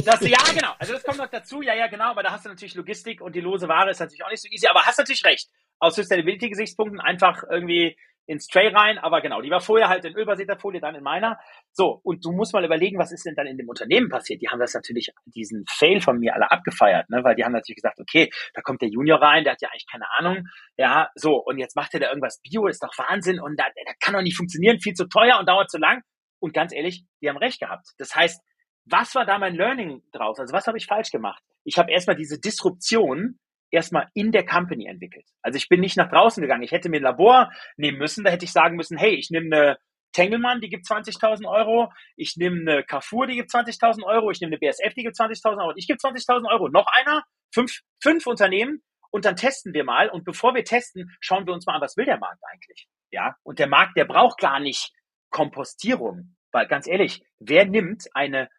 Das, 0.06 0.22
ja, 0.22 0.38
genau. 0.53 0.74
Also 0.77 0.94
das 0.94 1.03
kommt 1.03 1.18
noch 1.18 1.30
dazu. 1.30 1.62
Ja, 1.62 1.74
ja, 1.74 1.88
genau. 1.88 2.12
Aber 2.12 2.22
da 2.24 2.32
hast 2.32 2.46
du 2.46 2.50
natürlich 2.50 2.75
Logistik 2.75 3.22
und 3.22 3.36
die 3.36 3.42
lose 3.42 3.68
Ware 3.68 3.89
ist 3.89 4.00
natürlich 4.00 4.24
auch 4.24 4.30
nicht 4.30 4.42
so 4.42 4.50
easy. 4.50 4.68
Aber 4.68 4.84
hast 4.84 5.00
natürlich 5.00 5.25
recht. 5.25 5.50
Aus 5.80 5.96
Sustainability-Gesichtspunkten 5.96 7.01
einfach 7.01 7.44
irgendwie 7.50 7.98
ins 8.25 8.48
Tray 8.48 8.70
rein, 8.70 8.98
aber 8.98 9.22
genau, 9.22 9.42
die 9.42 9.50
war 9.50 9.60
vorher 9.60 9.89
halt 9.89 10.06
in 10.06 10.15
ölbasierter 10.15 10.58
Folie, 10.58 10.80
dann 10.80 10.96
in 10.96 11.03
meiner. 11.03 11.39
So, 11.72 12.00
und 12.03 12.24
du 12.24 12.32
musst 12.32 12.53
mal 12.53 12.63
überlegen, 12.63 12.98
was 12.98 13.12
ist 13.12 13.25
denn 13.25 13.36
dann 13.36 13.48
in 13.48 13.58
dem 13.58 13.68
Unternehmen 13.68 14.10
passiert? 14.10 14.42
Die 14.42 14.50
haben 14.50 14.60
das 14.60 14.74
natürlich, 14.74 15.12
diesen 15.25 15.65
Fail 15.70 16.00
von 16.00 16.20
mir 16.20 16.34
alle 16.34 16.51
abgefeiert, 16.51 17.10
ne? 17.10 17.24
weil 17.24 17.36
die 17.36 17.44
haben 17.44 17.51
natürlich 17.51 17.77
gesagt, 17.77 18.00
okay, 18.00 18.30
da 18.53 18.62
kommt 18.62 18.82
der 18.82 18.89
Junior 18.89 19.22
rein, 19.22 19.44
der 19.44 19.53
hat 19.53 19.62
ja 19.62 19.70
eigentlich 19.70 19.88
keine 19.92 20.10
Ahnung, 20.18 20.48
ja, 20.77 21.10
so, 21.15 21.36
und 21.36 21.58
jetzt 21.58 21.75
macht 21.75 21.94
er 21.94 22.00
da 22.00 22.10
irgendwas 22.10 22.42
Bio, 22.42 22.68
ist 22.68 22.84
doch 22.84 22.98
Wahnsinn 22.98 23.39
und 23.39 23.60
da, 23.60 23.65
da 23.65 23.94
kann 24.00 24.13
doch 24.13 24.22
nicht 24.22 24.38
funktionieren, 24.38 24.80
viel 24.80 24.94
zu 24.94 25.08
teuer 25.08 25.38
und 25.39 25.50
dauert 25.50 25.70
zu 25.70 25.77
lang. 25.77 26.01
Und 26.39 26.53
ganz 26.53 26.74
ehrlich, 26.74 27.06
die 27.22 27.30
haben 27.30 27.38
recht 27.38 27.60
gehabt. 27.60 27.88
Das 27.98 28.15
heißt, 28.15 28.42
was 28.86 29.15
war 29.15 29.25
da 29.25 29.38
mein 29.38 29.56
Learning 29.56 30.01
draus? 30.12 30.39
Also 30.39 30.53
was 30.53 30.68
habe 30.68 30.77
ich 30.77 30.88
falsch 30.88 31.10
gemacht? 31.10 31.42
Ich 31.63 31.77
habe 31.77 31.92
erstmal 31.92 32.18
diese 32.18 32.39
Disruption 32.39 33.39
erstmal 33.74 34.08
in 34.13 34.32
der 34.32 34.46
Company 34.46 34.86
entwickelt. 34.86 35.25
Also 35.42 35.58
ich 35.58 35.68
bin 35.68 35.82
nicht 35.82 35.98
nach 35.98 36.10
draußen 36.10 36.42
gegangen. 36.42 36.63
Ich 36.63 36.72
hätte 36.72 36.89
mir 36.89 36.98
ein 36.98 37.03
Labor 37.03 37.51
nehmen 37.75 37.98
müssen. 37.98 38.24
Da 38.24 38.32
hätte 38.32 38.46
ich 38.46 38.51
sagen 38.51 38.75
müssen, 38.75 38.98
hey, 38.98 39.15
ich 39.15 39.30
nehme 39.32 39.56
eine 39.56 39.77
Tengelmann, 40.13 40.62
die 40.62 40.70
gibt 40.70 40.86
20.000 40.86 41.48
Euro. 41.48 41.92
Ich 42.15 42.38
nehme 42.38 42.60
eine 42.62 42.84
Carrefour, 42.84 43.25
die 43.25 43.36
gibt 43.36 43.51
20.000 43.51 44.03
Euro. 44.03 44.30
Ich 44.30 44.39
nehme 44.42 44.51
eine 44.51 44.60
BSF, 44.60 44.94
die 44.94 45.03
gibt 45.03 45.20
20.000 45.20 45.60
Euro. 45.60 45.74
Ich 45.75 45.88
gebe 45.88 45.98
20.000 45.98 46.50
Euro. 46.51 46.70
Noch 46.70 46.86
einer, 46.88 47.24
fünf, 47.53 47.80
fünf 48.01 48.27
Unternehmen. 48.27 48.84
Und 49.10 49.25
dann 49.25 49.36
testen 49.36 49.74
wir 49.74 49.84
mal. 49.84 50.10
Und 50.10 50.24
bevor 50.24 50.53
wir 50.53 50.63
testen, 50.63 51.12
schauen 51.20 51.46
wir 51.48 51.53
uns 51.53 51.65
mal 51.65 51.75
an, 51.75 51.82
was 51.82 51.98
will 51.98 52.06
der 52.06 52.20
Markt 52.20 52.42
eigentlich? 52.51 52.88
Ja. 53.12 53.36
Und 53.44 53.60
der 53.60 53.68
Markt, 53.68 53.98
der 53.98 54.06
braucht 54.06 54.39
gar 54.39 54.60
nicht 54.60 54.92
Kompostierung. 55.32 56.36
Weil 56.51 56.68
ganz 56.68 56.88
ehrlich, 56.88 57.24
wer 57.39 57.65
nimmt 57.65 58.06
eine 58.13 58.50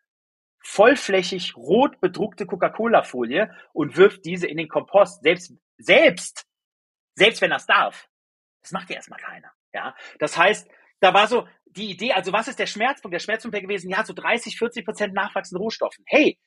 vollflächig 0.64 1.56
rot 1.56 2.00
bedruckte 2.00 2.46
Coca-Cola-Folie 2.46 3.54
und 3.72 3.96
wirft 3.96 4.24
diese 4.24 4.46
in 4.46 4.56
den 4.56 4.68
Kompost. 4.68 5.22
Selbst, 5.22 5.52
selbst, 5.76 6.46
selbst 7.14 7.42
wenn 7.42 7.50
das 7.50 7.66
darf. 7.66 8.08
Das 8.62 8.72
macht 8.72 8.88
ja 8.88 8.96
erstmal 8.96 9.20
keiner. 9.20 9.52
Ja, 9.74 9.94
das 10.18 10.38
heißt, 10.38 10.68
da 11.00 11.12
war 11.12 11.28
so 11.28 11.46
die 11.66 11.90
Idee, 11.90 12.12
also 12.12 12.32
was 12.32 12.48
ist 12.48 12.58
der 12.58 12.66
Schmerzpunkt? 12.66 13.12
Der 13.12 13.20
Schmerzpunkt 13.20 13.52
wäre 13.52 13.62
gewesen, 13.62 13.90
ja, 13.90 14.04
so 14.04 14.14
30, 14.14 14.56
40 14.56 14.84
Prozent 14.84 15.12
nachwachsende 15.14 15.60
Rohstoffen. 15.60 16.04
Hey, 16.06 16.38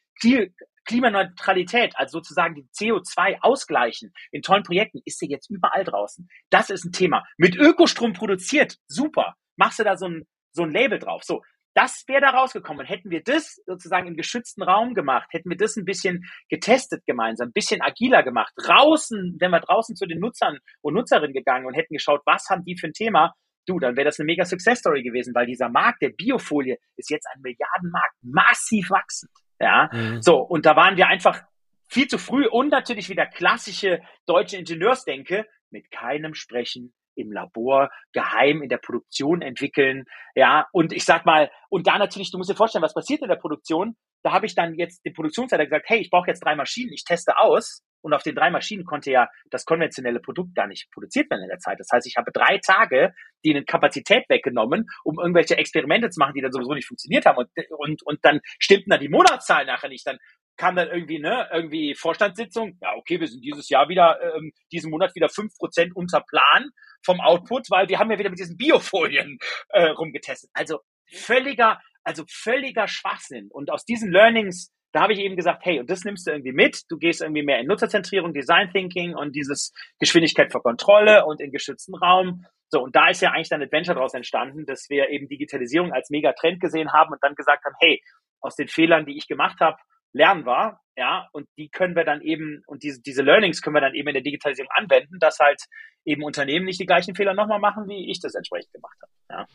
Klimaneutralität, 0.86 1.96
also 1.96 2.18
sozusagen 2.18 2.56
die 2.56 2.68
CO2 2.74 3.38
ausgleichen 3.42 4.14
in 4.32 4.42
tollen 4.42 4.64
Projekten, 4.64 5.02
ist 5.06 5.22
ja 5.22 5.28
jetzt 5.28 5.50
überall 5.52 5.84
draußen. 5.84 6.28
Das 6.50 6.72
ist 6.72 6.86
ein 6.86 6.92
Thema. 6.92 7.24
Mit 7.38 7.56
Ökostrom 7.56 8.14
produziert, 8.14 8.78
super. 8.88 9.36
Machst 9.58 9.78
du 9.78 9.84
da 9.84 9.96
so 9.96 10.08
ein, 10.08 10.28
so 10.54 10.64
ein 10.64 10.72
Label 10.72 10.98
drauf. 10.98 11.24
So, 11.24 11.44
das 11.78 12.04
wäre 12.08 12.22
da 12.22 12.30
rausgekommen. 12.32 12.88
Hätten 12.88 13.12
wir 13.12 13.22
das 13.22 13.62
sozusagen 13.68 14.08
im 14.08 14.18
geschützten 14.18 14.64
Raum 14.64 14.96
gemacht, 14.96 15.28
hätten 15.32 15.50
wir 15.52 15.58
das 15.58 15.76
ein 15.76 15.86
bisschen 15.86 16.26
getestet 16.50 17.06
gemeinsam, 17.06 17.50
ein 17.50 17.54
bisschen 17.54 17.84
agiler 17.84 18.24
gemacht, 18.24 18.52
draußen, 18.58 19.38
wenn 19.40 19.52
wir 19.52 19.60
draußen 19.60 19.96
zu 19.96 20.08
den 20.08 20.20
Nutzern 20.20 20.58
und 20.82 20.96
Nutzerinnen 20.96 21.34
gegangen 21.34 21.68
und 21.68 21.76
hätten 21.76 21.94
geschaut, 21.94 22.22
was 22.26 22.50
haben 22.50 22.66
die 22.66 22.76
für 22.76 22.88
ein 22.88 22.94
Thema, 22.94 23.36
du, 23.68 23.78
dann 23.78 23.96
wäre 23.96 24.06
das 24.06 24.20
eine 24.20 24.26
mega 24.26 24.44
Success 24.44 24.80
Story 24.80 25.04
gewesen, 25.04 25.36
weil 25.36 25.46
dieser 25.46 25.70
Markt 25.70 26.02
der 26.02 26.10
Biofolie 26.10 26.78
ist 26.96 27.12
jetzt 27.12 27.28
ein 27.28 27.42
Milliardenmarkt, 27.42 28.16
massiv 28.24 28.90
wachsend. 28.90 29.32
Ja, 29.60 29.90
mhm. 29.94 30.22
so, 30.24 30.38
und 30.40 30.66
da 30.66 30.76
waren 30.76 30.98
wir 30.98 31.08
einfach 31.08 31.44
viel 31.88 32.08
zu 32.08 32.18
früh 32.18 32.48
und 32.48 32.70
natürlich 32.70 33.08
wieder 33.08 33.28
klassische 33.28 34.02
deutsche 34.26 34.58
Ingenieursdenke 34.58 35.46
mit 35.70 35.92
keinem 35.92 36.34
Sprechen, 36.34 36.94
im 37.18 37.32
Labor 37.32 37.90
geheim 38.14 38.62
in 38.62 38.70
der 38.70 38.78
Produktion 38.78 39.42
entwickeln. 39.42 40.06
Ja, 40.36 40.68
und 40.72 40.94
ich 40.94 41.06
sag 41.06 41.26
mal, 41.26 41.50
und 41.70 41.88
da 41.88 41.98
natürlich, 41.98 42.32
du 42.32 42.38
musst 42.38 42.50
dir 42.50 42.56
vorstellen, 42.56 42.84
was 42.84 42.94
passiert 42.94 43.22
in 43.22 43.30
der 43.30 43.36
Produktion. 43.36 43.96
Da 44.24 44.32
habe 44.32 44.46
ich 44.46 44.56
dann 44.56 44.76
jetzt 44.76 45.04
den 45.06 45.14
Produktionsleiter 45.14 45.66
gesagt, 45.66 45.86
hey, 45.88 46.00
ich 46.00 46.10
brauche 46.10 46.28
jetzt 46.28 46.44
drei 46.44 46.56
Maschinen, 46.56 46.94
ich 46.94 47.04
teste 47.04 47.38
aus. 47.38 47.84
Und 48.02 48.14
auf 48.14 48.24
den 48.24 48.36
drei 48.36 48.50
Maschinen 48.50 48.86
konnte 48.86 49.12
ja 49.12 49.28
das 49.50 49.66
konventionelle 49.66 50.20
Produkt 50.20 50.56
gar 50.56 50.68
nicht 50.68 50.90
produziert 50.92 51.30
werden 51.30 51.44
in 51.44 51.50
der 51.50 51.60
Zeit. 51.60 51.80
Das 51.80 51.90
heißt, 51.92 52.08
ich 52.08 52.18
habe 52.18 52.32
drei 52.32 52.60
Tage 52.60 53.14
denen 53.46 53.66
Kapazität 53.66 54.26
weggenommen, 54.30 54.88
um 55.04 55.20
irgendwelche 55.20 55.58
Experimente 55.58 56.10
zu 56.10 56.20
machen, 56.20 56.34
die 56.36 56.42
dann 56.42 56.52
sowieso 56.52 56.74
nicht 56.74 56.88
funktioniert 56.88 57.26
haben. 57.26 57.38
Und, 57.38 57.50
und, 57.70 58.04
und 58.04 58.20
dann 58.24 58.40
stimmten 58.60 58.90
dann 58.90 59.00
die 59.00 59.10
Monatszahlen 59.10 59.68
nachher 59.68 59.90
nicht. 59.90 60.06
Dann 60.06 60.18
kam 60.58 60.76
dann 60.76 60.90
irgendwie, 60.90 61.20
ne, 61.20 61.48
irgendwie 61.54 61.96
Vorstandssitzung. 61.96 62.78
Ja, 62.82 62.96
okay, 62.96 63.20
wir 63.20 63.28
sind 63.28 63.44
dieses 63.44 63.70
Jahr 63.70 63.90
wieder, 63.90 64.20
ähm, 64.22 64.52
diesen 64.72 64.90
Monat 64.92 65.16
wieder 65.16 65.30
fünf 65.30 65.56
Prozent 65.56 65.96
unter 65.96 66.22
Plan 66.22 66.70
vom 67.06 67.22
Output, 67.22 67.70
weil 67.70 67.88
wir 67.88 68.00
haben 68.00 68.12
ja 68.12 68.20
wieder 68.20 68.30
mit 68.30 68.40
diesen 68.40 68.58
Biofolien 68.58 69.38
äh, 69.70 69.90
rumgetestet. 69.90 70.50
Also 70.54 70.80
völliger, 71.10 71.80
also 72.04 72.24
völliger 72.30 72.88
Schwachsinn. 72.88 73.50
Und 73.52 73.72
aus 73.72 73.86
diesen 73.86 74.12
Learnings, 74.12 74.74
da 74.98 75.04
habe 75.04 75.14
ich 75.14 75.20
eben 75.20 75.36
gesagt, 75.36 75.64
hey, 75.64 75.80
und 75.80 75.92
das 75.92 76.06
nimmst 76.06 76.26
du 76.26 76.32
irgendwie 76.32 76.54
mit. 76.54 76.82
Du 76.90 76.98
gehst 76.98 77.22
irgendwie 77.22 77.44
mehr 77.44 77.60
in 77.60 77.68
Nutzerzentrierung, 77.68 78.34
Design 78.34 78.72
Thinking 78.72 79.14
und 79.14 79.36
dieses 79.36 79.72
Geschwindigkeit 80.00 80.52
für 80.52 80.60
Kontrolle 80.60 81.24
und 81.28 81.40
in 81.40 81.52
geschützten 81.52 81.94
Raum. 81.94 82.46
So, 82.70 82.82
und 82.82 82.96
da 82.96 83.08
ist 83.08 83.22
ja 83.22 83.30
eigentlich 83.30 83.50
dann 83.50 83.62
Adventure 83.62 83.94
daraus 83.94 84.16
entstanden, 84.16 84.66
dass 84.66 84.90
wir 84.90 85.10
eben 85.10 85.28
Digitalisierung 85.28 85.94
als 85.94 86.10
Megatrend 86.10 86.60
gesehen 86.60 86.94
haben 86.94 87.14
und 87.14 87.20
dann 87.22 87.36
gesagt 87.36 87.64
haben, 87.64 87.76
hey, 87.80 88.02
aus 88.42 88.56
den 88.56 88.68
Fehlern, 88.70 89.06
die 89.06 89.16
ich 89.16 89.28
gemacht 89.28 89.60
habe, 89.60 89.78
lernen 90.14 90.48
wir, 90.48 90.80
ja, 90.96 91.28
und 91.32 91.48
die 91.60 91.70
können 91.70 91.96
wir 91.96 92.04
dann 92.04 92.22
eben, 92.22 92.64
und 92.66 92.82
diese, 92.82 93.00
diese 93.00 93.22
Learnings 93.22 93.62
können 93.62 93.76
wir 93.76 93.82
dann 93.82 93.94
eben 93.94 94.08
in 94.08 94.16
der 94.16 94.24
Digitalisierung 94.24 94.72
anwenden, 94.72 95.20
dass 95.20 95.38
halt 95.38 95.62
eben 96.06 96.24
Unternehmen 96.24 96.66
nicht 96.66 96.80
die 96.80 96.88
gleichen 96.88 97.14
Fehler 97.14 97.36
nochmal 97.36 97.60
machen, 97.60 97.88
wie 97.88 98.10
ich 98.10 98.20
das 98.20 98.34
entsprechend 98.34 98.74
gemacht 98.74 98.98
habe. 99.30 99.48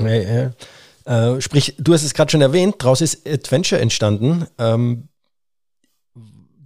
Ja. 0.00 0.08
ja, 0.08 0.42
ja. 0.42 0.50
Äh, 1.04 1.40
sprich, 1.40 1.74
du 1.78 1.92
hast 1.92 2.04
es 2.04 2.14
gerade 2.14 2.30
schon 2.30 2.42
erwähnt, 2.42 2.76
daraus 2.78 3.00
ist 3.00 3.26
Adventure 3.28 3.80
entstanden. 3.80 4.46
Ähm, 4.58 5.08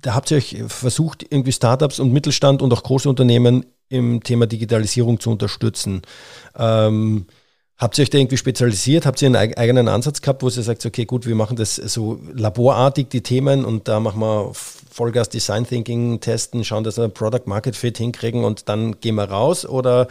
da 0.01 0.15
habt 0.15 0.31
ihr 0.31 0.37
euch 0.37 0.63
versucht, 0.69 1.23
irgendwie 1.23 1.53
Startups 1.53 1.99
und 1.99 2.13
Mittelstand 2.13 2.61
und 2.61 2.73
auch 2.73 2.83
große 2.83 3.09
Unternehmen 3.09 3.65
im 3.89 4.23
Thema 4.23 4.47
Digitalisierung 4.47 5.21
zu 5.21 5.31
unterstützen. 5.31 6.03
Ähm, 6.57 7.27
Habt 7.77 7.99
ihr 7.99 8.03
euch 8.03 8.11
da 8.11 8.19
irgendwie 8.19 8.37
spezialisiert? 8.37 9.05
Habt 9.05 9.21
ihr 9.21 9.27
einen 9.27 9.57
eigenen 9.57 9.89
Ansatz 9.89 10.21
gehabt, 10.21 10.45
wo 10.45 10.47
ihr 10.47 10.63
sagt, 10.63 10.87
okay, 10.87 11.07
gut, 11.07 11.27
wir 11.27 11.35
machen 11.35 11.57
das 11.57 11.75
so 11.75 12.21
laborartig, 12.33 13.09
die 13.09 13.23
Themen, 13.23 13.65
und 13.65 13.89
da 13.89 13.99
machen 13.99 14.21
wir 14.21 14.53
Vollgas 14.55 15.29
Design 15.29 15.67
Thinking, 15.67 16.21
testen, 16.21 16.65
schauen, 16.65 16.85
dass 16.85 16.99
wir 16.99 17.09
Product 17.09 17.43
Market 17.47 17.75
Fit 17.75 17.99
hinkriegen 17.99 18.45
und 18.45 18.69
dann 18.69 19.01
gehen 19.01 19.17
wir 19.17 19.25
raus? 19.25 19.67
Oder 19.67 20.07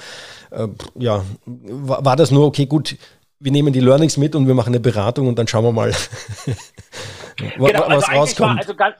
äh, 0.52 0.68
ja, 1.00 1.24
war, 1.46 2.04
war 2.04 2.16
das 2.18 2.32
nur, 2.32 2.46
okay, 2.46 2.66
gut, 2.66 2.98
wir 3.44 3.52
nehmen 3.52 3.74
die 3.74 3.82
Learnings 3.82 4.18
mit 4.18 4.36
und 4.36 4.48
wir 4.48 4.54
machen 4.54 4.70
eine 4.70 4.80
Beratung 4.80 5.28
und 5.28 5.38
dann 5.38 5.48
schauen 5.48 5.66
wir 5.66 5.72
mal, 5.74 5.92
genau, 7.38 7.64
was 7.88 8.06
also 8.06 8.12
rauskommt? 8.12 8.60
Also 8.60 8.76
ganz, 8.76 8.96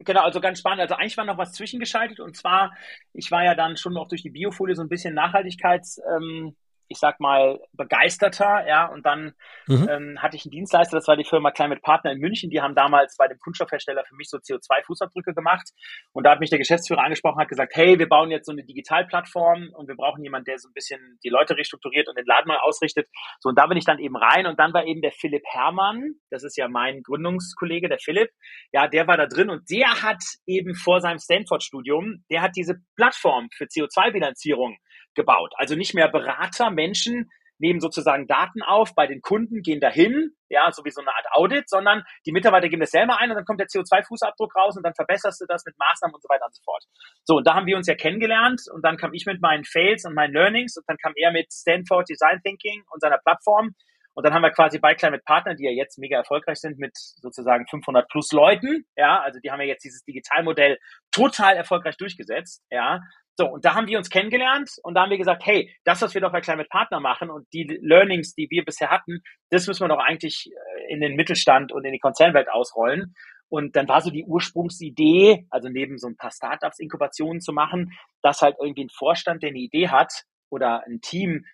Genau, 0.00 0.22
also 0.22 0.40
ganz 0.40 0.60
spannend. 0.60 0.80
Also 0.80 0.94
eigentlich 0.94 1.16
war 1.16 1.24
noch 1.24 1.38
was 1.38 1.52
zwischengeschaltet 1.52 2.20
und 2.20 2.36
zwar, 2.36 2.72
ich 3.12 3.30
war 3.30 3.44
ja 3.44 3.54
dann 3.54 3.76
schon 3.76 3.96
auch 3.96 4.08
durch 4.08 4.22
die 4.22 4.30
Biofolie 4.30 4.74
so 4.74 4.82
ein 4.82 4.88
bisschen 4.88 5.12
Nachhaltigkeits, 5.14 6.00
ähm, 6.16 6.54
ich 6.88 6.98
sag 6.98 7.20
mal, 7.20 7.60
begeisterter, 7.72 8.66
ja, 8.66 8.86
und 8.86 9.04
dann 9.04 9.34
mhm. 9.66 9.88
ähm, 9.90 10.22
hatte 10.22 10.36
ich 10.36 10.44
einen 10.44 10.52
Dienstleister, 10.52 10.96
das 10.96 11.06
war 11.06 11.16
die 11.16 11.24
Firma 11.24 11.50
Climate 11.50 11.80
Partner 11.82 12.12
in 12.12 12.18
München, 12.18 12.50
die 12.50 12.60
haben 12.60 12.74
damals 12.74 13.16
bei 13.16 13.28
dem 13.28 13.38
Kunststoffhersteller 13.38 14.04
für 14.08 14.14
mich 14.16 14.28
so 14.28 14.38
CO2-Fußabdrücke 14.38 15.34
gemacht 15.34 15.68
und 16.12 16.24
da 16.24 16.30
hat 16.30 16.40
mich 16.40 16.50
der 16.50 16.58
Geschäftsführer 16.58 17.02
angesprochen, 17.02 17.40
hat 17.40 17.48
gesagt, 17.48 17.72
hey, 17.74 17.98
wir 17.98 18.08
bauen 18.08 18.30
jetzt 18.30 18.46
so 18.46 18.52
eine 18.52 18.64
Digitalplattform 18.64 19.70
und 19.74 19.88
wir 19.88 19.96
brauchen 19.96 20.22
jemanden, 20.22 20.46
der 20.46 20.58
so 20.58 20.68
ein 20.68 20.72
bisschen 20.72 21.18
die 21.22 21.28
Leute 21.28 21.56
restrukturiert 21.56 22.08
und 22.08 22.16
den 22.16 22.26
Laden 22.26 22.48
mal 22.48 22.58
ausrichtet. 22.58 23.08
So, 23.40 23.50
und 23.50 23.58
da 23.58 23.66
bin 23.66 23.76
ich 23.76 23.84
dann 23.84 23.98
eben 23.98 24.16
rein 24.16 24.46
und 24.46 24.58
dann 24.58 24.72
war 24.72 24.86
eben 24.86 25.02
der 25.02 25.12
Philipp 25.12 25.42
Herrmann, 25.46 26.14
das 26.30 26.42
ist 26.42 26.56
ja 26.56 26.68
mein 26.68 27.02
Gründungskollege, 27.02 27.88
der 27.88 27.98
Philipp, 27.98 28.30
ja, 28.72 28.88
der 28.88 29.06
war 29.06 29.16
da 29.16 29.26
drin 29.26 29.50
und 29.50 29.70
der 29.70 30.02
hat 30.02 30.22
eben 30.46 30.74
vor 30.74 31.00
seinem 31.00 31.18
Stanford-Studium, 31.18 32.24
der 32.30 32.42
hat 32.42 32.52
diese 32.56 32.76
Plattform 32.96 33.48
für 33.54 33.64
CO2-Bilanzierung 33.64 34.76
gebaut. 35.18 35.52
Also 35.56 35.74
nicht 35.74 35.94
mehr 35.94 36.08
Berater, 36.08 36.70
Menschen 36.70 37.28
nehmen 37.58 37.80
sozusagen 37.80 38.26
Daten 38.26 38.62
auf 38.62 38.94
bei 38.94 39.06
den 39.06 39.20
Kunden, 39.20 39.62
gehen 39.62 39.80
dahin, 39.80 40.30
ja, 40.48 40.70
so 40.70 40.84
wie 40.84 40.90
so 40.90 41.00
eine 41.00 41.10
Art 41.10 41.26
Audit, 41.32 41.68
sondern 41.68 42.04
die 42.24 42.32
Mitarbeiter 42.32 42.68
geben 42.68 42.80
das 42.80 42.92
selber 42.92 43.18
ein 43.18 43.30
und 43.30 43.36
dann 43.36 43.44
kommt 43.44 43.60
der 43.60 43.66
CO2-Fußabdruck 43.66 44.54
raus 44.54 44.76
und 44.76 44.84
dann 44.84 44.94
verbesserst 44.94 45.40
du 45.40 45.46
das 45.46 45.64
mit 45.66 45.76
Maßnahmen 45.76 46.14
und 46.14 46.22
so 46.22 46.28
weiter 46.28 46.46
und 46.46 46.54
so 46.54 46.62
fort. 46.64 46.84
So, 47.24 47.36
und 47.36 47.46
da 47.46 47.54
haben 47.54 47.66
wir 47.66 47.76
uns 47.76 47.88
ja 47.88 47.96
kennengelernt 47.96 48.62
und 48.72 48.84
dann 48.84 48.96
kam 48.96 49.12
ich 49.12 49.26
mit 49.26 49.42
meinen 49.42 49.64
Fails 49.64 50.04
und 50.04 50.14
meinen 50.14 50.32
Learnings 50.32 50.76
und 50.76 50.84
dann 50.86 50.96
kam 50.98 51.12
er 51.16 51.32
mit 51.32 51.52
Stanford 51.52 52.08
Design 52.08 52.40
Thinking 52.44 52.84
und 52.90 53.00
seiner 53.00 53.18
Plattform 53.18 53.74
und 54.18 54.24
dann 54.24 54.34
haben 54.34 54.42
wir 54.42 54.50
quasi 54.50 54.80
bei 54.80 54.96
Climate 54.96 55.22
Partner, 55.24 55.54
die 55.54 55.62
ja 55.62 55.70
jetzt 55.70 55.96
mega 55.96 56.16
erfolgreich 56.16 56.58
sind 56.58 56.76
mit 56.76 56.90
sozusagen 56.96 57.68
500 57.68 58.08
plus 58.08 58.32
Leuten, 58.32 58.84
ja, 58.96 59.20
also 59.20 59.38
die 59.38 59.52
haben 59.52 59.60
ja 59.60 59.68
jetzt 59.68 59.84
dieses 59.84 60.02
Digitalmodell 60.02 60.76
total 61.12 61.54
erfolgreich 61.54 61.96
durchgesetzt, 61.96 62.64
ja, 62.68 62.98
so, 63.38 63.46
und 63.46 63.64
da 63.64 63.76
haben 63.76 63.86
wir 63.86 63.96
uns 63.96 64.10
kennengelernt 64.10 64.72
und 64.82 64.94
da 64.94 65.02
haben 65.02 65.10
wir 65.10 65.18
gesagt, 65.18 65.46
hey, 65.46 65.72
das, 65.84 66.02
was 66.02 66.14
wir 66.14 66.20
doch 66.20 66.32
bei 66.32 66.40
Climate 66.40 66.68
Partner 66.68 66.98
machen 66.98 67.30
und 67.30 67.46
die 67.52 67.78
Learnings, 67.80 68.34
die 68.34 68.48
wir 68.50 68.64
bisher 68.64 68.90
hatten, 68.90 69.20
das 69.50 69.68
müssen 69.68 69.84
wir 69.84 69.94
doch 69.94 70.02
eigentlich 70.04 70.50
äh, 70.50 70.92
in 70.92 71.00
den 71.00 71.14
Mittelstand 71.14 71.70
und 71.70 71.84
in 71.84 71.92
die 71.92 72.00
Konzernwelt 72.00 72.50
ausrollen. 72.50 73.14
Und 73.48 73.76
dann 73.76 73.86
war 73.86 74.00
so 74.00 74.10
die 74.10 74.24
Ursprungsidee, 74.24 75.46
also 75.50 75.68
neben 75.68 75.98
so 75.98 76.08
ein 76.08 76.16
paar 76.16 76.32
Startups 76.32 76.80
Inkubationen 76.80 77.40
zu 77.40 77.52
machen, 77.52 77.92
dass 78.22 78.42
halt 78.42 78.56
irgendwie 78.58 78.86
ein 78.86 78.90
Vorstand, 78.90 79.44
der 79.44 79.50
eine 79.50 79.60
Idee 79.60 79.88
hat 79.88 80.24
oder 80.50 80.82
ein 80.84 81.00
Team, 81.00 81.44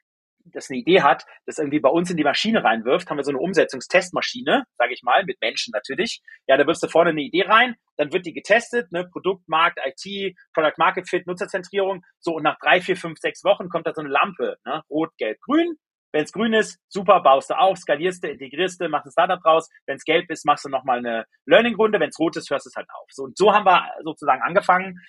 das 0.45 0.71
eine 0.71 0.79
Idee 0.79 1.03
hat, 1.03 1.25
das 1.47 1.59
irgendwie 1.59 1.81
bei 1.81 1.89
uns 1.89 2.11
in 2.11 2.17
die 2.17 2.25
Maschine 2.25 2.63
reinwirft, 2.63 3.09
haben 3.09 3.17
wir 3.17 3.25
so 3.25 3.31
eine 3.31 3.41
Umsetzungstestmaschine, 3.41 4.65
sage 4.77 4.93
ich 4.93 5.03
mal, 5.03 5.25
mit 5.25 5.41
Menschen 5.41 5.73
natürlich. 5.73 6.23
Ja, 6.47 6.57
da 6.57 6.67
wirfst 6.67 6.83
du 6.83 6.89
vorne 6.89 7.11
eine 7.11 7.23
Idee 7.23 7.45
rein 7.47 7.77
dann 7.97 8.13
wird 8.13 8.27
die 8.27 8.33
getestet, 8.33 8.91
ne, 8.93 9.07
Produkt, 9.07 9.49
Markt, 9.49 9.79
IT, 9.85 10.37
Product 10.53 10.75
Market 10.79 11.09
Fit, 11.09 11.27
Nutzerzentrierung, 11.27 12.03
so 12.21 12.35
und 12.35 12.43
nach 12.43 12.59
drei, 12.59 12.81
vier, 12.81 12.97
fünf, 12.97 13.19
sechs 13.19 13.45
Wochen 13.45 13.69
kommt 13.69 13.87
da 13.87 13.95
so 13.95 14.01
eine 14.01 14.11
Lampe, 14.11 14.57
ne, 14.65 14.83
rot, 14.91 15.11
gelb, 15.19 15.39
grün. 15.41 15.77
Wenn 16.13 16.25
es 16.25 16.33
grün 16.33 16.53
ist, 16.53 16.79
super, 16.89 17.21
baust 17.23 17.51
du 17.51 17.59
auf, 17.59 17.77
skalierst 17.77 18.23
du, 18.23 18.29
integrierst 18.29 18.81
du, 18.81 18.89
machst 18.89 19.07
ein 19.07 19.11
Startup 19.11 19.43
draus. 19.43 19.69
Wenn 19.85 19.97
es 19.97 20.05
gelb 20.05 20.31
ist, 20.31 20.47
machst 20.47 20.65
du 20.65 20.69
nochmal 20.69 20.99
eine 20.99 21.27
Learning-Runde. 21.47 21.99
Wenn 21.99 22.11
es 22.11 22.19
rot 22.21 22.37
ist, 22.37 22.51
hörst 22.51 22.67
du 22.67 22.69
es 22.69 22.77
halt 22.77 22.87
auf. 22.91 23.09
So, 23.11 23.25
und 23.25 23.37
so 23.37 23.53
haben 23.53 23.67
wir 23.67 23.85
sozusagen 24.05 24.41
angefangen. 24.41 25.01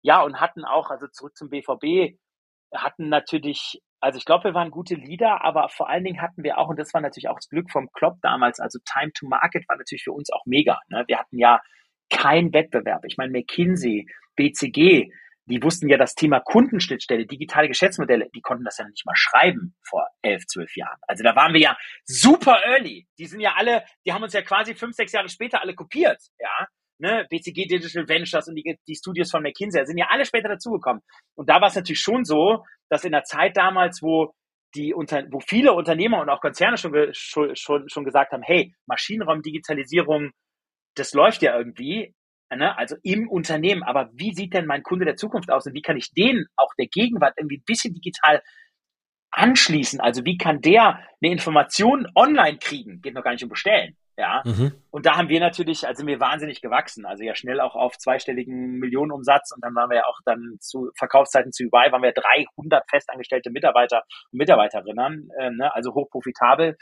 Ja, 0.00 0.22
und 0.22 0.40
hatten 0.40 0.64
auch, 0.64 0.88
also 0.88 1.08
zurück 1.08 1.36
zum 1.36 1.50
BVB, 1.50 2.16
hatten 2.74 3.10
natürlich, 3.10 3.82
also 4.00 4.18
ich 4.18 4.24
glaube, 4.24 4.44
wir 4.44 4.54
waren 4.54 4.70
gute 4.70 4.94
Leader, 4.94 5.44
aber 5.44 5.68
vor 5.68 5.88
allen 5.88 6.04
Dingen 6.04 6.20
hatten 6.20 6.42
wir 6.42 6.58
auch, 6.58 6.68
und 6.68 6.78
das 6.78 6.92
war 6.94 7.00
natürlich 7.00 7.28
auch 7.28 7.36
das 7.36 7.48
Glück 7.48 7.70
vom 7.70 7.90
Klopp 7.92 8.18
damals, 8.22 8.60
also 8.60 8.78
Time 8.84 9.12
to 9.12 9.26
Market 9.26 9.68
war 9.68 9.76
natürlich 9.76 10.04
für 10.04 10.12
uns 10.12 10.30
auch 10.30 10.44
mega. 10.46 10.80
Ne? 10.88 11.04
Wir 11.06 11.18
hatten 11.18 11.38
ja 11.38 11.60
keinen 12.10 12.52
Wettbewerb. 12.52 13.04
Ich 13.06 13.16
meine, 13.16 13.32
McKinsey, 13.32 14.06
BCG, 14.36 15.10
die 15.46 15.62
wussten 15.62 15.88
ja 15.88 15.96
das 15.96 16.14
Thema 16.14 16.40
Kundenschnittstelle, 16.40 17.26
digitale 17.26 17.68
Geschäftsmodelle, 17.68 18.28
die 18.34 18.40
konnten 18.40 18.64
das 18.64 18.78
ja 18.78 18.86
nicht 18.86 19.06
mal 19.06 19.14
schreiben 19.14 19.76
vor 19.88 20.06
elf, 20.22 20.44
zwölf 20.46 20.76
Jahren. 20.76 20.98
Also 21.06 21.22
da 21.22 21.36
waren 21.36 21.54
wir 21.54 21.60
ja 21.60 21.76
super 22.04 22.60
early. 22.64 23.06
Die 23.18 23.26
sind 23.26 23.40
ja 23.40 23.54
alle, 23.56 23.84
die 24.04 24.12
haben 24.12 24.22
uns 24.22 24.32
ja 24.32 24.42
quasi 24.42 24.74
fünf, 24.74 24.94
sechs 24.94 25.12
Jahre 25.12 25.28
später 25.28 25.62
alle 25.62 25.74
kopiert, 25.74 26.20
ja. 26.38 26.66
Ne, 26.98 27.26
BCG 27.28 27.66
Digital 27.68 28.08
Ventures 28.08 28.48
und 28.48 28.54
die, 28.54 28.78
die 28.88 28.94
Studios 28.94 29.30
von 29.30 29.42
McKinsey 29.42 29.84
sind 29.84 29.98
ja 29.98 30.06
alle 30.08 30.24
später 30.24 30.48
dazugekommen. 30.48 31.02
Und 31.34 31.48
da 31.50 31.60
war 31.60 31.68
es 31.68 31.74
natürlich 31.74 32.00
schon 32.00 32.24
so, 32.24 32.64
dass 32.88 33.04
in 33.04 33.12
der 33.12 33.24
Zeit 33.24 33.56
damals, 33.56 34.00
wo 34.00 34.32
die 34.74 34.94
unter, 34.94 35.24
wo 35.30 35.40
viele 35.40 35.72
Unternehmer 35.72 36.20
und 36.20 36.30
auch 36.30 36.40
Konzerne 36.40 36.76
schon, 36.76 36.92
schon, 37.12 37.54
schon, 37.54 37.88
schon 37.88 38.04
gesagt 38.04 38.32
haben, 38.32 38.42
hey, 38.42 38.74
Maschinenraumdigitalisierung, 38.86 40.30
das 40.94 41.12
läuft 41.12 41.42
ja 41.42 41.56
irgendwie, 41.56 42.14
ne? 42.50 42.76
also 42.78 42.96
im 43.02 43.28
Unternehmen. 43.28 43.82
Aber 43.82 44.10
wie 44.14 44.34
sieht 44.34 44.54
denn 44.54 44.66
mein 44.66 44.82
Kunde 44.82 45.04
der 45.04 45.16
Zukunft 45.16 45.50
aus 45.50 45.66
und 45.66 45.74
wie 45.74 45.82
kann 45.82 45.96
ich 45.96 46.12
den 46.12 46.46
auch 46.56 46.72
der 46.78 46.86
Gegenwart 46.86 47.34
irgendwie 47.36 47.58
ein 47.58 47.66
bisschen 47.66 47.94
digital 47.94 48.42
anschließen? 49.30 50.00
Also 50.00 50.24
wie 50.24 50.36
kann 50.36 50.60
der 50.60 51.00
eine 51.22 51.32
Information 51.32 52.06
online 52.14 52.58
kriegen? 52.58 53.00
Geht 53.00 53.14
noch 53.14 53.24
gar 53.24 53.32
nicht 53.32 53.44
um 53.44 53.50
Bestellen. 53.50 53.96
Ja. 54.16 54.42
Mhm. 54.44 54.72
Und 54.90 55.04
da 55.04 55.16
haben 55.16 55.28
wir 55.28 55.40
natürlich, 55.40 55.86
also 55.86 56.04
mir 56.04 56.20
wahnsinnig 56.20 56.62
gewachsen. 56.62 57.04
Also 57.04 57.22
ja 57.24 57.34
schnell 57.34 57.60
auch 57.60 57.76
auf 57.76 57.98
zweistelligen 57.98 58.78
Millionenumsatz 58.78 59.52
und 59.54 59.62
dann 59.62 59.74
waren 59.74 59.90
wir 59.90 59.98
ja 59.98 60.06
auch 60.06 60.20
dann 60.24 60.56
zu 60.60 60.90
Verkaufszeiten 60.96 61.52
zu 61.52 61.64
UI, 61.64 61.92
waren 61.92 62.02
wir 62.02 62.12
300 62.12 62.88
festangestellte 62.88 63.50
Mitarbeiter 63.50 64.04
und 64.32 64.38
Mitarbeiterinnen, 64.38 65.28
äh, 65.38 65.50
ne? 65.50 65.74
also 65.74 65.94
hochprofitabel. 65.94 66.76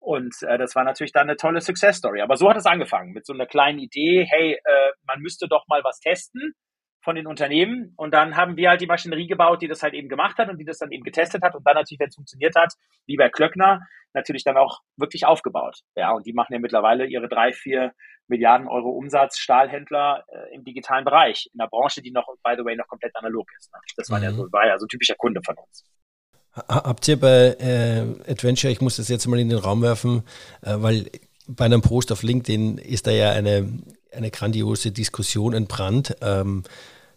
Und 0.00 0.34
äh, 0.42 0.58
das 0.58 0.74
war 0.74 0.82
natürlich 0.82 1.12
dann 1.12 1.28
eine 1.28 1.36
tolle 1.36 1.60
Success 1.60 1.98
Story. 1.98 2.20
Aber 2.20 2.36
so 2.36 2.50
hat 2.50 2.56
es 2.56 2.66
angefangen 2.66 3.12
mit 3.12 3.24
so 3.24 3.32
einer 3.32 3.46
kleinen 3.46 3.78
Idee, 3.78 4.26
hey, 4.28 4.54
äh, 4.54 4.92
man 5.06 5.20
müsste 5.20 5.46
doch 5.46 5.68
mal 5.68 5.84
was 5.84 6.00
testen 6.00 6.54
von 7.02 7.16
den 7.16 7.26
Unternehmen. 7.26 7.92
Und 7.96 8.14
dann 8.14 8.36
haben 8.36 8.56
wir 8.56 8.70
halt 8.70 8.80
die 8.80 8.86
Maschinerie 8.86 9.26
gebaut, 9.26 9.62
die 9.62 9.68
das 9.68 9.82
halt 9.82 9.94
eben 9.94 10.08
gemacht 10.08 10.38
hat 10.38 10.48
und 10.48 10.58
die 10.58 10.64
das 10.64 10.78
dann 10.78 10.92
eben 10.92 11.04
getestet 11.04 11.42
hat 11.42 11.54
und 11.54 11.66
dann 11.66 11.74
natürlich, 11.74 12.00
wenn 12.00 12.08
es 12.08 12.14
funktioniert 12.14 12.54
hat, 12.56 12.74
wie 13.06 13.16
bei 13.16 13.28
Klöckner, 13.28 13.80
natürlich 14.14 14.44
dann 14.44 14.56
auch 14.56 14.80
wirklich 14.96 15.26
aufgebaut. 15.26 15.80
Ja, 15.96 16.12
und 16.12 16.26
die 16.26 16.32
machen 16.32 16.52
ja 16.52 16.58
mittlerweile 16.58 17.06
ihre 17.06 17.28
drei, 17.28 17.52
vier 17.52 17.92
Milliarden 18.28 18.68
Euro 18.68 18.90
Umsatz, 18.90 19.38
Stahlhändler 19.38 20.24
äh, 20.28 20.54
im 20.54 20.64
digitalen 20.64 21.04
Bereich, 21.04 21.50
in 21.52 21.60
einer 21.60 21.68
Branche, 21.68 22.02
die 22.02 22.12
noch, 22.12 22.26
by 22.44 22.54
the 22.56 22.64
way, 22.64 22.76
noch 22.76 22.86
komplett 22.86 23.14
analog 23.16 23.48
ist. 23.58 23.72
Ne? 23.72 23.78
Das 23.96 24.10
war 24.10 24.18
mhm. 24.18 24.24
ja 24.24 24.32
so, 24.32 24.52
war 24.52 24.66
ja 24.66 24.78
so 24.78 24.86
ein 24.86 24.88
typischer 24.88 25.16
Kunde 25.16 25.40
von 25.44 25.56
uns. 25.56 25.84
Habt 26.54 27.08
ihr 27.08 27.18
bei 27.18 27.56
äh, 27.58 28.30
Adventure, 28.30 28.70
ich 28.70 28.80
muss 28.80 28.96
das 28.96 29.08
jetzt 29.08 29.26
mal 29.26 29.38
in 29.38 29.48
den 29.48 29.58
Raum 29.58 29.80
werfen, 29.82 30.22
äh, 30.60 30.74
weil 30.76 31.10
bei 31.48 31.64
einem 31.64 31.80
Post 31.80 32.12
auf 32.12 32.22
LinkedIn 32.22 32.78
ist 32.78 33.06
da 33.06 33.10
ja 33.10 33.32
eine, 33.32 33.80
eine 34.14 34.30
grandiose 34.30 34.92
Diskussion 34.92 35.52
entbrannt. 35.54 36.16
Ähm, 36.20 36.64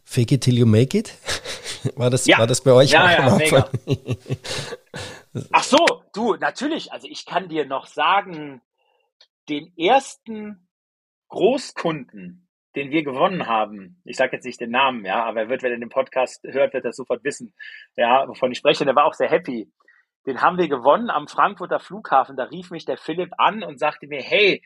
Fake 0.06 0.32
it 0.32 0.42
till 0.42 0.58
you 0.58 0.68
make 0.68 0.96
it? 0.96 1.18
War 1.96 2.10
das, 2.10 2.26
ja. 2.26 2.40
war 2.40 2.48
das 2.48 2.62
bei 2.62 2.72
euch 2.72 2.92
ja, 2.92 3.06
auch 3.06 3.10
ja, 3.10 3.36
mega. 3.36 3.70
Ach 5.52 5.64
so, 5.64 5.86
du, 6.14 6.36
natürlich. 6.36 6.92
Also 6.92 7.08
ich 7.08 7.26
kann 7.26 7.48
dir 7.48 7.66
noch 7.66 7.86
sagen, 7.86 8.62
den 9.50 9.72
ersten 9.78 10.68
Großkunden, 11.28 12.48
den 12.76 12.90
wir 12.90 13.04
gewonnen 13.04 13.46
haben, 13.48 14.02
ich 14.04 14.18
sage 14.18 14.36
jetzt 14.36 14.46
nicht 14.46 14.60
den 14.62 14.72
Namen, 14.72 15.06
ja, 15.06 15.24
aber 15.26 15.42
er 15.42 15.50
wird, 15.50 15.62
wenn 15.62 15.74
er 15.74 15.80
den 15.80 15.90
Podcast 15.90 16.44
hört, 16.44 16.74
wird 16.74 16.86
er 16.86 16.94
sofort 16.94 17.24
wissen, 17.24 17.54
ja, 17.96 18.28
wovon 18.28 18.52
ich 18.52 18.58
spreche. 18.58 18.86
Der 18.86 18.96
war 18.96 19.06
auch 19.06 19.14
sehr 19.14 19.30
happy. 19.30 19.72
Den 20.26 20.42
haben 20.42 20.58
wir 20.58 20.68
gewonnen 20.68 21.12
am 21.12 21.28
Frankfurter 21.28 21.80
Flughafen. 21.80 22.36
Da 22.36 22.46
rief 22.46 22.72
mich 22.72 22.86
der 22.86 22.98
Philipp 22.98 23.34
an 23.38 23.64
und 23.64 23.80
sagte 23.80 24.08
mir, 24.08 24.22
hey, 24.22 24.64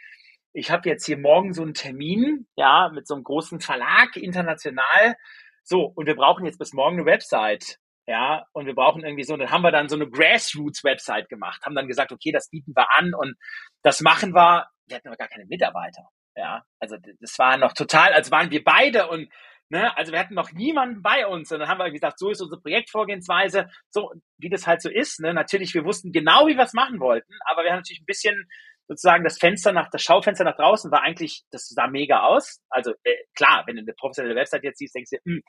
ich 0.54 0.72
habe 0.72 0.90
jetzt 0.90 1.06
hier 1.06 1.18
morgen 1.18 1.54
so 1.54 1.62
einen 1.62 1.74
Termin, 1.74 2.48
ja, 2.56 2.90
mit 2.94 3.08
so 3.08 3.14
einem 3.14 3.24
großen 3.24 3.60
Verlag 3.60 4.16
international. 4.16 5.16
So, 5.64 5.84
und 5.84 6.06
wir 6.08 6.16
brauchen 6.16 6.46
jetzt 6.46 6.58
bis 6.58 6.74
morgen 6.74 6.98
eine 6.98 7.06
Website. 7.06 7.78
Ja, 8.08 8.48
und 8.54 8.66
wir 8.66 8.74
brauchen 8.74 9.04
irgendwie 9.04 9.24
so, 9.24 9.38
dann 9.38 9.52
haben 9.52 9.62
wir 9.62 9.72
dann 9.72 9.88
so 9.88 9.96
eine 9.96 10.10
Grassroots-Website 10.10 11.30
gemacht, 11.30 11.62
haben 11.64 11.76
dann 11.76 11.88
gesagt, 11.88 12.12
okay, 12.12 12.32
das 12.32 12.50
bieten 12.50 12.74
wir 12.76 12.88
an 12.98 13.14
und 13.14 13.36
das 13.84 14.02
machen 14.02 14.34
wir. 14.34 14.68
Wir 14.88 14.98
hatten 14.98 15.10
aber 15.10 15.18
gar 15.18 15.28
keine 15.28 15.46
Mitarbeiter. 15.46 16.10
Ja, 16.36 16.64
also 16.80 16.98
das 17.20 17.38
war 17.38 17.58
noch 17.58 17.74
total, 17.74 18.14
als 18.14 18.32
waren 18.32 18.50
wir 18.50 18.64
beide 18.64 19.08
und 19.08 19.30
Ne, 19.72 19.96
also 19.96 20.12
wir 20.12 20.20
hatten 20.20 20.34
noch 20.34 20.52
niemanden 20.52 21.04
bei 21.04 21.28
uns 21.28 21.52
und 21.52 21.60
dann 21.60 21.70
haben 21.70 21.78
wir 21.78 21.92
gesagt, 21.92 22.18
so 22.18 22.32
ist 22.32 22.42
unsere 22.42 22.60
Projektvorgehensweise, 22.60 23.70
so 23.92 24.12
wie 24.40 24.50
das 24.50 24.66
halt 24.66 24.82
so 24.82 24.90
ist. 24.90 25.20
Ne? 25.20 25.32
Natürlich, 25.32 25.76
wir 25.76 25.86
wussten 25.86 26.12
genau, 26.12 26.48
wie 26.48 26.58
wir 26.58 26.64
es 26.64 26.74
machen 26.74 27.00
wollten, 27.00 27.32
aber 27.46 27.62
wir 27.62 27.70
haben 27.70 27.78
natürlich 27.78 28.02
ein 28.02 28.08
bisschen 28.08 28.50
sozusagen 28.90 29.24
das 29.24 29.38
Fenster 29.38 29.72
nach, 29.72 29.90
das 29.92 30.02
Schaufenster 30.02 30.44
nach 30.44 30.58
draußen 30.58 30.92
war 30.92 31.04
eigentlich, 31.04 31.44
das 31.52 31.70
sah 31.70 31.88
mega 31.88 32.24
aus. 32.24 32.60
Also 32.70 32.92
äh, 33.04 33.16
klar, 33.36 33.64
wenn 33.68 33.76
du 33.76 33.84
eine 33.84 33.94
professionelle 33.94 34.36
Website 34.36 34.64
jetzt 34.64 34.80
siehst, 34.80 34.96
denkst 34.96 35.12
du, 35.12 35.18
mh, 35.24 35.36
hm, 35.36 35.42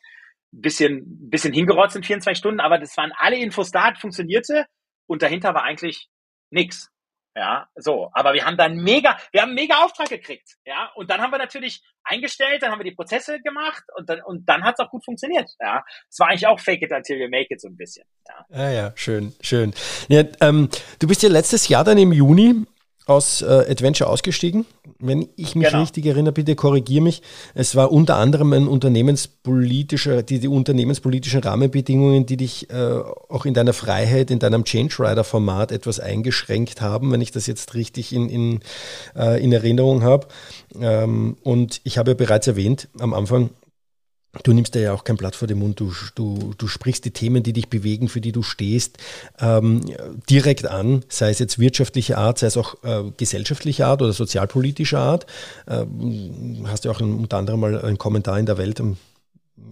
bisschen, 0.53 1.31
bisschen 1.31 1.55
hingerotzt 1.55 1.96
in 1.96 2.03
24 2.03 2.38
Stunden, 2.38 2.61
aber 2.61 2.79
das 2.79 2.96
waren 2.96 3.12
alle 3.16 3.38
Infos 3.38 3.70
da, 3.70 3.94
funktionierte 3.94 4.66
und 5.07 5.22
dahinter 5.22 5.55
war 5.55 5.64
eigentlich 5.64 6.09
nichts. 6.50 6.90
Ja, 7.37 7.68
so. 7.76 8.11
Aber 8.12 8.35
wir 8.35 8.44
haben 8.44 8.57
dann 8.57 8.74
mega, 8.74 9.16
wir 9.33 9.42
haben 9.42 9.55
mega 9.55 9.85
Auftrag 9.85 10.09
gekriegt. 10.09 10.57
Ja, 10.66 10.90
und 10.96 11.11
dann 11.11 11.20
haben 11.20 11.31
wir 11.31 11.38
natürlich 11.38 11.81
eingestellt, 12.03 12.62
dann 12.62 12.72
haben 12.72 12.81
wir 12.81 12.85
die 12.85 12.94
Prozesse 12.94 13.40
gemacht 13.40 13.85
und 13.96 14.11
dann, 14.11 14.20
und 14.22 14.46
dann 14.48 14.64
hat 14.64 14.74
es 14.76 14.85
auch 14.85 14.90
gut 14.90 15.05
funktioniert. 15.05 15.48
Ja, 15.61 15.83
es 16.11 16.18
war 16.18 16.29
eigentlich 16.29 16.46
auch 16.48 16.61
fake 16.61 16.83
it 16.83 16.92
until 16.92 17.18
you 17.18 17.29
make 17.31 17.46
it 17.48 17.61
so 17.61 17.68
ein 17.68 17.76
bisschen. 17.76 18.05
Ja, 18.29 18.44
ja, 18.50 18.70
ja 18.70 18.92
schön, 18.96 19.33
schön. 19.40 19.72
Ja, 20.09 20.24
ähm, 20.40 20.68
du 20.98 21.07
bist 21.07 21.22
ja 21.22 21.31
letztes 21.31 21.68
Jahr 21.68 21.85
dann 21.85 21.96
im 21.96 22.12
Juni 22.12 22.66
aus 23.06 23.42
äh, 23.42 23.46
Adventure 23.46 24.08
ausgestiegen. 24.08 24.66
Wenn 24.98 25.28
ich 25.36 25.54
mich 25.54 25.68
genau. 25.68 25.80
richtig 25.80 26.06
erinnere, 26.06 26.32
bitte 26.32 26.54
korrigiere 26.54 27.02
mich. 27.02 27.22
Es 27.54 27.74
war 27.74 27.90
unter 27.90 28.16
anderem 28.16 28.52
ein 28.52 28.68
unternehmenspolitischer, 28.68 30.22
die, 30.22 30.38
die 30.38 30.48
unternehmenspolitischen 30.48 31.40
Rahmenbedingungen, 31.40 32.26
die 32.26 32.36
dich 32.36 32.70
äh, 32.70 33.00
auch 33.28 33.46
in 33.46 33.54
deiner 33.54 33.72
Freiheit, 33.72 34.30
in 34.30 34.38
deinem 34.38 34.64
Change 34.64 34.96
Rider 35.00 35.24
Format 35.24 35.72
etwas 35.72 36.00
eingeschränkt 36.00 36.80
haben, 36.80 37.10
wenn 37.12 37.20
ich 37.20 37.32
das 37.32 37.46
jetzt 37.46 37.74
richtig 37.74 38.12
in, 38.12 38.28
in, 38.28 38.60
äh, 39.16 39.42
in 39.42 39.52
Erinnerung 39.52 40.02
habe. 40.02 40.28
Ähm, 40.78 41.36
und 41.42 41.80
ich 41.84 41.98
habe 41.98 42.10
ja 42.10 42.14
bereits 42.14 42.46
erwähnt 42.46 42.88
am 42.98 43.14
Anfang, 43.14 43.50
Du 44.44 44.52
nimmst 44.52 44.76
ja 44.76 44.92
auch 44.92 45.02
kein 45.02 45.16
Blatt 45.16 45.34
vor 45.34 45.48
den 45.48 45.58
Mund, 45.58 45.80
du, 45.80 45.92
du, 46.14 46.54
du 46.56 46.68
sprichst 46.68 47.04
die 47.04 47.10
Themen, 47.10 47.42
die 47.42 47.52
dich 47.52 47.68
bewegen, 47.68 48.08
für 48.08 48.20
die 48.20 48.30
du 48.30 48.44
stehst, 48.44 48.98
ähm, 49.40 49.84
direkt 50.30 50.66
an, 50.66 51.04
sei 51.08 51.30
es 51.30 51.40
jetzt 51.40 51.58
wirtschaftliche 51.58 52.16
Art, 52.16 52.38
sei 52.38 52.46
es 52.46 52.56
auch 52.56 52.76
äh, 52.84 53.10
gesellschaftliche 53.16 53.86
Art 53.86 54.02
oder 54.02 54.12
sozialpolitische 54.12 54.98
Art. 54.98 55.26
Ähm, 55.66 56.64
hast 56.66 56.84
ja 56.84 56.92
auch 56.92 57.00
ein, 57.00 57.12
unter 57.12 57.38
anderem 57.38 57.58
mal 57.58 57.84
einen 57.84 57.98
Kommentar 57.98 58.38
in 58.38 58.46
der 58.46 58.56
Welt 58.56 58.78
im, 58.78 58.98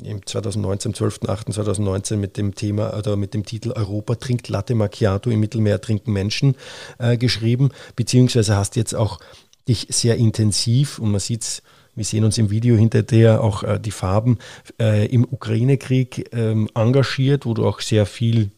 im 0.02 0.26
2019, 0.26 0.92
12.08.2019 0.92 2.16
mit 2.16 2.36
dem 2.36 2.56
Thema 2.56 2.96
oder 2.98 3.16
mit 3.16 3.34
dem 3.34 3.44
Titel 3.44 3.70
Europa 3.70 4.16
trinkt 4.16 4.48
Latte 4.48 4.74
Macchiato, 4.74 5.30
im 5.30 5.38
Mittelmeer 5.38 5.80
trinken 5.80 6.12
Menschen 6.12 6.56
äh, 6.98 7.16
geschrieben, 7.16 7.70
beziehungsweise 7.94 8.56
hast 8.56 8.74
jetzt 8.74 8.96
auch 8.96 9.20
dich 9.68 9.86
sehr 9.90 10.16
intensiv, 10.16 10.98
und 10.98 11.12
man 11.12 11.20
sieht 11.20 11.42
es 11.42 11.62
wir 11.98 12.04
sehen 12.04 12.24
uns 12.24 12.38
im 12.38 12.50
Video 12.50 12.76
hinter 12.76 13.02
dir 13.02 13.42
auch 13.42 13.64
äh, 13.64 13.78
die 13.78 13.90
Farben 13.90 14.38
äh, 14.80 15.06
im 15.06 15.24
Ukraine-Krieg 15.24 16.30
ähm, 16.32 16.68
engagiert, 16.74 17.44
wo 17.44 17.54
du 17.54 17.66
auch 17.66 17.80
sehr 17.80 18.06
viel 18.06 18.50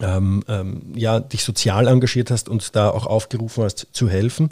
ähm, 0.00 0.42
ähm, 0.48 0.92
ja, 0.94 1.20
dich 1.20 1.44
sozial 1.44 1.86
engagiert 1.86 2.30
hast 2.30 2.48
und 2.48 2.74
da 2.74 2.90
auch 2.90 3.06
aufgerufen 3.06 3.64
hast 3.64 3.88
zu 3.92 4.08
helfen. 4.08 4.50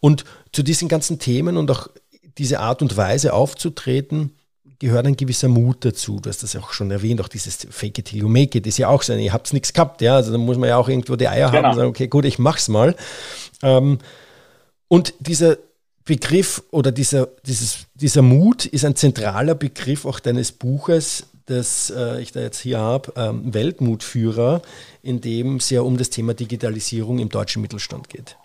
Und 0.00 0.24
zu 0.52 0.62
diesen 0.62 0.88
ganzen 0.88 1.18
Themen 1.18 1.56
und 1.56 1.70
auch 1.70 1.88
diese 2.38 2.60
Art 2.60 2.80
und 2.80 2.96
Weise 2.96 3.32
aufzutreten, 3.32 4.30
gehört 4.78 5.06
ein 5.06 5.16
gewisser 5.16 5.48
Mut 5.48 5.84
dazu. 5.84 6.20
Du 6.20 6.28
hast 6.28 6.42
das 6.42 6.52
ja 6.52 6.60
auch 6.60 6.72
schon 6.72 6.90
erwähnt, 6.90 7.20
auch 7.20 7.28
dieses 7.28 7.66
Fake 7.70 7.98
it 7.98 8.06
till 8.06 8.20
you 8.20 8.28
make 8.28 8.56
it 8.58 8.66
ist 8.66 8.78
ja 8.78 8.88
auch 8.88 9.02
so, 9.02 9.14
ihr 9.14 9.32
habt 9.32 9.52
nichts 9.52 9.72
gehabt, 9.72 10.00
ja, 10.00 10.16
also 10.16 10.32
da 10.32 10.38
muss 10.38 10.58
man 10.58 10.68
ja 10.68 10.76
auch 10.76 10.88
irgendwo 10.88 11.16
die 11.16 11.28
Eier 11.28 11.50
genau. 11.50 11.62
haben 11.62 11.70
und 11.70 11.76
sagen, 11.76 11.88
okay, 11.88 12.08
gut, 12.08 12.24
ich 12.24 12.38
mach's 12.38 12.68
mal. 12.68 12.96
Ähm, 13.62 13.98
und 14.88 15.14
dieser 15.20 15.56
Begriff 16.04 16.62
oder 16.70 16.90
dieser, 16.90 17.28
dieses, 17.46 17.86
dieser 17.94 18.22
Mut 18.22 18.66
ist 18.66 18.84
ein 18.84 18.96
zentraler 18.96 19.54
Begriff 19.54 20.04
auch 20.04 20.20
deines 20.20 20.52
Buches, 20.52 21.26
das 21.46 21.90
äh, 21.90 22.20
ich 22.20 22.32
da 22.32 22.40
jetzt 22.40 22.60
hier 22.60 22.78
habe, 22.78 23.12
ähm, 23.16 23.54
Weltmutführer, 23.54 24.62
in 25.02 25.20
dem 25.20 25.56
es 25.56 25.70
ja 25.70 25.82
um 25.82 25.96
das 25.96 26.10
Thema 26.10 26.34
Digitalisierung 26.34 27.18
im 27.18 27.28
deutschen 27.28 27.62
Mittelstand 27.62 28.08
geht. 28.08 28.36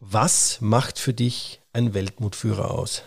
Was 0.00 0.60
macht 0.60 0.98
für 0.98 1.12
dich 1.12 1.60
ein 1.72 1.94
Weltmutführer 1.94 2.70
aus? 2.70 3.02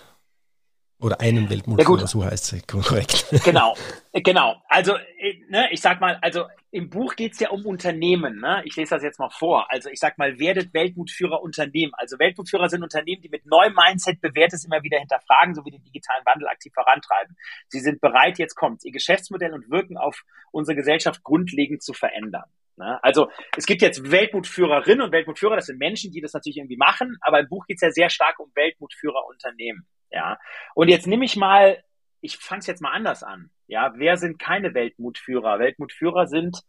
Oder 1.01 1.19
einen 1.19 1.49
Weltmutführer, 1.49 2.01
ja, 2.01 2.07
so 2.07 2.23
heißt 2.23 2.53
es 2.53 2.67
korrekt. 2.67 3.25
Genau, 3.43 3.75
genau. 4.13 4.61
Also, 4.67 4.95
äh, 4.95 5.39
ne, 5.49 5.67
ich 5.71 5.81
sag 5.81 5.99
mal, 5.99 6.17
also 6.21 6.45
im 6.69 6.89
Buch 6.89 7.15
geht 7.15 7.33
es 7.33 7.39
ja 7.39 7.49
um 7.49 7.65
Unternehmen. 7.65 8.39
Ne? 8.39 8.61
Ich 8.65 8.75
lese 8.75 8.95
das 8.95 9.03
jetzt 9.03 9.19
mal 9.19 9.29
vor. 9.29 9.65
Also 9.69 9.89
ich 9.89 9.99
sag 9.99 10.17
mal, 10.17 10.39
werdet 10.39 10.73
Weltmutführer 10.73 11.41
Unternehmen. 11.41 11.91
Also 11.95 12.17
Weltmutführer 12.17 12.69
sind 12.69 12.83
Unternehmen, 12.83 13.21
die 13.21 13.29
mit 13.29 13.45
neuem 13.45 13.73
Mindset 13.73 14.21
bewährtes 14.21 14.63
immer 14.63 14.81
wieder 14.81 14.99
hinterfragen, 14.99 15.53
sowie 15.53 15.71
den 15.71 15.83
digitalen 15.83 16.25
Wandel 16.25 16.47
aktiv 16.47 16.71
vorantreiben. 16.73 17.35
Sie 17.67 17.79
sind 17.79 17.99
bereit, 17.99 18.39
jetzt 18.39 18.55
kommt, 18.55 18.85
ihr 18.85 18.91
Geschäftsmodell 18.91 19.53
und 19.53 19.69
Wirken 19.69 19.97
auf 19.97 20.23
unsere 20.51 20.75
Gesellschaft 20.75 21.23
grundlegend 21.23 21.83
zu 21.83 21.93
verändern. 21.93 22.45
Ne? 22.77 23.03
Also 23.03 23.29
es 23.57 23.65
gibt 23.65 23.81
jetzt 23.81 24.09
Weltmutführerinnen 24.09 25.01
und 25.01 25.11
Weltmutführer, 25.11 25.55
das 25.55 25.65
sind 25.65 25.77
Menschen, 25.77 26.11
die 26.11 26.21
das 26.21 26.33
natürlich 26.33 26.57
irgendwie 26.57 26.77
machen, 26.77 27.17
aber 27.21 27.39
im 27.39 27.49
Buch 27.49 27.65
geht 27.65 27.77
es 27.77 27.81
ja 27.81 27.91
sehr 27.91 28.09
stark 28.09 28.39
um 28.39 28.49
Weltmutführer 28.55 29.25
Unternehmen. 29.27 29.85
Ja. 30.11 30.39
Und 30.75 30.89
jetzt 30.89 31.07
nehme 31.07 31.25
ich 31.25 31.35
mal, 31.35 31.83
ich 32.21 32.37
fange 32.37 32.59
es 32.59 32.67
jetzt 32.67 32.81
mal 32.81 32.91
anders 32.91 33.23
an. 33.23 33.49
Ja, 33.67 33.93
wer 33.95 34.17
sind 34.17 34.37
keine 34.39 34.73
Weltmutführer? 34.73 35.59
Weltmutführer 35.59 36.27
sind, 36.27 36.61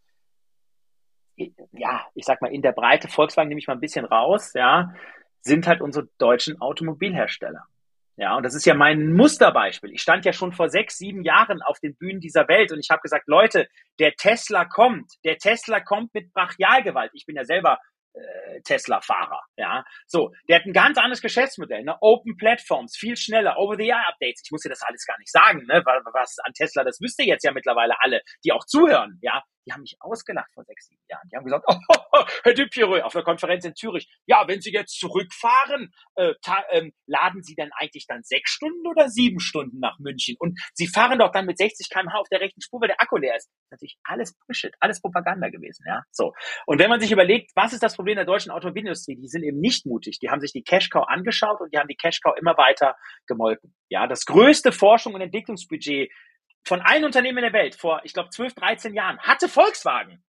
ja, 1.73 2.07
ich 2.15 2.25
sag 2.25 2.41
mal, 2.41 2.53
in 2.53 2.63
der 2.63 2.73
Breite, 2.73 3.09
Volkswagen 3.09 3.49
nehme 3.49 3.59
ich 3.59 3.67
mal 3.67 3.75
ein 3.75 3.81
bisschen 3.81 4.05
raus, 4.05 4.53
ja, 4.55 4.95
sind 5.41 5.67
halt 5.67 5.81
unsere 5.81 6.09
deutschen 6.19 6.61
Automobilhersteller. 6.61 7.65
Ja, 8.17 8.37
und 8.37 8.43
das 8.45 8.55
ist 8.55 8.67
ja 8.67 8.75
mein 8.75 9.15
Musterbeispiel. 9.15 9.91
Ich 9.91 10.03
stand 10.03 10.25
ja 10.27 10.33
schon 10.33 10.53
vor 10.53 10.69
sechs, 10.69 10.99
sieben 10.99 11.25
Jahren 11.25 11.63
auf 11.63 11.81
den 11.81 11.97
Bühnen 11.97 12.21
dieser 12.21 12.47
Welt 12.47 12.71
und 12.71 12.79
ich 12.79 12.91
habe 12.91 13.01
gesagt, 13.01 13.27
Leute, 13.27 13.69
der 13.99 14.13
Tesla 14.13 14.67
kommt, 14.67 15.13
der 15.25 15.39
Tesla 15.39 15.81
kommt 15.81 16.13
mit 16.13 16.33
Brachialgewalt. 16.33 17.11
Ich 17.15 17.25
bin 17.25 17.37
ja 17.37 17.45
selber 17.45 17.79
Tesla-Fahrer. 18.65 19.41
Ja, 19.57 19.85
so, 20.07 20.33
der 20.49 20.57
hat 20.57 20.67
ein 20.67 20.73
ganz 20.73 20.99
anderes 20.99 21.23
Geschäftsmodell, 21.23 21.85
ne? 21.85 21.97
Open 22.01 22.37
Platforms, 22.37 22.97
viel 22.97 23.17
schneller, 23.17 23.59
Over-the-Air-Updates. 23.59 24.43
Ich 24.45 24.51
muss 24.51 24.63
dir 24.63 24.69
das 24.69 24.83
alles 24.83 25.05
gar 25.07 25.19
nicht 25.19 25.31
sagen, 25.31 25.65
ne? 25.67 25.83
Was 25.85 26.37
an 26.45 26.53
Tesla, 26.53 26.85
das 26.85 26.99
wisst 27.01 27.19
ihr 27.21 27.27
jetzt 27.27 27.45
ja 27.45 27.53
mittlerweile 27.53 27.95
alle, 28.01 28.21
die 28.45 28.53
auch 28.53 28.65
zuhören. 28.65 29.19
Ja, 29.23 29.43
die 29.67 29.73
haben 29.73 29.83
mich 29.83 29.97
ausgelacht 30.01 30.53
vor 30.55 30.65
sechs, 30.65 30.87
sieben 30.87 31.03
Jahren. 31.09 31.29
Die 31.31 31.37
haben 31.37 31.45
gesagt, 31.45 31.65
oh, 31.69 31.77
Herr 32.45 32.55
Dupiereux, 32.55 33.03
auf 33.03 33.13
der 33.13 33.23
Konferenz 33.23 33.65
in 33.65 33.75
Zürich, 33.75 34.09
ja, 34.27 34.47
wenn 34.47 34.61
Sie 34.61 34.73
jetzt 34.73 34.99
zurückfahren, 34.99 35.93
äh, 36.17 36.35
ähm, 36.71 36.93
laden 37.07 37.43
Sie 37.43 37.55
dann 37.55 37.71
eigentlich 37.79 38.07
dann 38.07 38.23
sechs 38.23 38.51
Stunden 38.51 38.87
oder 38.87 39.09
sieben 39.09 39.41
Stunden 39.41 39.79
nach 39.79 39.99
München? 39.99 40.37
Und 40.39 40.59
Sie 40.75 40.87
fahren 40.87 41.19
doch 41.19 41.33
dann 41.33 41.47
mit 41.47 41.59
60 41.59 41.89
km/h 41.91 42.19
auf 42.19 42.29
der 42.29 42.41
rechten 42.41 42.61
Spur, 42.61 42.81
weil 42.81 42.89
der 42.89 43.01
Akku 43.01 43.17
leer 43.17 43.37
ist. 43.37 43.51
Natürlich 43.71 43.99
alles 44.05 44.37
Bullshit, 44.47 44.75
alles 44.81 45.01
Propaganda 45.01 45.49
gewesen, 45.49 45.85
ja. 45.87 46.03
So. 46.11 46.33
Und 46.67 46.79
wenn 46.79 46.91
man 46.91 47.01
sich 47.01 47.13
überlegt, 47.13 47.53
was 47.55 47.73
ist 47.73 47.83
das 47.83 47.97
Problem 47.97 48.17
der 48.17 48.25
deutschen 48.25 48.51
Automobilindustrie? 48.51 49.17
Die 49.17 49.29
sind 49.29 49.45
eben 49.45 49.61
nicht 49.61 49.87
mutig. 49.87 50.19
Die 50.19 50.31
haben 50.31 50.41
sich 50.41 50.53
die 50.53 50.63
Cash 50.63 50.91
Cow 50.91 51.07
angeschaut 51.07 51.61
und 51.61 51.73
die 51.73 51.79
haben 51.79 51.89
die 51.89 51.97
Cash 51.97 52.21
Cow 52.21 52.35
immer 52.39 52.57
weiter 52.57 52.97
gemolken. 53.27 53.75
Ja, 53.89 54.07
das 54.07 54.25
größte 54.25 54.73
Forschung 54.73 55.15
und 55.15 55.21
Entwicklungsbudget 55.21 56.11
von 56.65 56.81
allen 56.81 57.05
Unternehmen 57.05 57.39
in 57.39 57.45
der 57.45 57.53
Welt 57.53 57.75
vor, 57.75 58.01
ich 58.05 58.13
glaube, 58.13 58.31
12, 58.31 58.55
13 58.55 58.95
Jahren 58.95 59.19
hatte 59.19 59.49
Volkswagen. 59.49 60.23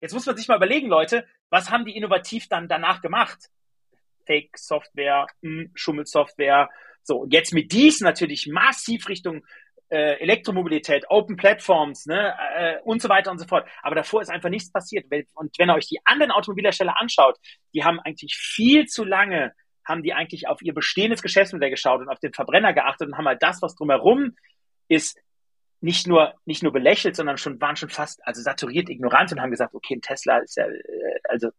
Jetzt 0.00 0.12
muss 0.12 0.26
man 0.26 0.36
sich 0.36 0.48
mal 0.48 0.56
überlegen, 0.56 0.88
Leute, 0.88 1.26
was 1.50 1.70
haben 1.70 1.84
die 1.84 1.96
innovativ 1.96 2.48
dann 2.48 2.68
danach 2.68 3.00
gemacht? 3.00 3.48
Fake-Software, 4.26 5.26
hm, 5.42 5.70
Schummelsoftware. 5.74 6.68
So, 7.02 7.26
jetzt 7.30 7.54
mit 7.54 7.72
dies 7.72 8.00
natürlich 8.00 8.46
massiv 8.48 9.08
Richtung 9.08 9.44
äh, 9.88 10.20
Elektromobilität, 10.20 11.04
Open 11.08 11.36
Platforms 11.36 12.06
ne, 12.06 12.34
äh, 12.56 12.78
und 12.82 13.00
so 13.00 13.08
weiter 13.08 13.30
und 13.30 13.38
so 13.38 13.46
fort. 13.46 13.68
Aber 13.82 13.94
davor 13.94 14.20
ist 14.20 14.30
einfach 14.30 14.48
nichts 14.48 14.72
passiert. 14.72 15.06
Und 15.34 15.56
wenn 15.58 15.70
ihr 15.70 15.74
euch 15.74 15.86
die 15.86 16.00
anderen 16.04 16.32
Automobilhersteller 16.32 17.00
anschaut, 17.00 17.38
die 17.72 17.84
haben 17.84 18.00
eigentlich 18.00 18.34
viel 18.34 18.86
zu 18.86 19.04
lange, 19.04 19.52
haben 19.84 20.02
die 20.02 20.12
eigentlich 20.12 20.48
auf 20.48 20.60
ihr 20.62 20.74
bestehendes 20.74 21.22
Geschäftsmodell 21.22 21.70
geschaut 21.70 22.00
und 22.00 22.08
auf 22.08 22.18
den 22.18 22.32
Verbrenner 22.32 22.72
geachtet 22.72 23.08
und 23.08 23.16
haben 23.16 23.28
halt 23.28 23.42
das, 23.42 23.62
was 23.62 23.76
drumherum 23.76 24.36
ist 24.88 25.18
nicht 25.80 26.06
nur, 26.06 26.34
nicht 26.44 26.62
nur 26.62 26.72
belächelt, 26.72 27.16
sondern 27.16 27.36
schon, 27.36 27.60
waren 27.60 27.76
schon 27.76 27.90
fast, 27.90 28.20
also 28.26 28.42
saturiert 28.42 28.88
ignorant 28.88 29.32
und 29.32 29.40
haben 29.40 29.50
gesagt, 29.50 29.74
okay, 29.74 29.94
ein 29.94 30.00
Tesla 30.00 30.38
ist 30.38 30.56
ja, 30.56 30.66
äh, 30.66 31.18
also, 31.28 31.50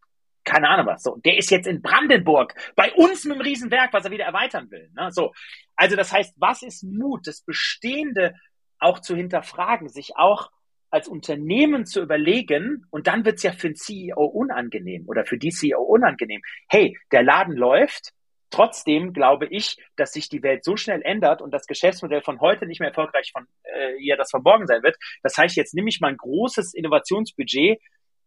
keine 0.43 0.69
Ahnung 0.69 0.87
was. 0.87 1.03
So, 1.03 1.17
der 1.17 1.37
ist 1.37 1.51
jetzt 1.51 1.67
in 1.67 1.81
Brandenburg 1.81 2.53
bei 2.75 2.91
uns 2.93 3.25
mit 3.25 3.35
dem 3.35 3.41
Riesenwerk, 3.41 3.93
was 3.93 4.05
er 4.05 4.11
wieder 4.11 4.25
erweitern 4.25 4.71
will. 4.71 4.89
Ne? 4.95 5.11
So, 5.11 5.33
also 5.75 5.95
das 5.95 6.11
heißt, 6.11 6.35
was 6.37 6.63
ist 6.63 6.83
Mut, 6.83 7.27
das 7.27 7.41
Bestehende 7.41 8.33
auch 8.79 8.99
zu 8.99 9.15
hinterfragen, 9.15 9.89
sich 9.89 10.15
auch 10.15 10.49
als 10.89 11.07
Unternehmen 11.07 11.85
zu 11.85 12.01
überlegen, 12.01 12.85
und 12.91 13.07
dann 13.07 13.25
wird's 13.25 13.43
ja 13.43 13.51
für 13.51 13.69
den 13.69 13.75
CEO 13.75 14.23
unangenehm 14.23 15.03
oder 15.07 15.25
für 15.25 15.37
die 15.37 15.49
CEO 15.49 15.81
unangenehm. 15.81 16.41
Hey, 16.69 16.97
der 17.11 17.23
Laden 17.23 17.55
läuft, 17.55 18.13
Trotzdem 18.49 19.13
glaube 19.13 19.47
ich, 19.47 19.77
dass 19.95 20.13
sich 20.13 20.29
die 20.29 20.41
Welt 20.43 20.63
so 20.63 20.77
schnell 20.77 21.01
ändert 21.01 21.41
und 21.41 21.51
das 21.51 21.65
Geschäftsmodell 21.67 22.21
von 22.21 22.39
heute 22.39 22.65
nicht 22.65 22.79
mehr 22.79 22.89
erfolgreich 22.89 23.31
von 23.31 23.45
äh, 23.63 23.95
ja 23.99 24.15
das 24.15 24.31
von 24.31 24.41
morgen 24.43 24.67
sein 24.67 24.83
wird. 24.83 24.97
Das 25.23 25.37
heißt, 25.37 25.55
jetzt 25.55 25.73
nehme 25.73 25.89
ich 25.89 25.99
mal 25.99 26.09
ein 26.09 26.17
großes 26.17 26.73
Innovationsbudget 26.73 27.79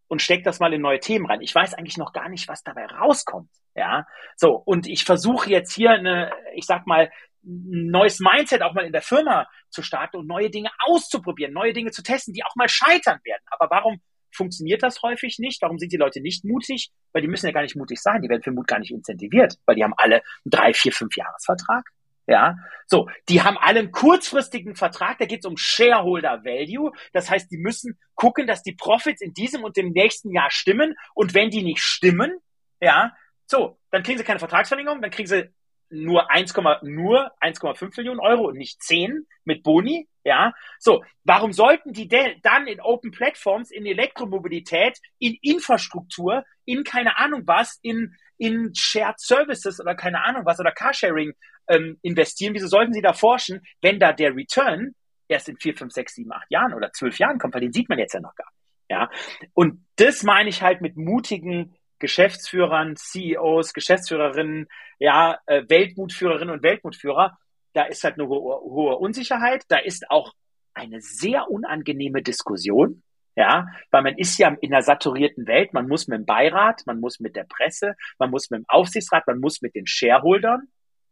und 0.08 0.20
stecke 0.20 0.42
das 0.42 0.60
mal 0.60 0.74
in 0.74 0.82
neue 0.82 1.00
Themen 1.00 1.26
rein. 1.26 1.40
Ich 1.40 1.54
weiß 1.54 1.74
eigentlich 1.74 1.96
noch 1.96 2.12
gar 2.12 2.28
nicht, 2.28 2.48
was 2.48 2.62
dabei 2.62 2.86
rauskommt. 2.86 3.48
Ja, 3.74 4.04
so 4.36 4.54
und 4.54 4.86
ich 4.86 5.04
versuche 5.04 5.48
jetzt 5.48 5.72
hier 5.72 5.90
eine, 5.90 6.32
ich 6.54 6.66
sag 6.66 6.86
mal, 6.86 7.10
neues 7.42 8.20
Mindset 8.20 8.62
auch 8.62 8.74
mal 8.74 8.84
in 8.84 8.92
der 8.92 9.02
Firma 9.02 9.48
zu 9.70 9.82
starten 9.82 10.18
und 10.18 10.26
neue 10.26 10.50
Dinge 10.50 10.70
auszuprobieren, 10.80 11.52
neue 11.52 11.72
Dinge 11.72 11.90
zu 11.90 12.02
testen, 12.02 12.34
die 12.34 12.44
auch 12.44 12.54
mal 12.56 12.68
scheitern 12.68 13.20
werden. 13.24 13.42
Aber 13.50 13.70
warum 13.70 14.00
funktioniert 14.32 14.82
das 14.82 15.02
häufig 15.02 15.38
nicht. 15.38 15.62
Warum 15.62 15.78
sind 15.78 15.92
die 15.92 15.96
Leute 15.96 16.20
nicht 16.20 16.44
mutig? 16.44 16.90
Weil 17.12 17.22
die 17.22 17.28
müssen 17.28 17.46
ja 17.46 17.52
gar 17.52 17.62
nicht 17.62 17.76
mutig 17.76 18.00
sein. 18.00 18.22
Die 18.22 18.28
werden 18.28 18.42
für 18.42 18.52
Mut 18.52 18.66
gar 18.66 18.78
nicht 18.78 18.90
incentiviert, 18.90 19.56
weil 19.66 19.76
die 19.76 19.84
haben 19.84 19.94
alle 19.96 20.16
einen 20.16 20.22
drei, 20.50 20.72
vier, 20.72 20.92
fünf 20.92 21.16
Jahresvertrag. 21.16 21.84
Ja, 22.26 22.54
so, 22.86 23.08
die 23.28 23.42
haben 23.42 23.58
alle 23.58 23.80
einen 23.80 23.90
kurzfristigen 23.90 24.76
Vertrag, 24.76 25.18
da 25.18 25.26
geht 25.26 25.40
es 25.40 25.46
um 25.46 25.56
Shareholder 25.56 26.44
Value. 26.44 26.92
Das 27.12 27.28
heißt, 27.28 27.50
die 27.50 27.58
müssen 27.58 27.98
gucken, 28.14 28.46
dass 28.46 28.62
die 28.62 28.72
Profits 28.72 29.20
in 29.20 29.32
diesem 29.32 29.64
und 29.64 29.76
dem 29.76 29.90
nächsten 29.90 30.30
Jahr 30.30 30.50
stimmen. 30.50 30.94
Und 31.14 31.34
wenn 31.34 31.50
die 31.50 31.64
nicht 31.64 31.80
stimmen, 31.80 32.38
ja, 32.80 33.12
so, 33.46 33.80
dann 33.90 34.04
kriegen 34.04 34.18
sie 34.18 34.24
keine 34.24 34.38
Vertragsverlängerung, 34.38 35.02
dann 35.02 35.10
kriegen 35.10 35.26
sie 35.26 35.50
nur 35.90 36.30
1, 36.30 36.54
nur 36.82 37.32
1,5 37.40 37.96
Millionen 37.96 38.20
Euro 38.20 38.48
und 38.48 38.56
nicht 38.56 38.82
10 38.82 39.26
mit 39.44 39.62
Boni. 39.62 40.08
Ja, 40.24 40.52
so, 40.78 41.02
warum 41.24 41.52
sollten 41.52 41.92
die 41.92 42.06
denn 42.06 42.40
dann 42.42 42.66
in 42.66 42.80
Open 42.80 43.10
Platforms, 43.10 43.70
in 43.70 43.86
Elektromobilität, 43.86 44.98
in 45.18 45.36
Infrastruktur, 45.40 46.44
in 46.64 46.84
keine 46.84 47.16
Ahnung 47.16 47.42
was, 47.46 47.78
in, 47.82 48.14
in 48.36 48.72
Shared 48.74 49.18
Services 49.18 49.80
oder 49.80 49.94
keine 49.94 50.22
Ahnung 50.24 50.44
was 50.44 50.60
oder 50.60 50.72
Carsharing 50.72 51.32
ähm, 51.68 51.98
investieren? 52.02 52.54
Wieso 52.54 52.68
sollten 52.68 52.92
sie 52.92 53.02
da 53.02 53.12
forschen, 53.12 53.62
wenn 53.80 53.98
da 53.98 54.12
der 54.12 54.36
Return 54.36 54.94
erst 55.28 55.48
in 55.48 55.56
4, 55.56 55.76
5, 55.76 55.92
6, 55.92 56.14
7, 56.16 56.32
8 56.32 56.50
Jahren 56.50 56.74
oder 56.74 56.92
12 56.92 57.18
Jahren 57.18 57.38
kommt? 57.38 57.54
Weil 57.54 57.62
den 57.62 57.72
sieht 57.72 57.88
man 57.88 57.98
jetzt 57.98 58.14
ja 58.14 58.20
noch 58.20 58.34
gar 58.34 58.46
nicht. 58.46 58.60
Ja, 58.90 59.08
und 59.54 59.86
das 59.96 60.24
meine 60.24 60.48
ich 60.48 60.62
halt 60.62 60.80
mit 60.80 60.96
mutigen 60.96 61.76
Geschäftsführern, 62.00 62.96
CEOs, 62.96 63.72
Geschäftsführerinnen, 63.72 64.66
ja, 64.98 65.38
äh, 65.46 65.62
Weltmutführerinnen 65.68 66.52
und 66.52 66.62
Weltmutführer, 66.62 67.38
da 67.72 67.84
ist 67.84 68.02
halt 68.02 68.18
eine 68.18 68.28
hohe, 68.28 68.60
hohe 68.60 68.96
Unsicherheit, 68.96 69.64
da 69.68 69.78
ist 69.78 70.10
auch 70.10 70.34
eine 70.74 71.00
sehr 71.00 71.50
unangenehme 71.50 72.22
Diskussion, 72.22 73.02
ja, 73.36 73.68
weil 73.90 74.02
man 74.02 74.18
ist 74.18 74.38
ja 74.38 74.48
in 74.60 74.72
einer 74.72 74.82
saturierten 74.82 75.46
Welt, 75.46 75.72
man 75.72 75.86
muss 75.86 76.08
mit 76.08 76.18
dem 76.18 76.26
Beirat, 76.26 76.82
man 76.86 77.00
muss 77.00 77.20
mit 77.20 77.36
der 77.36 77.44
Presse, 77.44 77.94
man 78.18 78.30
muss 78.30 78.50
mit 78.50 78.60
dem 78.60 78.68
Aufsichtsrat, 78.68 79.26
man 79.26 79.38
muss 79.38 79.62
mit 79.62 79.74
den 79.74 79.86
Shareholdern 79.86 80.68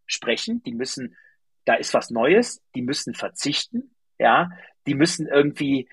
sprechen, 0.06 0.62
die 0.64 0.74
müssen, 0.74 1.16
da 1.64 1.74
ist 1.74 1.94
was 1.94 2.10
Neues, 2.10 2.62
die 2.74 2.82
müssen 2.82 3.14
verzichten, 3.14 3.94
ja, 4.18 4.50
die 4.86 4.94
müssen 4.94 5.26
irgendwie 5.26 5.88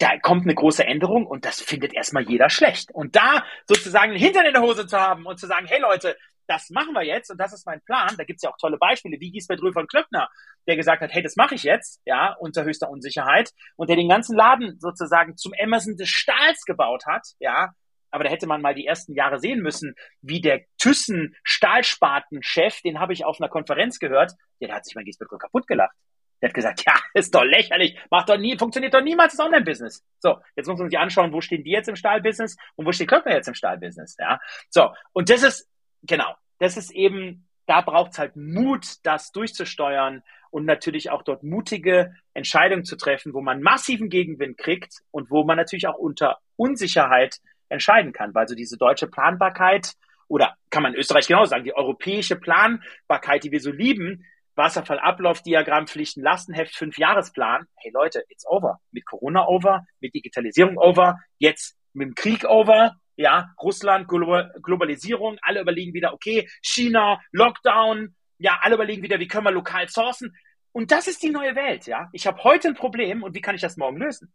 da 0.00 0.18
kommt 0.18 0.44
eine 0.44 0.54
große 0.54 0.84
Änderung 0.84 1.26
und 1.26 1.44
das 1.44 1.60
findet 1.60 1.92
erstmal 1.92 2.26
jeder 2.26 2.48
schlecht. 2.48 2.90
Und 2.90 3.16
da 3.16 3.44
sozusagen 3.66 4.14
Hintern 4.14 4.46
in 4.46 4.54
der 4.54 4.62
Hose 4.62 4.86
zu 4.86 4.98
haben 4.98 5.26
und 5.26 5.38
zu 5.38 5.46
sagen, 5.46 5.66
hey 5.66 5.78
Leute, 5.78 6.16
das 6.46 6.70
machen 6.70 6.94
wir 6.94 7.04
jetzt 7.04 7.30
und 7.30 7.38
das 7.38 7.52
ist 7.52 7.66
mein 7.66 7.82
Plan. 7.82 8.14
Da 8.16 8.24
gibt's 8.24 8.42
ja 8.42 8.50
auch 8.50 8.56
tolle 8.56 8.78
Beispiele, 8.78 9.20
wie 9.20 9.30
Giesbert 9.30 9.62
Röhl 9.62 9.74
von 9.74 9.86
Klöckner, 9.86 10.30
der 10.66 10.76
gesagt 10.76 11.02
hat, 11.02 11.12
hey, 11.12 11.22
das 11.22 11.36
mache 11.36 11.54
ich 11.54 11.64
jetzt, 11.64 12.00
ja, 12.06 12.34
unter 12.40 12.64
höchster 12.64 12.88
Unsicherheit 12.88 13.50
und 13.76 13.90
der 13.90 13.96
den 13.96 14.08
ganzen 14.08 14.36
Laden 14.36 14.80
sozusagen 14.80 15.36
zum 15.36 15.52
Emerson 15.52 15.96
des 15.96 16.08
Stahls 16.08 16.64
gebaut 16.64 17.04
hat, 17.06 17.26
ja. 17.38 17.72
Aber 18.10 18.24
da 18.24 18.30
hätte 18.30 18.48
man 18.48 18.62
mal 18.62 18.74
die 18.74 18.86
ersten 18.86 19.14
Jahre 19.14 19.38
sehen 19.38 19.60
müssen, 19.60 19.94
wie 20.22 20.40
der 20.40 20.62
Thyssen 20.78 21.36
Stahlspaten-Chef, 21.44 22.80
den 22.80 22.98
habe 22.98 23.12
ich 23.12 23.24
auf 23.24 23.38
einer 23.38 23.50
Konferenz 23.50 23.98
gehört, 23.98 24.32
der 24.60 24.74
hat 24.74 24.86
sich 24.86 24.94
mein 24.94 25.04
Giesbert 25.04 25.30
Röhl 25.30 25.38
kaputt 25.38 25.68
gelacht. 25.68 25.94
Der 26.40 26.48
hat 26.48 26.54
gesagt, 26.54 26.84
ja, 26.86 26.94
ist 27.14 27.34
doch 27.34 27.44
lächerlich, 27.44 27.98
macht 28.10 28.28
doch 28.28 28.38
nie, 28.38 28.56
funktioniert 28.56 28.94
doch 28.94 29.02
niemals 29.02 29.36
das 29.36 29.44
Online-Business. 29.44 30.04
So, 30.18 30.38
jetzt 30.56 30.66
muss 30.66 30.78
man 30.78 30.90
sich 30.90 30.98
anschauen, 30.98 31.32
wo 31.32 31.40
stehen 31.40 31.64
die 31.64 31.70
jetzt 31.70 31.88
im 31.88 31.96
Stahlbusiness 31.96 32.56
und 32.76 32.86
wo 32.86 32.92
steht 32.92 33.08
Klöckner 33.08 33.34
jetzt 33.34 33.48
im 33.48 33.54
Stahlbusiness, 33.54 34.16
ja. 34.18 34.40
So, 34.68 34.90
und 35.12 35.30
das 35.30 35.42
ist, 35.42 35.68
genau, 36.02 36.34
das 36.58 36.76
ist 36.76 36.90
eben, 36.90 37.46
da 37.66 37.80
braucht 37.80 38.12
es 38.12 38.18
halt 38.18 38.36
Mut, 38.36 38.96
das 39.04 39.32
durchzusteuern 39.32 40.22
und 40.50 40.64
natürlich 40.64 41.10
auch 41.10 41.22
dort 41.22 41.42
mutige 41.42 42.14
Entscheidungen 42.34 42.84
zu 42.84 42.96
treffen, 42.96 43.34
wo 43.34 43.40
man 43.40 43.62
massiven 43.62 44.08
Gegenwind 44.08 44.58
kriegt 44.58 45.02
und 45.10 45.30
wo 45.30 45.44
man 45.44 45.56
natürlich 45.56 45.86
auch 45.86 45.98
unter 45.98 46.38
Unsicherheit 46.56 47.38
entscheiden 47.68 48.12
kann, 48.12 48.34
weil 48.34 48.48
so 48.48 48.54
diese 48.54 48.76
deutsche 48.76 49.06
Planbarkeit 49.06 49.94
oder 50.28 50.56
kann 50.70 50.82
man 50.82 50.94
in 50.94 51.00
Österreich 51.00 51.26
genau 51.26 51.44
sagen, 51.44 51.64
die 51.64 51.74
europäische 51.74 52.36
Planbarkeit, 52.36 53.44
die 53.44 53.50
wir 53.50 53.60
so 53.60 53.72
lieben, 53.72 54.24
Wasserfallablaufdiagramm, 54.60 55.86
Pflichten, 55.86 56.22
Lastenheft, 56.22 56.76
Fünfjahresplan. 56.76 57.64
Hey 57.76 57.90
Leute, 57.92 58.22
it's 58.28 58.46
over. 58.46 58.78
Mit 58.92 59.06
Corona 59.06 59.46
over, 59.46 59.86
mit 60.00 60.14
Digitalisierung 60.14 60.76
over, 60.76 61.18
jetzt 61.38 61.76
mit 61.94 62.08
dem 62.08 62.14
Krieg 62.14 62.44
over. 62.44 62.96
Ja, 63.16 63.52
Russland, 63.60 64.06
Globalisierung, 64.08 65.38
alle 65.42 65.60
überlegen 65.60 65.92
wieder, 65.92 66.14
okay, 66.14 66.48
China, 66.62 67.20
Lockdown, 67.32 68.14
ja, 68.38 68.58
alle 68.62 68.76
überlegen 68.76 69.02
wieder, 69.02 69.18
wie 69.18 69.28
können 69.28 69.44
wir 69.44 69.50
lokal 69.50 69.88
sourcen. 69.88 70.34
Und 70.72 70.90
das 70.90 71.06
ist 71.06 71.22
die 71.22 71.30
neue 71.30 71.54
Welt, 71.54 71.86
ja. 71.86 72.08
Ich 72.12 72.26
habe 72.26 72.42
heute 72.44 72.68
ein 72.68 72.74
Problem 72.74 73.22
und 73.22 73.34
wie 73.34 73.40
kann 73.40 73.54
ich 73.54 73.60
das 73.60 73.76
morgen 73.76 73.98
lösen? 73.98 74.32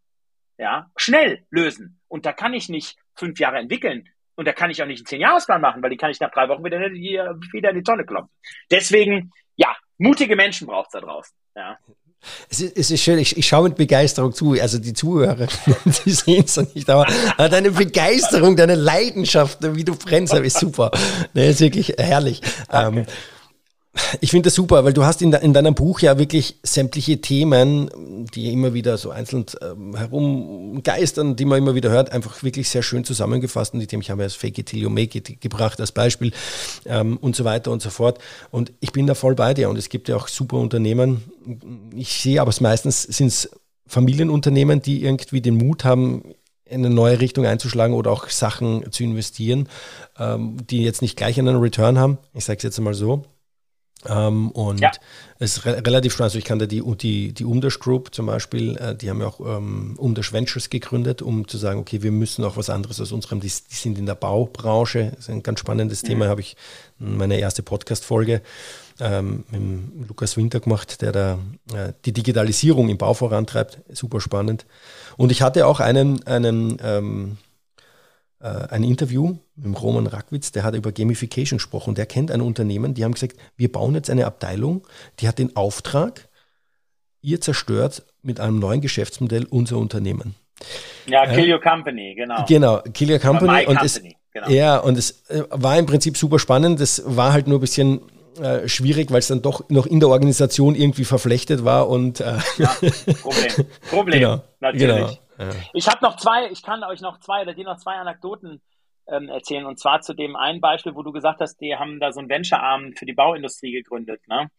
Ja, 0.58 0.90
schnell 0.96 1.44
lösen. 1.50 2.00
Und 2.08 2.26
da 2.26 2.32
kann 2.32 2.54
ich 2.54 2.68
nicht 2.68 2.96
fünf 3.14 3.40
Jahre 3.40 3.58
entwickeln. 3.58 4.08
Und 4.36 4.46
da 4.46 4.52
kann 4.52 4.70
ich 4.70 4.82
auch 4.82 4.86
nicht 4.86 5.00
einen 5.00 5.06
Zehn-Jahres-Plan 5.06 5.60
machen, 5.60 5.82
weil 5.82 5.90
die 5.90 5.96
kann 5.96 6.10
ich 6.10 6.20
nach 6.20 6.30
drei 6.30 6.48
Wochen 6.48 6.64
wieder, 6.64 6.78
wieder 6.80 7.70
in 7.70 7.76
die 7.76 7.82
Tonne 7.82 8.04
kloppen. 8.04 8.30
Deswegen, 8.70 9.32
ja, 9.56 9.74
mutige 9.98 10.36
Menschen 10.36 10.66
braucht 10.66 10.88
es 10.88 10.92
da 10.92 11.00
draußen. 11.00 11.32
Ja. 11.54 11.78
Es 12.48 12.60
ist, 12.60 12.76
es 12.76 12.90
ist 12.90 13.02
schön, 13.02 13.18
ich, 13.18 13.36
ich 13.36 13.46
schaue 13.46 13.68
mit 13.68 13.76
Begeisterung 13.76 14.32
zu. 14.32 14.52
Also 14.60 14.78
die 14.78 14.92
Zuhörer, 14.92 15.46
die 16.04 16.10
sehen 16.10 16.44
es 16.44 16.56
nicht, 16.74 16.88
aber 16.90 17.06
deine 17.36 17.70
Begeisterung, 17.70 18.56
deine 18.56 18.74
Leidenschaft, 18.74 19.58
wie 19.60 19.84
du 19.84 19.94
brennst, 19.94 20.34
ist 20.34 20.58
super. 20.58 20.90
Das 21.34 21.44
ist 21.44 21.60
wirklich 21.60 21.94
herrlich. 21.98 22.40
Okay. 22.68 22.98
Ähm, 22.98 23.06
ich 24.20 24.30
finde 24.30 24.48
das 24.48 24.54
super, 24.54 24.84
weil 24.84 24.92
du 24.92 25.04
hast 25.04 25.22
in, 25.22 25.30
de, 25.30 25.42
in, 25.42 25.52
deinem 25.52 25.74
Buch 25.74 26.00
ja 26.00 26.18
wirklich 26.18 26.58
sämtliche 26.62 27.20
Themen, 27.20 27.90
die 28.34 28.52
immer 28.52 28.74
wieder 28.74 28.98
so 28.98 29.10
einzeln 29.10 29.46
ähm, 29.62 29.96
herumgeistern, 29.96 31.36
die 31.36 31.44
man 31.44 31.58
immer 31.58 31.74
wieder 31.74 31.90
hört, 31.90 32.12
einfach 32.12 32.42
wirklich 32.42 32.68
sehr 32.68 32.82
schön 32.82 33.04
zusammengefasst. 33.04 33.74
Und 33.74 33.80
die 33.80 33.86
Themen, 33.86 34.02
ich 34.02 34.10
habe 34.10 34.22
ja 34.22 34.26
das 34.26 34.34
Fake 34.34 34.58
it 34.58 34.66
till 34.66 34.80
you 34.80 34.90
make 34.90 35.16
it 35.16 35.40
gebracht 35.40 35.80
als 35.80 35.92
Beispiel 35.92 36.32
ähm, 36.84 37.16
und 37.16 37.36
so 37.36 37.44
weiter 37.44 37.70
und 37.70 37.82
so 37.82 37.90
fort. 37.90 38.18
Und 38.50 38.72
ich 38.80 38.92
bin 38.92 39.06
da 39.06 39.14
voll 39.14 39.34
bei 39.34 39.54
dir 39.54 39.70
und 39.70 39.78
es 39.78 39.88
gibt 39.88 40.08
ja 40.08 40.16
auch 40.16 40.28
super 40.28 40.56
Unternehmen. 40.56 41.24
Ich 41.94 42.20
sehe 42.20 42.40
aber 42.40 42.50
es 42.50 42.60
meistens 42.60 43.02
sind 43.02 43.28
es 43.28 43.50
Familienunternehmen, 43.86 44.82
die 44.82 45.02
irgendwie 45.04 45.40
den 45.40 45.56
Mut 45.56 45.84
haben, 45.84 46.34
in 46.64 46.84
eine 46.84 46.92
neue 46.92 47.20
Richtung 47.20 47.46
einzuschlagen 47.46 47.94
oder 47.94 48.10
auch 48.10 48.28
Sachen 48.28 48.90
zu 48.90 49.04
investieren, 49.04 49.68
ähm, 50.18 50.56
die 50.68 50.82
jetzt 50.82 51.00
nicht 51.00 51.16
gleich 51.16 51.38
einen 51.38 51.56
Return 51.56 51.98
haben. 51.98 52.18
Ich 52.34 52.44
sage 52.44 52.58
es 52.58 52.64
jetzt 52.64 52.80
mal 52.80 52.94
so. 52.94 53.24
Ähm, 54.08 54.50
und 54.50 54.80
ja. 54.80 54.90
es 55.38 55.58
ist 55.58 55.66
re 55.66 55.82
relativ 55.86 56.12
spannend. 56.12 56.30
Also 56.30 56.38
ich 56.38 56.44
kann 56.44 56.58
da 56.58 56.66
die, 56.66 56.82
die, 56.96 57.32
die 57.32 57.44
Umdash 57.44 57.78
Group 57.78 58.14
zum 58.14 58.26
Beispiel, 58.26 58.76
äh, 58.76 58.94
die 58.94 59.10
haben 59.10 59.20
ja 59.20 59.26
auch 59.26 59.40
ähm, 59.40 59.94
Umdash 59.96 60.32
Ventures 60.32 60.70
gegründet, 60.70 61.22
um 61.22 61.48
zu 61.48 61.58
sagen, 61.58 61.80
okay, 61.80 62.02
wir 62.02 62.12
müssen 62.12 62.44
auch 62.44 62.56
was 62.56 62.70
anderes 62.70 63.00
aus 63.00 63.12
unserem, 63.12 63.40
die, 63.40 63.48
die 63.48 63.74
sind 63.74 63.98
in 63.98 64.06
der 64.06 64.14
Baubranche, 64.14 65.12
das 65.14 65.20
ist 65.20 65.30
ein 65.30 65.42
ganz 65.42 65.60
spannendes 65.60 66.02
mhm. 66.02 66.06
Thema, 66.06 66.28
habe 66.28 66.40
ich 66.40 66.56
meine 66.98 67.38
erste 67.38 67.62
Podcast-Folge 67.62 68.42
ähm, 69.00 69.44
mit 69.50 70.08
Lukas 70.08 70.36
Winter 70.36 70.60
gemacht, 70.60 71.02
der 71.02 71.12
da 71.12 71.38
äh, 71.74 71.92
die 72.04 72.12
Digitalisierung 72.12 72.88
im 72.88 72.98
Bau 72.98 73.14
vorantreibt, 73.14 73.78
super 73.92 74.20
spannend. 74.20 74.66
Und 75.16 75.32
ich 75.32 75.42
hatte 75.42 75.66
auch 75.66 75.80
einen, 75.80 76.26
einen 76.26 76.78
ähm, 76.82 77.38
äh, 78.40 78.48
ein 78.70 78.82
Interview 78.84 79.36
mit 79.56 79.82
Roman 79.82 80.06
Rackwitz, 80.06 80.52
der 80.52 80.62
hat 80.62 80.74
über 80.74 80.92
Gamification 80.92 81.58
gesprochen. 81.58 81.94
Der 81.94 82.06
kennt 82.06 82.30
ein 82.30 82.40
Unternehmen, 82.40 82.94
die 82.94 83.04
haben 83.04 83.12
gesagt, 83.12 83.36
wir 83.56 83.70
bauen 83.70 83.94
jetzt 83.94 84.10
eine 84.10 84.26
Abteilung, 84.26 84.86
die 85.20 85.28
hat 85.28 85.38
den 85.38 85.56
Auftrag, 85.56 86.28
ihr 87.22 87.40
zerstört 87.40 88.04
mit 88.22 88.40
einem 88.40 88.58
neuen 88.58 88.80
Geschäftsmodell 88.80 89.46
unser 89.48 89.78
Unternehmen. 89.78 90.34
Ja, 91.06 91.24
äh, 91.24 91.34
Kill 91.34 91.52
Your 91.52 91.60
Company, 91.60 92.14
genau. 92.14 92.44
Genau, 92.46 92.82
Kill 92.92 93.10
Your 93.10 93.18
Company. 93.18 93.66
Und 93.66 93.82
es, 93.82 94.02
genau. 94.32 94.48
Ja, 94.48 94.78
und 94.78 94.98
es 94.98 95.28
äh, 95.28 95.42
war 95.50 95.78
im 95.78 95.86
Prinzip 95.86 96.16
super 96.16 96.38
spannend. 96.38 96.80
Das 96.80 97.02
war 97.04 97.32
halt 97.32 97.46
nur 97.46 97.58
ein 97.58 97.60
bisschen 97.60 98.00
äh, 98.40 98.68
schwierig, 98.68 99.10
weil 99.10 99.20
es 99.20 99.28
dann 99.28 99.42
doch 99.42 99.68
noch 99.70 99.86
in 99.86 100.00
der 100.00 100.08
Organisation 100.08 100.74
irgendwie 100.74 101.04
verflechtet 101.04 101.64
war 101.64 101.88
und 101.88 102.20
äh, 102.20 102.36
ja, 102.58 102.76
Problem. 103.22 103.66
Problem, 103.90 104.20
genau, 104.20 104.42
natürlich. 104.60 104.96
Genau. 104.96 105.18
Ja. 105.38 105.50
Ich 105.72 105.88
habe 105.88 105.98
noch 106.02 106.16
zwei, 106.16 106.50
ich 106.50 106.62
kann 106.62 106.82
euch 106.84 107.00
noch 107.00 107.18
zwei 107.20 107.42
oder 107.42 107.54
dir 107.54 107.64
noch 107.64 107.78
zwei 107.78 107.94
Anekdoten 107.94 108.62
ähm, 109.08 109.28
erzählen. 109.28 109.66
Und 109.66 109.78
zwar 109.78 110.00
zu 110.00 110.14
dem 110.14 110.36
einen 110.36 110.60
Beispiel, 110.60 110.94
wo 110.94 111.02
du 111.02 111.12
gesagt 111.12 111.40
hast, 111.40 111.60
die 111.60 111.76
haben 111.76 112.00
da 112.00 112.12
so 112.12 112.20
einen 112.20 112.28
Venture-Arm 112.28 112.94
für 112.94 113.06
die 113.06 113.12
Bauindustrie 113.12 113.72
gegründet. 113.72 114.26
Ne? 114.28 114.50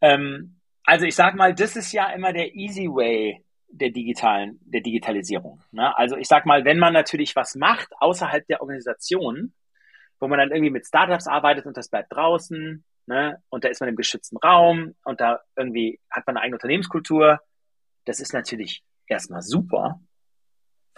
Ähm, 0.00 0.60
also 0.84 1.06
ich 1.06 1.14
sag 1.14 1.34
mal, 1.34 1.54
das 1.54 1.76
ist 1.76 1.92
ja 1.92 2.10
immer 2.12 2.32
der 2.32 2.54
easy 2.54 2.86
way 2.86 3.44
der 3.70 3.90
digitalen, 3.90 4.58
der 4.62 4.80
Digitalisierung. 4.80 5.62
Ne? 5.72 5.96
Also 5.96 6.16
ich 6.16 6.26
sag 6.26 6.46
mal, 6.46 6.64
wenn 6.64 6.78
man 6.78 6.94
natürlich 6.94 7.36
was 7.36 7.54
macht 7.54 7.88
außerhalb 8.00 8.46
der 8.46 8.62
Organisation, 8.62 9.52
wo 10.20 10.28
man 10.28 10.38
dann 10.38 10.50
irgendwie 10.50 10.70
mit 10.70 10.86
Startups 10.86 11.26
arbeitet 11.26 11.66
und 11.66 11.76
das 11.76 11.90
bleibt 11.90 12.12
draußen, 12.12 12.84
ne? 13.06 13.42
und 13.50 13.64
da 13.64 13.68
ist 13.68 13.80
man 13.80 13.90
im 13.90 13.96
geschützten 13.96 14.38
Raum 14.38 14.94
und 15.04 15.20
da 15.20 15.40
irgendwie 15.54 16.00
hat 16.10 16.26
man 16.26 16.36
eine 16.36 16.44
eigene 16.44 16.56
Unternehmenskultur, 16.56 17.40
das 18.06 18.20
ist 18.20 18.32
natürlich 18.32 18.82
erstmal 19.06 19.42
super, 19.42 20.00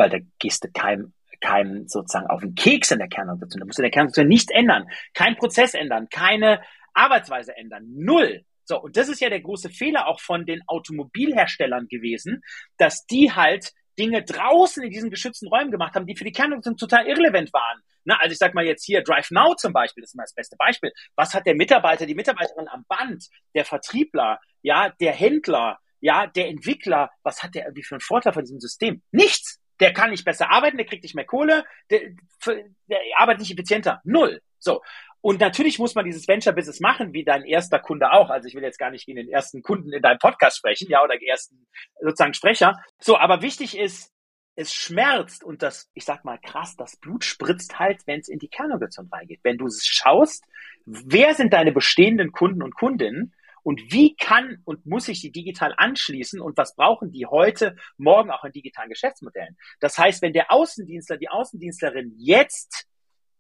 weil 0.01 0.09
da 0.09 0.19
gehst 0.39 0.65
du 0.65 0.69
keinem, 0.73 1.13
keinem 1.43 1.87
sozusagen 1.87 2.27
auf 2.29 2.41
den 2.41 2.55
Keks 2.55 2.91
in 2.91 2.99
der 2.99 3.09
Kernorganisation. 3.09 3.61
Da 3.61 3.67
musst 3.67 3.79
du 3.79 3.83
in 3.83 3.85
der 3.85 3.91
Kernorganisation 3.91 4.29
nichts 4.29 4.51
ändern, 4.51 4.89
keinen 5.13 5.37
Prozess 5.37 5.75
ändern, 5.75 6.09
keine 6.09 6.63
Arbeitsweise 6.95 7.55
ändern, 7.55 7.85
null. 7.87 8.45
So, 8.65 8.81
und 8.81 8.97
das 8.97 9.09
ist 9.09 9.21
ja 9.21 9.29
der 9.29 9.41
große 9.41 9.69
Fehler 9.69 10.07
auch 10.07 10.21
von 10.21 10.47
den 10.47 10.63
Automobilherstellern 10.67 11.87
gewesen, 11.89 12.41
dass 12.79 13.05
die 13.05 13.33
halt 13.33 13.73
Dinge 13.99 14.23
draußen 14.23 14.83
in 14.83 14.91
diesen 14.91 15.11
geschützten 15.11 15.49
Räumen 15.49 15.71
gemacht 15.71 15.95
haben, 15.95 16.07
die 16.07 16.17
für 16.17 16.25
die 16.25 16.33
Kernorganisation 16.33 16.79
total 16.79 17.07
irrelevant 17.07 17.53
waren. 17.53 17.81
Na, 18.05 18.17
also 18.21 18.33
ich 18.33 18.39
sag 18.39 18.55
mal 18.55 18.65
jetzt 18.65 18.87
hier 18.87 19.03
Drive 19.03 19.31
Now 19.31 19.55
zum 19.55 19.75
Beispiel, 19.75 20.01
das 20.01 20.13
ist 20.13 20.17
mal 20.17 20.23
das 20.23 20.33
beste 20.33 20.57
Beispiel. 20.57 20.93
Was 21.17 21.35
hat 21.35 21.45
der 21.45 21.55
Mitarbeiter, 21.55 22.07
die 22.07 22.15
Mitarbeiterin 22.15 22.69
am 22.69 22.87
Band, 22.89 23.27
der 23.55 23.67
Vertriebler, 23.67 24.41
ja, 24.63 24.89
der 25.01 25.13
Händler, 25.13 25.79
ja, 26.01 26.27
der 26.27 26.49
Entwickler, 26.49 27.11
was 27.23 27.43
hat 27.43 27.55
der 27.55 27.65
irgendwie 27.65 27.83
für 27.83 27.97
einen 27.97 28.01
Vorteil 28.01 28.33
von 28.33 28.45
diesem 28.45 28.61
System? 28.61 29.03
Nichts 29.11 29.50
der 29.81 29.93
kann 29.93 30.11
nicht 30.11 30.25
besser 30.25 30.51
arbeiten, 30.51 30.77
der 30.77 30.87
kriegt 30.87 31.03
nicht 31.03 31.15
mehr 31.15 31.25
Kohle, 31.25 31.65
der, 31.91 32.01
der 32.47 33.01
arbeitet 33.17 33.41
nicht 33.41 33.53
effizienter. 33.53 34.01
Null. 34.05 34.41
So. 34.59 34.83
Und 35.23 35.41
natürlich 35.41 35.79
muss 35.79 35.95
man 35.95 36.07
dieses 36.07 36.29
Venture-Business 36.29 36.81
machen, 36.81 37.13
wie 37.13 37.25
dein 37.25 37.45
erster 37.45 37.79
Kunde 37.79 38.13
auch. 38.13 38.31
Also 38.31 38.49
ich 38.49 38.55
will 38.55 38.63
jetzt 38.63 38.79
gar 38.79 38.91
nicht 38.91 39.05
gegen 39.05 39.17
den 39.17 39.29
ersten 39.29 39.63
Kunden 39.63 39.93
in 39.93 40.01
deinem 40.01 40.19
Podcast 40.19 40.57
sprechen, 40.57 40.89
ja, 40.89 41.03
oder 41.03 41.21
ersten 41.23 41.67
sozusagen 42.01 42.35
Sprecher. 42.35 42.77
So, 42.99 43.19
aber 43.19 43.43
wichtig 43.43 43.77
ist, 43.77 44.13
es 44.57 44.75
schmerzt 44.75 45.45
und 45.45 45.63
das, 45.63 45.91
ich 45.95 46.05
sag 46.05 46.25
mal 46.25 46.39
krass, 46.39 46.77
das 46.77 46.97
Blut 46.97 47.25
spritzt 47.25 47.79
halt, 47.79 48.07
wenn 48.07 48.21
es 48.21 48.29
in 48.29 48.39
die 48.39 48.49
Kernorganisation 48.49 49.09
reingeht. 49.11 49.41
Wenn 49.43 49.59
du 49.59 49.67
es 49.67 49.85
schaust, 49.87 50.45
wer 50.85 51.35
sind 51.35 51.53
deine 51.53 51.73
bestehenden 51.73 52.33
Kunden 52.33 52.63
und 52.63 52.75
Kundinnen 52.75 53.35
und 53.63 53.93
wie 53.93 54.17
kann 54.17 54.59
und 54.65 54.87
muss 54.87 55.07
sich 55.07 55.21
die 55.21 55.33
digital 55.33 55.75
anschließen 55.77 56.41
und 56.41 56.57
was 56.57 56.75
brauchen 56.75 57.13
die 57.13 57.27
heute, 57.27 57.77
morgen 57.97 58.31
auch 58.31 58.45
in 58.45 58.53
digitalen 58.53 58.91
Geschäftsmodellen? 58.91 59.57
Das 59.81 59.99
heißt, 59.99 60.23
wenn 60.23 60.33
der 60.33 60.51
Außendienstler, 60.51 61.17
die 61.17 61.29
Außendienstlerin 61.29 62.15
jetzt 62.17 62.87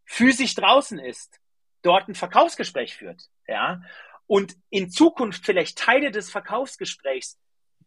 physisch 0.05 0.55
draußen 0.55 0.99
ist, 0.99 1.39
dort 1.83 2.09
ein 2.09 2.15
Verkaufsgespräch 2.15 2.97
führt, 2.97 3.23
ja, 3.47 3.83
und 4.27 4.55
in 4.71 4.91
Zukunft 4.91 5.45
vielleicht 5.45 5.79
Teile 5.79 6.11
des 6.11 6.31
Verkaufsgesprächs, 6.31 7.39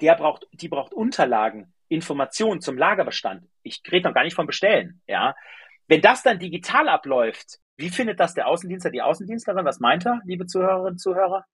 der 0.01 0.15
braucht, 0.15 0.47
die 0.51 0.67
braucht 0.67 0.93
Unterlagen, 0.93 1.73
Informationen 1.87 2.59
zum 2.59 2.77
Lagerbestand. 2.77 3.47
Ich 3.61 3.81
rede 3.89 4.09
noch 4.09 4.15
gar 4.15 4.23
nicht 4.23 4.35
vom 4.35 4.47
Bestellen, 4.47 5.01
ja. 5.07 5.35
Wenn 5.87 6.01
das 6.01 6.23
dann 6.23 6.39
digital 6.39 6.89
abläuft, 6.89 7.59
wie 7.77 7.89
findet 7.89 8.19
das 8.19 8.33
der 8.33 8.47
Außendienstler, 8.47 8.91
die 8.91 9.01
Außendienstlerin? 9.01 9.65
Was 9.65 9.79
meint 9.79 10.05
er, 10.05 10.21
liebe 10.25 10.45
Zuhörerinnen 10.45 10.93
und 10.93 10.99
Zuhörer? 10.99 11.45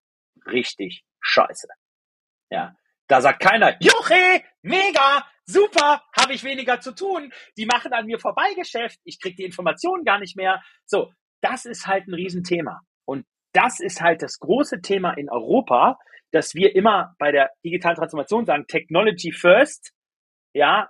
Richtig 0.45 1.03
scheiße. 1.21 1.67
Ja, 2.51 2.75
da 3.07 3.21
sagt 3.21 3.41
keiner, 3.41 3.75
Juche, 3.81 4.43
mega, 4.61 5.25
super, 5.45 6.03
habe 6.17 6.33
ich 6.33 6.43
weniger 6.43 6.79
zu 6.79 6.93
tun. 6.93 7.31
Die 7.57 7.65
machen 7.65 7.93
an 7.93 8.05
mir 8.05 8.19
vorbei 8.19 8.53
Geschäft, 8.55 8.99
ich 9.03 9.19
krieg 9.19 9.35
die 9.35 9.45
Informationen 9.45 10.03
gar 10.03 10.19
nicht 10.19 10.35
mehr. 10.35 10.61
So, 10.85 11.11
das 11.41 11.65
ist 11.65 11.87
halt 11.87 12.07
ein 12.07 12.13
Riesenthema. 12.13 12.81
Und 13.05 13.25
das 13.53 13.79
ist 13.79 14.01
halt 14.01 14.21
das 14.21 14.37
große 14.39 14.81
Thema 14.81 15.13
in 15.13 15.29
Europa, 15.29 15.97
dass 16.31 16.53
wir 16.53 16.75
immer 16.75 17.15
bei 17.17 17.31
der 17.31 17.49
digitalen 17.65 17.95
Transformation 17.95 18.45
sagen, 18.45 18.65
Technology 18.67 19.31
first, 19.31 19.91
ja, 20.53 20.89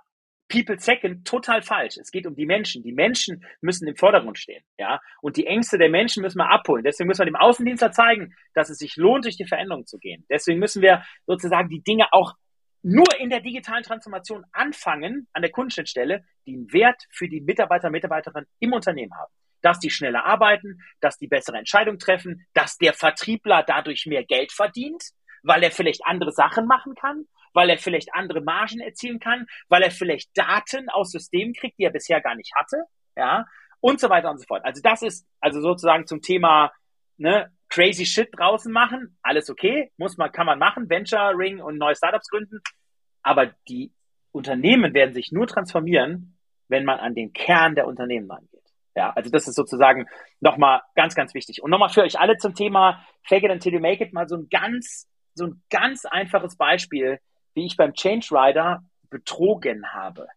People 0.50 0.78
Second 0.78 1.26
total 1.26 1.62
falsch. 1.62 1.96
Es 1.96 2.10
geht 2.10 2.26
um 2.26 2.34
die 2.34 2.44
Menschen. 2.44 2.82
Die 2.82 2.92
Menschen 2.92 3.44
müssen 3.60 3.86
im 3.88 3.96
Vordergrund 3.96 4.38
stehen, 4.38 4.62
ja. 4.78 5.00
Und 5.22 5.36
die 5.36 5.46
Ängste 5.46 5.78
der 5.78 5.88
Menschen 5.88 6.22
müssen 6.22 6.38
wir 6.38 6.50
abholen. 6.50 6.84
Deswegen 6.84 7.08
müssen 7.08 7.20
wir 7.20 7.26
dem 7.26 7.36
Außendienstler 7.36 7.92
zeigen, 7.92 8.34
dass 8.52 8.68
es 8.68 8.78
sich 8.78 8.96
lohnt, 8.96 9.24
durch 9.24 9.36
die 9.36 9.46
Veränderung 9.46 9.86
zu 9.86 9.98
gehen. 9.98 10.26
Deswegen 10.28 10.58
müssen 10.58 10.82
wir 10.82 11.02
sozusagen 11.26 11.68
die 11.68 11.82
Dinge 11.82 12.12
auch 12.12 12.34
nur 12.82 13.06
in 13.18 13.30
der 13.30 13.40
digitalen 13.40 13.84
Transformation 13.84 14.44
anfangen, 14.52 15.28
an 15.32 15.42
der 15.42 15.50
Kundenschnittstelle, 15.50 16.24
die 16.46 16.54
einen 16.54 16.72
Wert 16.72 17.06
für 17.10 17.28
die 17.28 17.40
Mitarbeiter, 17.40 17.90
Mitarbeiterinnen 17.90 18.48
im 18.58 18.72
Unternehmen 18.72 19.14
haben. 19.14 19.32
Dass 19.62 19.78
die 19.78 19.90
schneller 19.90 20.24
arbeiten, 20.24 20.80
dass 21.00 21.18
die 21.18 21.28
bessere 21.28 21.58
Entscheidungen 21.58 21.98
treffen, 21.98 22.46
dass 22.54 22.78
der 22.78 22.94
Vertriebler 22.94 23.62
dadurch 23.62 24.06
mehr 24.06 24.24
Geld 24.24 24.52
verdient, 24.52 25.04
weil 25.42 25.62
er 25.62 25.70
vielleicht 25.70 26.04
andere 26.06 26.32
Sachen 26.32 26.66
machen 26.66 26.94
kann, 26.94 27.26
weil 27.52 27.70
er 27.70 27.78
vielleicht 27.78 28.14
andere 28.14 28.40
Margen 28.40 28.80
erzielen 28.80 29.20
kann, 29.20 29.46
weil 29.68 29.82
er 29.82 29.90
vielleicht 29.90 30.36
Daten 30.36 30.88
aus 30.88 31.10
Systemen 31.10 31.54
kriegt, 31.54 31.78
die 31.78 31.84
er 31.84 31.90
bisher 31.90 32.20
gar 32.20 32.34
nicht 32.34 32.52
hatte, 32.54 32.84
ja, 33.16 33.46
und 33.80 34.00
so 34.00 34.08
weiter 34.08 34.30
und 34.30 34.38
so 34.38 34.44
fort. 34.46 34.64
Also 34.64 34.80
das 34.82 35.02
ist 35.02 35.26
also 35.40 35.60
sozusagen 35.60 36.06
zum 36.06 36.20
Thema 36.20 36.72
ne, 37.16 37.50
crazy 37.68 38.04
Shit 38.04 38.28
draußen 38.36 38.72
machen, 38.72 39.18
alles 39.22 39.50
okay, 39.50 39.90
muss 39.96 40.16
man, 40.16 40.32
kann 40.32 40.46
man 40.46 40.58
machen, 40.58 40.88
Venture 40.88 41.32
Ring 41.36 41.60
und 41.60 41.78
neue 41.78 41.94
Startups 41.94 42.28
gründen, 42.28 42.60
aber 43.22 43.54
die 43.68 43.92
Unternehmen 44.32 44.94
werden 44.94 45.14
sich 45.14 45.32
nur 45.32 45.46
transformieren, 45.46 46.36
wenn 46.68 46.84
man 46.84 46.98
an 46.98 47.14
den 47.14 47.32
Kern 47.32 47.74
der 47.74 47.86
Unternehmen 47.86 48.30
rangeht. 48.30 48.60
Ja, 48.96 49.10
also 49.10 49.30
das 49.30 49.46
ist 49.46 49.54
sozusagen 49.54 50.06
nochmal 50.40 50.82
ganz, 50.94 51.14
ganz 51.14 51.34
wichtig. 51.34 51.62
Und 51.62 51.70
nochmal 51.70 51.90
für 51.90 52.02
euch 52.02 52.18
alle 52.18 52.36
zum 52.36 52.54
Thema 52.54 53.04
Fake 53.22 53.44
it 53.44 53.50
until 53.50 53.72
you 53.72 53.80
make 53.80 54.02
it 54.02 54.12
mal 54.12 54.28
so 54.28 54.36
ein 54.36 54.48
ganz, 54.50 55.08
so 55.34 55.46
ein 55.46 55.62
ganz 55.70 56.04
einfaches 56.06 56.56
Beispiel, 56.56 57.20
wie 57.54 57.66
ich 57.66 57.76
beim 57.76 57.94
Change 57.94 58.28
Rider 58.30 58.82
betrogen 59.08 59.92
habe. 59.92 60.28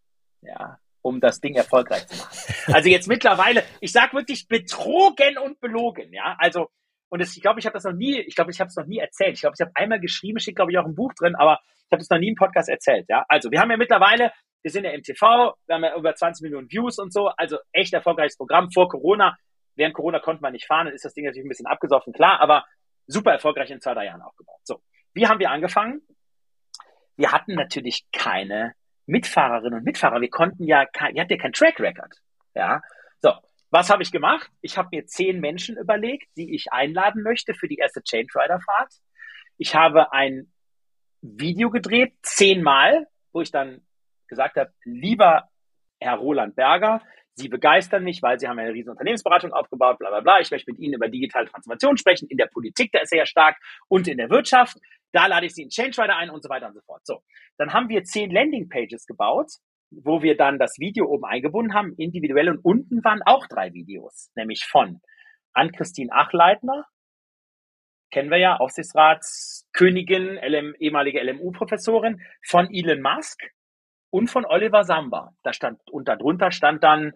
Ja, 0.41 0.77
um 1.01 1.19
das 1.19 1.39
Ding 1.39 1.55
erfolgreich 1.55 2.07
zu 2.07 2.17
machen. 2.17 2.73
Also 2.73 2.89
jetzt 2.89 3.07
mittlerweile, 3.07 3.63
ich 3.81 3.91
sag 3.91 4.13
wirklich 4.13 4.47
betrogen 4.47 5.37
und 5.37 5.59
belogen, 5.59 6.11
ja. 6.13 6.35
Also 6.39 6.69
und 7.13 7.19
das, 7.19 7.35
ich 7.37 7.43
glaube, 7.43 7.59
ich 7.59 7.67
habe 7.67 7.75
das 7.75 7.83
noch 7.83 7.93
nie, 7.93 8.19
ich 8.21 8.33
glaube, 8.33 8.49
ich 8.49 8.59
habe 8.59 8.69
es 8.69 8.75
noch 8.75 8.87
nie 8.87 8.97
erzählt. 8.97 9.35
Ich 9.35 9.41
glaube, 9.41 9.53
ich 9.55 9.61
habe 9.61 9.71
einmal 9.75 9.99
geschrieben, 9.99 10.39
steht 10.39 10.55
glaube 10.55 10.71
ich 10.71 10.79
auch 10.79 10.85
ein 10.85 10.95
Buch 10.95 11.13
drin, 11.13 11.35
aber 11.35 11.59
ich 11.85 11.91
habe 11.91 12.01
es 12.01 12.09
noch 12.09 12.17
nie 12.17 12.29
im 12.29 12.35
Podcast 12.35 12.69
erzählt, 12.69 13.05
ja. 13.07 13.23
Also 13.27 13.51
wir 13.51 13.59
haben 13.59 13.69
ja 13.69 13.77
mittlerweile, 13.77 14.31
wir 14.63 14.71
sind 14.71 14.83
ja 14.83 14.89
im 14.89 15.03
TV, 15.03 15.53
wir 15.67 15.75
haben 15.75 15.83
ja 15.83 15.95
über 15.95 16.15
20 16.15 16.41
Millionen 16.41 16.71
Views 16.71 16.97
und 16.97 17.13
so, 17.13 17.27
also 17.27 17.59
echt 17.71 17.93
erfolgreiches 17.93 18.35
Programm 18.35 18.71
vor 18.71 18.89
Corona. 18.89 19.37
Während 19.75 19.93
Corona 19.93 20.19
konnte 20.19 20.41
man 20.41 20.53
nicht 20.53 20.65
fahren, 20.65 20.87
dann 20.87 20.95
ist 20.95 21.05
das 21.05 21.13
Ding 21.13 21.25
natürlich 21.25 21.45
ein 21.45 21.49
bisschen 21.49 21.67
abgesoffen, 21.67 22.13
klar, 22.13 22.39
aber 22.41 22.65
super 23.05 23.31
erfolgreich 23.31 23.69
in 23.69 23.79
zwei, 23.79 23.93
drei 23.93 24.05
Jahren 24.05 24.23
aufgebaut. 24.23 24.61
So, 24.63 24.81
wie 25.13 25.27
haben 25.27 25.39
wir 25.39 25.51
angefangen? 25.51 26.01
Wir 27.15 27.31
hatten 27.31 27.55
natürlich 27.55 28.05
keine 28.11 28.73
Mitfahrerinnen 29.05 29.79
und 29.79 29.85
Mitfahrer. 29.85 30.21
Wir 30.21 30.29
konnten 30.29 30.63
ja, 30.65 30.85
wir 30.93 31.21
hatten 31.21 31.31
ja 31.31 31.37
kein 31.37 31.53
Track 31.53 31.79
Record. 31.79 32.15
Ja, 32.55 32.81
so. 33.21 33.33
Was 33.69 33.89
habe 33.89 34.03
ich 34.03 34.11
gemacht? 34.11 34.51
Ich 34.61 34.77
habe 34.77 34.89
mir 34.91 35.07
zehn 35.07 35.39
Menschen 35.39 35.77
überlegt, 35.77 36.27
die 36.37 36.53
ich 36.53 36.71
einladen 36.71 37.23
möchte 37.23 37.55
für 37.55 37.67
die 37.67 37.77
erste 37.77 38.03
Change 38.03 38.29
Rider 38.35 38.59
Fahrt. 38.61 38.93
Ich 39.57 39.73
habe 39.73 40.13
ein 40.13 40.53
Video 41.21 41.71
gedreht, 41.71 42.13
zehnmal, 42.21 43.07
wo 43.31 43.41
ich 43.41 43.49
dann 43.49 43.81
gesagt 44.27 44.57
habe, 44.57 44.71
lieber 44.83 45.49
Herr 45.99 46.17
Roland 46.17 46.55
Berger, 46.55 47.01
Sie 47.35 47.49
begeistern 47.49 48.03
mich, 48.03 48.21
weil 48.21 48.39
Sie 48.39 48.47
haben 48.47 48.59
eine 48.59 48.73
riesen 48.73 48.91
Unternehmensberatung 48.91 49.53
aufgebaut, 49.53 49.97
bla 49.99 50.09
bla 50.09 50.21
bla. 50.21 50.39
Ich 50.39 50.51
möchte 50.51 50.71
mit 50.71 50.79
Ihnen 50.79 50.93
über 50.93 51.09
digitale 51.09 51.47
Transformation 51.47 51.97
sprechen, 51.97 52.27
in 52.29 52.37
der 52.37 52.47
Politik, 52.47 52.91
da 52.91 52.99
ist 52.99 53.11
er 53.11 53.19
ja 53.19 53.25
stark, 53.25 53.57
und 53.87 54.07
in 54.07 54.17
der 54.17 54.29
Wirtschaft. 54.29 54.77
Da 55.11 55.27
lade 55.27 55.45
ich 55.45 55.53
Sie 55.53 55.63
in 55.63 55.69
Change 55.69 56.01
Rider 56.01 56.17
ein 56.17 56.29
und 56.29 56.43
so 56.43 56.49
weiter 56.49 56.67
und 56.67 56.73
so 56.73 56.81
fort. 56.81 57.05
So, 57.05 57.21
dann 57.57 57.73
haben 57.73 57.89
wir 57.89 58.03
zehn 58.03 58.29
Landingpages 58.31 59.05
gebaut, 59.05 59.51
wo 59.91 60.21
wir 60.21 60.37
dann 60.37 60.59
das 60.59 60.79
Video 60.79 61.05
oben 61.05 61.25
eingebunden 61.25 61.73
haben, 61.73 61.93
individuell 61.97 62.49
und 62.49 62.59
unten 62.63 63.03
waren 63.03 63.21
auch 63.25 63.47
drei 63.47 63.73
Videos, 63.73 64.31
nämlich 64.35 64.65
von 64.65 65.01
Ann-Christine 65.53 66.11
Achleitner, 66.11 66.85
kennen 68.11 68.29
wir 68.29 68.37
ja, 68.37 68.57
Aufsichtsratskönigin, 68.57 70.37
LM, 70.37 70.75
ehemalige 70.79 71.19
LMU-Professorin, 71.21 72.21
von 72.45 72.69
Elon 72.71 73.01
Musk, 73.01 73.41
und 74.13 74.27
von 74.27 74.45
Oliver 74.45 74.83
Samba. 74.83 75.33
Da 75.41 75.53
stand, 75.53 75.79
und 75.89 76.07
darunter 76.07 76.51
stand 76.51 76.83
dann, 76.83 77.13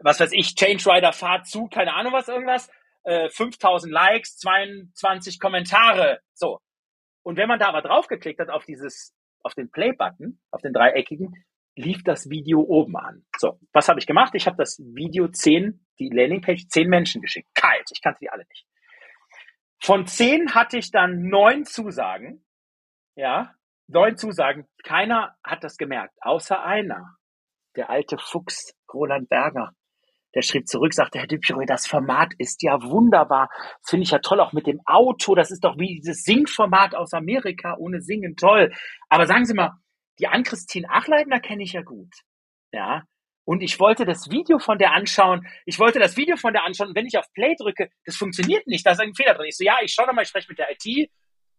was 0.00 0.18
weiß 0.18 0.32
ich, 0.32 0.54
Change 0.54 0.90
Rider 0.90 1.12
Fahrt 1.12 1.46
zu, 1.46 1.68
keine 1.68 1.92
Ahnung 1.92 2.14
was, 2.14 2.26
irgendwas, 2.26 2.70
äh, 3.04 3.28
5000 3.28 3.92
Likes, 3.92 4.38
22 4.38 5.38
Kommentare, 5.38 6.20
so. 6.32 6.58
Und 7.22 7.36
wenn 7.36 7.48
man 7.48 7.58
da 7.58 7.68
aber 7.68 7.82
draufgeklickt 7.82 8.40
hat 8.40 8.48
auf 8.48 8.64
dieses, 8.64 9.14
auf 9.42 9.52
den 9.52 9.70
Play-Button, 9.70 10.40
auf 10.50 10.62
den 10.62 10.72
dreieckigen, 10.72 11.34
lief 11.76 12.02
das 12.02 12.30
Video 12.30 12.60
oben 12.60 12.96
an. 12.96 13.26
So, 13.36 13.58
was 13.74 13.90
habe 13.90 14.00
ich 14.00 14.06
gemacht? 14.06 14.34
Ich 14.34 14.46
habe 14.46 14.56
das 14.56 14.78
Video 14.78 15.28
zehn, 15.28 15.84
die 15.98 16.08
Landingpage 16.08 16.66
zehn 16.68 16.88
Menschen 16.88 17.20
geschickt. 17.20 17.48
Kalt, 17.54 17.90
ich 17.92 18.00
kannte 18.00 18.20
die 18.22 18.30
alle 18.30 18.46
nicht. 18.48 18.66
Von 19.82 20.06
zehn 20.06 20.54
hatte 20.54 20.78
ich 20.78 20.90
dann 20.90 21.28
neun 21.28 21.66
Zusagen, 21.66 22.42
ja, 23.16 23.54
neun 23.92 24.16
Zusagen. 24.16 24.66
Keiner 24.82 25.36
hat 25.44 25.64
das 25.64 25.76
gemerkt, 25.76 26.14
außer 26.20 26.62
einer. 26.62 27.16
Der 27.76 27.90
alte 27.90 28.18
Fuchs, 28.18 28.74
Roland 28.92 29.28
Berger. 29.28 29.72
Der 30.34 30.42
schrieb 30.42 30.66
zurück, 30.66 30.94
sagte, 30.94 31.18
Herr 31.18 31.26
Düpjero, 31.26 31.62
das 31.66 31.86
Format 31.86 32.32
ist 32.38 32.62
ja 32.62 32.82
wunderbar. 32.82 33.50
Finde 33.86 34.04
ich 34.04 34.10
ja 34.10 34.18
toll, 34.18 34.40
auch 34.40 34.52
mit 34.52 34.66
dem 34.66 34.80
Auto. 34.86 35.34
Das 35.34 35.50
ist 35.50 35.62
doch 35.62 35.76
wie 35.78 35.96
dieses 35.96 36.24
Singformat 36.24 36.94
aus 36.94 37.12
Amerika, 37.12 37.76
ohne 37.78 38.00
Singen, 38.00 38.36
toll. 38.36 38.72
Aber 39.10 39.26
sagen 39.26 39.44
Sie 39.44 39.54
mal, 39.54 39.72
die 40.18 40.28
Ann-Christine 40.28 40.88
Achleitner 40.88 41.40
kenne 41.40 41.62
ich 41.62 41.74
ja 41.74 41.82
gut. 41.82 42.14
Ja. 42.72 43.02
Und 43.44 43.62
ich 43.62 43.78
wollte 43.80 44.04
das 44.04 44.30
Video 44.30 44.58
von 44.58 44.78
der 44.78 44.92
anschauen. 44.92 45.46
Ich 45.66 45.78
wollte 45.78 45.98
das 45.98 46.16
Video 46.16 46.36
von 46.36 46.52
der 46.52 46.64
anschauen. 46.64 46.90
Und 46.90 46.96
wenn 46.96 47.06
ich 47.06 47.18
auf 47.18 47.30
Play 47.34 47.54
drücke, 47.58 47.90
das 48.06 48.16
funktioniert 48.16 48.66
nicht. 48.66 48.86
Da 48.86 48.92
ist 48.92 49.00
ein 49.00 49.14
Fehler 49.14 49.34
drin. 49.34 49.46
Ich 49.48 49.56
so, 49.56 49.64
ja, 49.64 49.76
ich 49.82 49.92
schaue 49.92 50.06
nochmal, 50.06 50.22
ich 50.22 50.28
spreche 50.28 50.48
mit 50.48 50.58
der 50.58 50.70
IT 50.70 51.10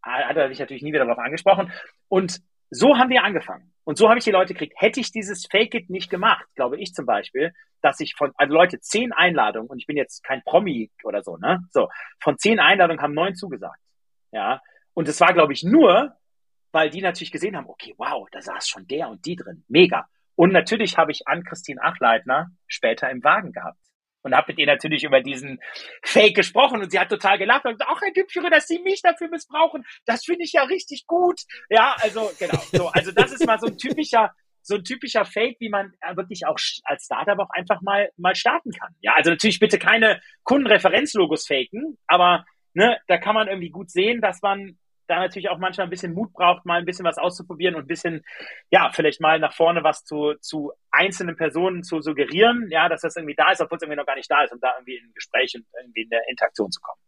hat 0.04 0.36
er 0.36 0.50
mich 0.50 0.60
natürlich 0.60 0.84
nie 0.84 0.94
wieder 0.94 1.06
darauf 1.06 1.20
angesprochen. 1.20 1.72
Und 2.08 2.42
so 2.70 2.98
haben 2.98 3.10
wir 3.10 3.24
angefangen. 3.24 3.72
Und 3.84 3.98
so 3.98 4.10
habe 4.10 4.18
ich 4.18 4.26
die 4.26 4.32
Leute 4.32 4.54
gekriegt. 4.54 4.74
Hätte 4.78 5.00
ich 5.00 5.12
dieses 5.12 5.46
Fake 5.46 5.74
It 5.76 5.90
nicht 5.90 6.10
gemacht, 6.10 6.46
glaube 6.56 6.80
ich 6.80 6.94
zum 6.94 7.06
Beispiel, 7.06 7.54
dass 7.82 8.00
ich 8.00 8.16
von, 8.16 8.32
also 8.36 8.54
Leute, 8.54 8.80
zehn 8.80 9.12
Einladungen, 9.12 9.70
und 9.70 9.80
ich 9.80 9.88
bin 9.88 9.98
jetzt 9.98 10.24
kein 10.24 10.42
Promi 10.44 10.90
oder 11.04 11.22
so, 11.22 11.38
ne? 11.38 11.60
So, 11.72 11.90
von 12.22 12.38
zehn 12.38 12.60
Einladungen 12.60 13.02
haben 13.02 13.14
neun 13.14 13.36
zugesagt. 13.36 13.80
Ja. 14.32 14.62
Und 14.94 15.08
es 15.08 15.20
war, 15.20 15.34
glaube 15.34 15.54
ich, 15.54 15.64
nur, 15.64 16.16
weil 16.72 16.90
die 16.90 17.02
natürlich 17.02 17.32
gesehen 17.32 17.56
haben, 17.56 17.68
okay, 17.68 17.94
wow, 17.98 18.28
da 18.32 18.42
saß 18.42 18.68
schon 18.68 18.88
der 18.88 19.10
und 19.10 19.26
die 19.26 19.36
drin. 19.36 19.64
Mega. 19.68 20.08
Und 20.36 20.52
natürlich 20.52 20.98
habe 20.98 21.12
ich 21.12 21.28
an 21.28 21.44
Christine 21.44 21.82
Achleitner 21.82 22.50
später 22.68 23.10
im 23.12 23.24
Wagen 23.24 23.52
gehabt 23.52 23.78
und 24.24 24.36
habe 24.36 24.52
mit 24.52 24.60
ihr 24.60 24.66
natürlich 24.66 25.04
über 25.04 25.22
diesen 25.22 25.60
Fake 26.02 26.36
gesprochen 26.36 26.82
und 26.82 26.92
sie 26.92 27.00
hat 27.00 27.10
total 27.10 27.38
gelacht 27.38 27.66
und 27.66 27.74
gesagt, 27.74 27.92
ach 27.94 28.02
Herr 28.02 28.12
Düpfere, 28.12 28.50
dass 28.50 28.68
Sie 28.68 28.80
mich 28.80 29.02
dafür 29.02 29.30
missbrauchen, 29.30 29.86
das 30.06 30.26
finde 30.26 30.44
ich 30.44 30.54
ja 30.54 30.64
richtig 30.64 31.06
gut. 31.08 31.42
Ja, 31.70 31.96
also 32.00 32.32
genau. 32.40 32.62
So, 32.72 32.88
also 32.88 33.12
das 33.12 33.32
ist 33.32 33.46
mal 33.46 33.60
so 33.60 33.68
ein 33.68 33.78
typischer 33.78 34.34
so 34.66 34.76
ein 34.76 34.84
typischer 34.86 35.26
Fake, 35.26 35.58
wie 35.60 35.68
man 35.68 35.94
wirklich 36.16 36.46
auch 36.48 36.58
als 36.86 37.04
Startup 37.04 37.38
auch 37.38 37.50
einfach 37.50 37.82
mal 37.82 38.10
mal 38.16 38.34
starten 38.34 38.72
kann. 38.72 38.96
Ja, 39.02 39.14
also 39.14 39.30
natürlich 39.30 39.60
bitte 39.60 39.78
keine 39.78 40.22
Kundenreferenzlogos 40.44 41.46
faken, 41.46 41.98
aber 42.08 42.46
ne, 42.74 42.98
da 43.08 43.18
kann 43.18 43.36
man 43.36 43.50
irgendwie 43.50 43.70
gut 43.70 43.92
sehen, 43.92 44.22
dass 44.22 44.42
man 44.42 44.78
da 45.14 45.20
natürlich 45.20 45.50
auch 45.50 45.60
manchmal 45.60 45.88
ein 45.88 45.90
bisschen 45.90 46.14
Mut 46.14 46.34
braucht, 46.34 46.66
mal 46.66 46.80
ein 46.80 46.86
bisschen 46.86 47.06
was 47.06 47.18
auszuprobieren 47.18 47.76
und 47.76 47.84
ein 47.84 47.88
bisschen, 47.88 48.24
ja, 48.72 48.92
vielleicht 48.94 49.22
mal 49.22 49.40
nach 49.40 49.54
vorne 49.54 49.84
was 49.84 50.04
zu, 50.04 50.34
zu 50.42 50.72
einzelnen 50.92 51.36
Personen 51.36 51.84
zu 51.84 52.02
suggerieren, 52.02 52.68
ja, 52.72 52.90
dass 52.90 53.02
das 53.02 53.16
irgendwie 53.16 53.36
da 53.36 53.52
ist, 53.52 53.62
obwohl 53.62 53.78
es 53.78 53.84
irgendwie 53.84 54.00
noch 54.00 54.06
gar 54.06 54.16
nicht 54.16 54.30
da 54.30 54.44
ist, 54.44 54.54
um 54.54 54.60
da 54.60 54.74
irgendwie 54.78 54.98
in 54.98 55.06
ein 55.06 55.14
Gespräch 55.14 55.54
und 55.56 55.66
irgendwie 55.80 56.02
in 56.02 56.10
der 56.10 56.22
Interaktion 56.30 56.72
zu 56.72 56.82
kommen. 56.82 57.00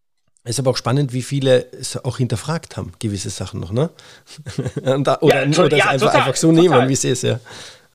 Es 0.44 0.52
ist 0.52 0.60
aber 0.60 0.72
auch 0.72 0.78
spannend, 0.78 1.12
wie 1.12 1.24
viele 1.24 1.72
es 1.72 1.98
auch 2.06 2.18
hinterfragt 2.18 2.78
haben, 2.78 2.94
gewisse 3.00 3.32
Sachen 3.32 3.60
noch, 3.60 3.72
ne? 3.72 3.90
oder 4.82 5.18
ja, 5.22 5.64
oder 5.64 5.78
ja, 5.78 5.86
es 5.86 5.88
einfach, 5.88 6.00
total, 6.00 6.16
einfach 6.16 6.36
so 6.36 6.52
total. 6.52 6.64
nehmen, 6.64 6.90
wie 6.90 6.94
es 6.94 7.22
ja. 7.24 7.40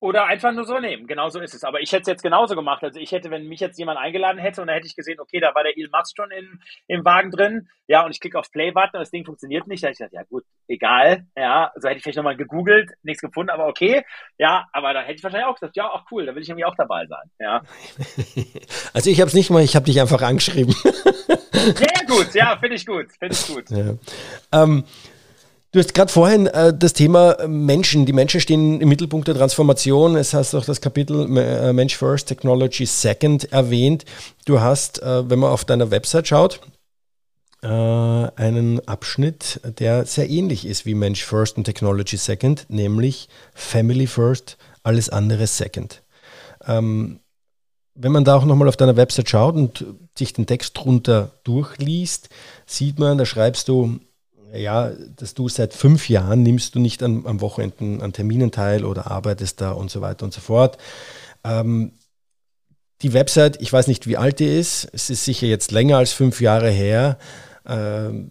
Oder 0.00 0.24
einfach 0.24 0.52
nur 0.52 0.64
so 0.64 0.78
nehmen. 0.78 1.06
Genau 1.06 1.28
so 1.28 1.40
ist 1.40 1.54
es. 1.54 1.62
Aber 1.62 1.80
ich 1.80 1.92
hätte 1.92 2.02
es 2.02 2.08
jetzt 2.08 2.22
genauso 2.22 2.54
gemacht. 2.54 2.82
Also 2.82 2.98
ich 2.98 3.12
hätte, 3.12 3.30
wenn 3.30 3.46
mich 3.46 3.60
jetzt 3.60 3.78
jemand 3.78 3.98
eingeladen 3.98 4.38
hätte 4.38 4.62
und 4.62 4.68
da 4.68 4.72
hätte 4.72 4.86
ich 4.86 4.96
gesehen, 4.96 5.20
okay, 5.20 5.40
da 5.40 5.54
war 5.54 5.62
der 5.62 5.76
Elon 5.76 5.90
Musk 5.92 6.16
schon 6.16 6.30
in, 6.30 6.58
im 6.86 7.04
Wagen 7.04 7.30
drin, 7.30 7.68
ja, 7.90 8.04
und 8.04 8.12
ich 8.12 8.20
klicke 8.20 8.38
auf 8.38 8.50
Play-Button 8.52 8.94
und 8.94 9.00
das 9.00 9.10
Ding 9.10 9.24
funktioniert 9.24 9.66
nicht, 9.66 9.82
da 9.82 9.88
hätte 9.88 9.94
ich 9.94 9.98
gesagt, 9.98 10.12
ja 10.14 10.22
gut, 10.22 10.44
egal, 10.68 11.26
ja, 11.36 11.72
so 11.74 11.88
hätte 11.88 11.96
ich 11.96 12.04
vielleicht 12.04 12.18
nochmal 12.18 12.36
gegoogelt, 12.36 12.92
nichts 13.02 13.20
gefunden, 13.20 13.50
aber 13.50 13.66
okay, 13.66 14.04
ja, 14.38 14.68
aber 14.72 14.94
da 14.94 15.02
hätte 15.02 15.16
ich 15.16 15.24
wahrscheinlich 15.24 15.48
auch 15.48 15.56
gesagt, 15.56 15.76
ja, 15.76 15.90
auch 15.90 16.04
cool, 16.12 16.24
da 16.24 16.34
will 16.34 16.42
ich 16.42 16.48
irgendwie 16.48 16.66
auch 16.66 16.76
dabei 16.76 17.06
sein, 17.06 17.30
ja. 17.40 17.62
Also 18.94 19.10
ich 19.10 19.20
habe 19.20 19.28
es 19.28 19.34
nicht 19.34 19.50
mal, 19.50 19.62
ich 19.62 19.74
habe 19.74 19.86
dich 19.86 20.00
einfach 20.00 20.22
angeschrieben. 20.22 20.72
Sehr 21.52 22.06
gut, 22.06 22.32
ja, 22.32 22.56
finde 22.58 22.76
ich 22.76 22.86
gut, 22.86 23.06
finde 23.18 23.34
ich 23.34 23.46
gut. 23.46 23.70
Ja. 23.70 23.94
Ähm, 24.52 24.84
Du 25.72 25.78
hast 25.78 25.94
gerade 25.94 26.10
vorhin 26.10 26.48
äh, 26.48 26.74
das 26.76 26.94
Thema 26.94 27.32
äh, 27.32 27.46
Menschen. 27.46 28.04
Die 28.04 28.12
Menschen 28.12 28.40
stehen 28.40 28.80
im 28.80 28.88
Mittelpunkt 28.88 29.28
der 29.28 29.36
Transformation. 29.36 30.16
Es 30.16 30.34
hast 30.34 30.54
auch 30.54 30.64
das 30.64 30.80
Kapitel 30.80 31.36
äh, 31.38 31.72
Mensch 31.72 31.96
First, 31.96 32.26
Technology 32.26 32.86
Second 32.86 33.52
erwähnt. 33.52 34.04
Du 34.46 34.60
hast, 34.60 35.00
äh, 35.00 35.30
wenn 35.30 35.38
man 35.38 35.50
auf 35.50 35.64
deiner 35.64 35.92
Website 35.92 36.26
schaut, 36.26 36.60
äh, 37.62 37.68
einen 37.68 38.80
Abschnitt, 38.88 39.60
der 39.78 40.06
sehr 40.06 40.28
ähnlich 40.28 40.66
ist 40.66 40.86
wie 40.86 40.94
Mensch 40.94 41.24
First 41.24 41.56
und 41.56 41.64
Technology 41.64 42.16
Second, 42.16 42.66
nämlich 42.68 43.28
Family 43.54 44.08
First, 44.08 44.56
alles 44.82 45.08
andere 45.08 45.46
Second. 45.46 46.02
Ähm, 46.66 47.20
wenn 47.94 48.10
man 48.10 48.24
da 48.24 48.34
auch 48.34 48.44
nochmal 48.44 48.66
auf 48.66 48.76
deiner 48.76 48.96
Website 48.96 49.30
schaut 49.30 49.54
und 49.54 49.84
sich 50.18 50.32
den 50.32 50.46
Text 50.46 50.76
drunter 50.76 51.30
durchliest, 51.44 52.28
sieht 52.66 52.98
man, 52.98 53.18
da 53.18 53.26
schreibst 53.26 53.68
du, 53.68 54.00
ja, 54.54 54.90
dass 55.16 55.34
du 55.34 55.48
seit 55.48 55.74
fünf 55.74 56.08
Jahren 56.08 56.42
nimmst 56.42 56.74
du 56.74 56.80
nicht 56.80 57.02
an, 57.02 57.26
am 57.26 57.40
Wochenenden 57.40 58.00
an 58.00 58.12
Terminen 58.12 58.50
teil 58.50 58.84
oder 58.84 59.10
arbeitest 59.10 59.60
da 59.60 59.72
und 59.72 59.90
so 59.90 60.00
weiter 60.00 60.24
und 60.24 60.32
so 60.32 60.40
fort. 60.40 60.78
Ähm, 61.44 61.92
die 63.02 63.12
Website, 63.12 63.60
ich 63.60 63.72
weiß 63.72 63.86
nicht, 63.86 64.06
wie 64.06 64.16
alt 64.16 64.40
die 64.40 64.58
ist, 64.58 64.88
es 64.92 65.10
ist 65.10 65.24
sicher 65.24 65.46
jetzt 65.46 65.72
länger 65.72 65.98
als 65.98 66.12
fünf 66.12 66.40
Jahre 66.40 66.70
her. 66.70 67.18
Ähm, 67.66 68.30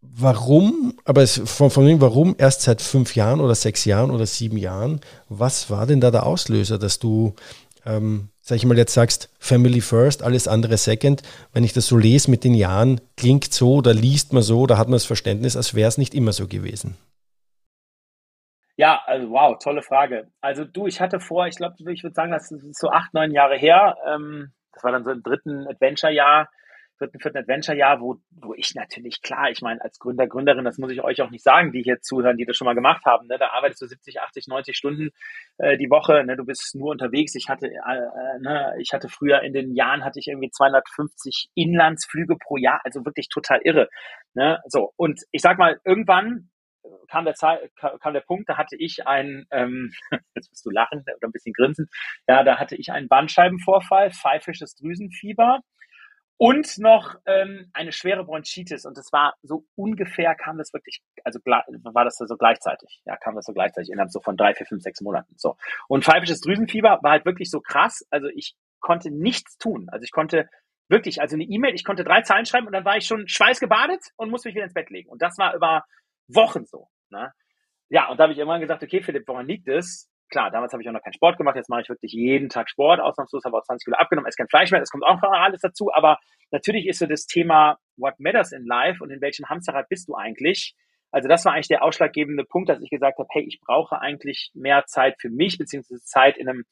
warum, 0.00 0.94
aber 1.04 1.22
es, 1.22 1.40
von, 1.44 1.70
von 1.70 1.84
dem, 1.86 2.00
warum 2.00 2.34
erst 2.38 2.62
seit 2.62 2.80
fünf 2.80 3.14
Jahren 3.14 3.40
oder 3.40 3.54
sechs 3.54 3.84
Jahren 3.84 4.10
oder 4.10 4.26
sieben 4.26 4.56
Jahren? 4.56 5.00
Was 5.28 5.68
war 5.68 5.86
denn 5.86 6.00
da 6.00 6.10
der 6.10 6.24
Auslöser, 6.24 6.78
dass 6.78 6.98
du 6.98 7.34
ähm, 7.84 8.28
sag 8.46 8.54
ich 8.54 8.64
mal, 8.64 8.78
jetzt 8.78 8.94
sagst, 8.94 9.28
Family 9.40 9.80
First, 9.80 10.22
alles 10.22 10.46
andere 10.46 10.76
Second, 10.76 11.22
wenn 11.52 11.64
ich 11.64 11.72
das 11.72 11.88
so 11.88 11.96
lese 11.96 12.30
mit 12.30 12.44
den 12.44 12.54
Jahren, 12.54 13.00
klingt 13.16 13.52
so 13.52 13.74
oder 13.74 13.92
liest 13.92 14.32
man 14.32 14.42
so 14.42 14.60
oder 14.60 14.78
hat 14.78 14.86
man 14.86 14.92
das 14.92 15.04
Verständnis, 15.04 15.56
als 15.56 15.74
wäre 15.74 15.88
es 15.88 15.98
nicht 15.98 16.14
immer 16.14 16.32
so 16.32 16.46
gewesen? 16.46 16.96
Ja, 18.76 19.00
also 19.06 19.30
wow, 19.30 19.58
tolle 19.58 19.82
Frage. 19.82 20.28
Also 20.40 20.64
du, 20.64 20.86
ich 20.86 21.00
hatte 21.00 21.18
vor, 21.18 21.48
ich 21.48 21.56
glaube, 21.56 21.74
ich 21.92 22.04
würde 22.04 22.14
sagen, 22.14 22.30
das 22.30 22.52
ist 22.52 22.78
so 22.78 22.88
acht, 22.90 23.14
neun 23.14 23.32
Jahre 23.32 23.56
her. 23.56 23.96
Ähm, 24.06 24.52
das 24.72 24.84
war 24.84 24.92
dann 24.92 25.02
so 25.02 25.10
im 25.10 25.24
dritten 25.24 25.66
Adventure-Jahr 25.66 26.48
dritten, 26.98 27.20
vierten 27.20 27.38
Adventure-Jahr, 27.38 28.00
wo, 28.00 28.16
wo 28.30 28.54
ich 28.54 28.74
natürlich, 28.74 29.22
klar, 29.22 29.50
ich 29.50 29.60
meine, 29.62 29.82
als 29.82 29.98
Gründer, 29.98 30.26
Gründerin, 30.26 30.64
das 30.64 30.78
muss 30.78 30.92
ich 30.92 31.02
euch 31.02 31.20
auch 31.22 31.30
nicht 31.30 31.44
sagen, 31.44 31.72
die 31.72 31.82
hier 31.82 32.00
zuhören, 32.00 32.36
die 32.36 32.44
das 32.44 32.56
schon 32.56 32.66
mal 32.66 32.74
gemacht 32.74 33.04
haben, 33.04 33.26
ne? 33.26 33.38
da 33.38 33.50
arbeitest 33.50 33.82
du 33.82 33.86
70, 33.86 34.20
80, 34.20 34.48
90 34.48 34.76
Stunden 34.76 35.10
äh, 35.58 35.76
die 35.76 35.90
Woche, 35.90 36.24
ne? 36.24 36.36
du 36.36 36.44
bist 36.44 36.74
nur 36.74 36.90
unterwegs. 36.90 37.34
Ich 37.34 37.48
hatte, 37.48 37.66
äh, 37.66 37.70
äh, 37.70 38.38
ne? 38.40 38.74
ich 38.80 38.92
hatte 38.92 39.08
früher 39.08 39.42
in 39.42 39.52
den 39.52 39.74
Jahren, 39.74 40.04
hatte 40.04 40.18
ich 40.18 40.28
irgendwie 40.28 40.50
250 40.50 41.50
Inlandsflüge 41.54 42.36
pro 42.36 42.56
Jahr, 42.56 42.80
also 42.84 43.04
wirklich 43.04 43.28
total 43.28 43.60
irre. 43.64 43.88
Ne? 44.34 44.58
So, 44.66 44.92
und 44.96 45.20
ich 45.32 45.42
sag 45.42 45.58
mal, 45.58 45.80
irgendwann 45.84 46.50
kam 47.08 47.24
der, 47.24 47.34
Zeit, 47.34 47.60
kam 47.76 48.12
der 48.12 48.20
Punkt, 48.20 48.48
da 48.48 48.56
hatte 48.56 48.76
ich 48.78 49.06
einen, 49.06 49.46
ähm, 49.50 49.92
jetzt 50.34 50.50
wirst 50.50 50.64
du 50.64 50.70
lachen 50.70 51.00
oder 51.00 51.28
ein 51.28 51.32
bisschen 51.32 51.52
grinsen, 51.52 51.88
ja, 52.28 52.42
da 52.44 52.58
hatte 52.58 52.76
ich 52.76 52.90
einen 52.92 53.08
Bandscheibenvorfall, 53.08 54.10
pfeifisches 54.10 54.74
Drüsenfieber 54.76 55.60
und 56.38 56.78
noch 56.78 57.16
ähm, 57.24 57.70
eine 57.72 57.92
schwere 57.92 58.24
Bronchitis. 58.24 58.84
Und 58.84 58.98
das 58.98 59.12
war 59.12 59.34
so 59.42 59.64
ungefähr 59.74 60.34
kam 60.34 60.58
das 60.58 60.72
wirklich 60.72 61.00
also 61.24 61.40
war 61.44 62.04
das 62.04 62.16
so 62.18 62.36
gleichzeitig. 62.36 63.00
Ja 63.04 63.16
kam 63.16 63.34
das 63.34 63.46
so 63.46 63.52
gleichzeitig 63.52 63.90
innerhalb 63.90 64.10
so 64.10 64.20
von 64.20 64.36
drei 64.36 64.54
vier 64.54 64.66
fünf 64.66 64.82
sechs 64.82 65.00
Monaten. 65.00 65.34
So. 65.36 65.56
Und 65.88 66.04
pfeifisches 66.04 66.40
Drüsenfieber 66.40 66.98
war 67.02 67.10
halt 67.10 67.24
wirklich 67.24 67.50
so 67.50 67.60
krass. 67.60 68.06
Also 68.10 68.28
ich 68.34 68.54
konnte 68.80 69.10
nichts 69.10 69.56
tun. 69.56 69.88
Also 69.90 70.04
ich 70.04 70.12
konnte 70.12 70.48
wirklich 70.88 71.20
also 71.20 71.36
eine 71.36 71.44
E-Mail 71.44 71.74
ich 71.74 71.84
konnte 71.84 72.04
drei 72.04 72.22
Zeilen 72.22 72.46
schreiben 72.46 72.66
und 72.66 72.72
dann 72.72 72.84
war 72.84 72.96
ich 72.96 73.06
schon 73.06 73.26
schweißgebadet 73.26 74.12
und 74.16 74.30
musste 74.30 74.48
mich 74.48 74.56
wieder 74.56 74.64
ins 74.64 74.74
Bett 74.74 74.90
legen. 74.90 75.08
Und 75.08 75.22
das 75.22 75.38
war 75.38 75.54
über 75.54 75.84
Wochen 76.28 76.66
so 76.66 76.88
ne? 77.10 77.32
ja 77.88 78.08
und 78.08 78.18
da 78.18 78.24
habe 78.24 78.32
ich 78.32 78.38
irgendwann 78.38 78.60
gesagt 78.60 78.82
okay 78.82 79.00
Philipp 79.00 79.26
woran 79.26 79.46
liegt 79.46 79.68
es 79.68 80.10
klar, 80.30 80.50
damals 80.50 80.72
habe 80.72 80.82
ich 80.82 80.88
auch 80.88 80.92
noch 80.92 81.02
keinen 81.02 81.14
Sport 81.14 81.38
gemacht, 81.38 81.56
jetzt 81.56 81.68
mache 81.68 81.82
ich 81.82 81.88
wirklich 81.88 82.12
jeden 82.12 82.48
Tag 82.48 82.68
Sport, 82.68 83.00
ausnahmslos 83.00 83.44
habe 83.44 83.56
auch 83.56 83.64
20 83.64 83.84
Kilo 83.84 83.96
abgenommen, 83.96 84.28
esse 84.28 84.36
kein 84.36 84.48
Fleisch 84.48 84.70
mehr, 84.70 84.80
das 84.80 84.90
kommt 84.90 85.04
auch 85.04 85.20
noch 85.20 85.32
alles 85.32 85.60
dazu, 85.60 85.92
aber 85.92 86.18
natürlich 86.50 86.86
ist 86.86 86.98
so 86.98 87.06
das 87.06 87.26
Thema, 87.26 87.78
what 87.96 88.14
matters 88.18 88.52
in 88.52 88.66
life 88.66 89.02
und 89.02 89.10
in 89.10 89.20
welchem 89.20 89.48
Hamsterrad 89.48 89.88
bist 89.88 90.08
du 90.08 90.14
eigentlich? 90.14 90.74
Also 91.12 91.28
das 91.28 91.44
war 91.44 91.54
eigentlich 91.54 91.68
der 91.68 91.82
ausschlaggebende 91.82 92.44
Punkt, 92.44 92.68
dass 92.68 92.82
ich 92.82 92.90
gesagt 92.90 93.18
habe, 93.18 93.28
hey, 93.30 93.44
ich 93.46 93.60
brauche 93.60 94.00
eigentlich 94.00 94.50
mehr 94.54 94.84
Zeit 94.86 95.16
für 95.20 95.30
mich, 95.30 95.56
beziehungsweise 95.58 96.02
Zeit 96.02 96.36
in 96.36 96.48
einem 96.48 96.64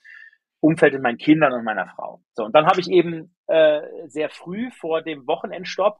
Umfeld 0.60 0.94
mit 0.94 1.02
meinen 1.02 1.18
Kindern 1.18 1.52
und 1.52 1.64
meiner 1.64 1.86
Frau. 1.86 2.22
So, 2.32 2.44
und 2.44 2.54
dann 2.54 2.66
habe 2.66 2.80
ich 2.80 2.88
eben 2.88 3.34
äh, 3.46 3.82
sehr 4.06 4.30
früh 4.30 4.70
vor 4.70 5.02
dem 5.02 5.26
Wochenendstopp 5.26 5.98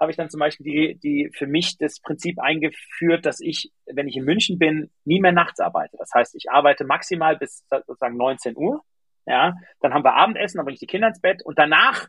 habe 0.00 0.10
ich 0.10 0.16
dann 0.16 0.30
zum 0.30 0.40
Beispiel 0.40 0.64
die, 0.64 0.98
die 0.98 1.30
für 1.36 1.46
mich 1.46 1.76
das 1.78 2.00
Prinzip 2.00 2.40
eingeführt, 2.40 3.26
dass 3.26 3.40
ich, 3.40 3.70
wenn 3.86 4.08
ich 4.08 4.16
in 4.16 4.24
München 4.24 4.58
bin, 4.58 4.90
nie 5.04 5.20
mehr 5.20 5.32
nachts 5.32 5.60
arbeite. 5.60 5.96
Das 5.98 6.10
heißt, 6.14 6.34
ich 6.34 6.50
arbeite 6.50 6.84
maximal 6.84 7.36
bis 7.36 7.66
sozusagen 7.68 8.16
19 8.16 8.56
Uhr. 8.56 8.82
Ja, 9.26 9.54
dann 9.80 9.92
haben 9.92 10.02
wir 10.02 10.14
Abendessen, 10.14 10.56
dann 10.56 10.64
bringe 10.64 10.74
ich 10.74 10.80
die 10.80 10.86
Kinder 10.86 11.08
ins 11.08 11.20
Bett 11.20 11.44
und 11.44 11.58
danach 11.58 12.08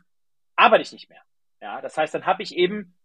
arbeite 0.56 0.82
ich 0.82 0.92
nicht 0.92 1.10
mehr. 1.10 1.20
Ja, 1.60 1.80
das 1.82 1.96
heißt, 1.96 2.14
dann 2.14 2.26
habe 2.26 2.42
ich 2.42 2.56
eben 2.56 2.96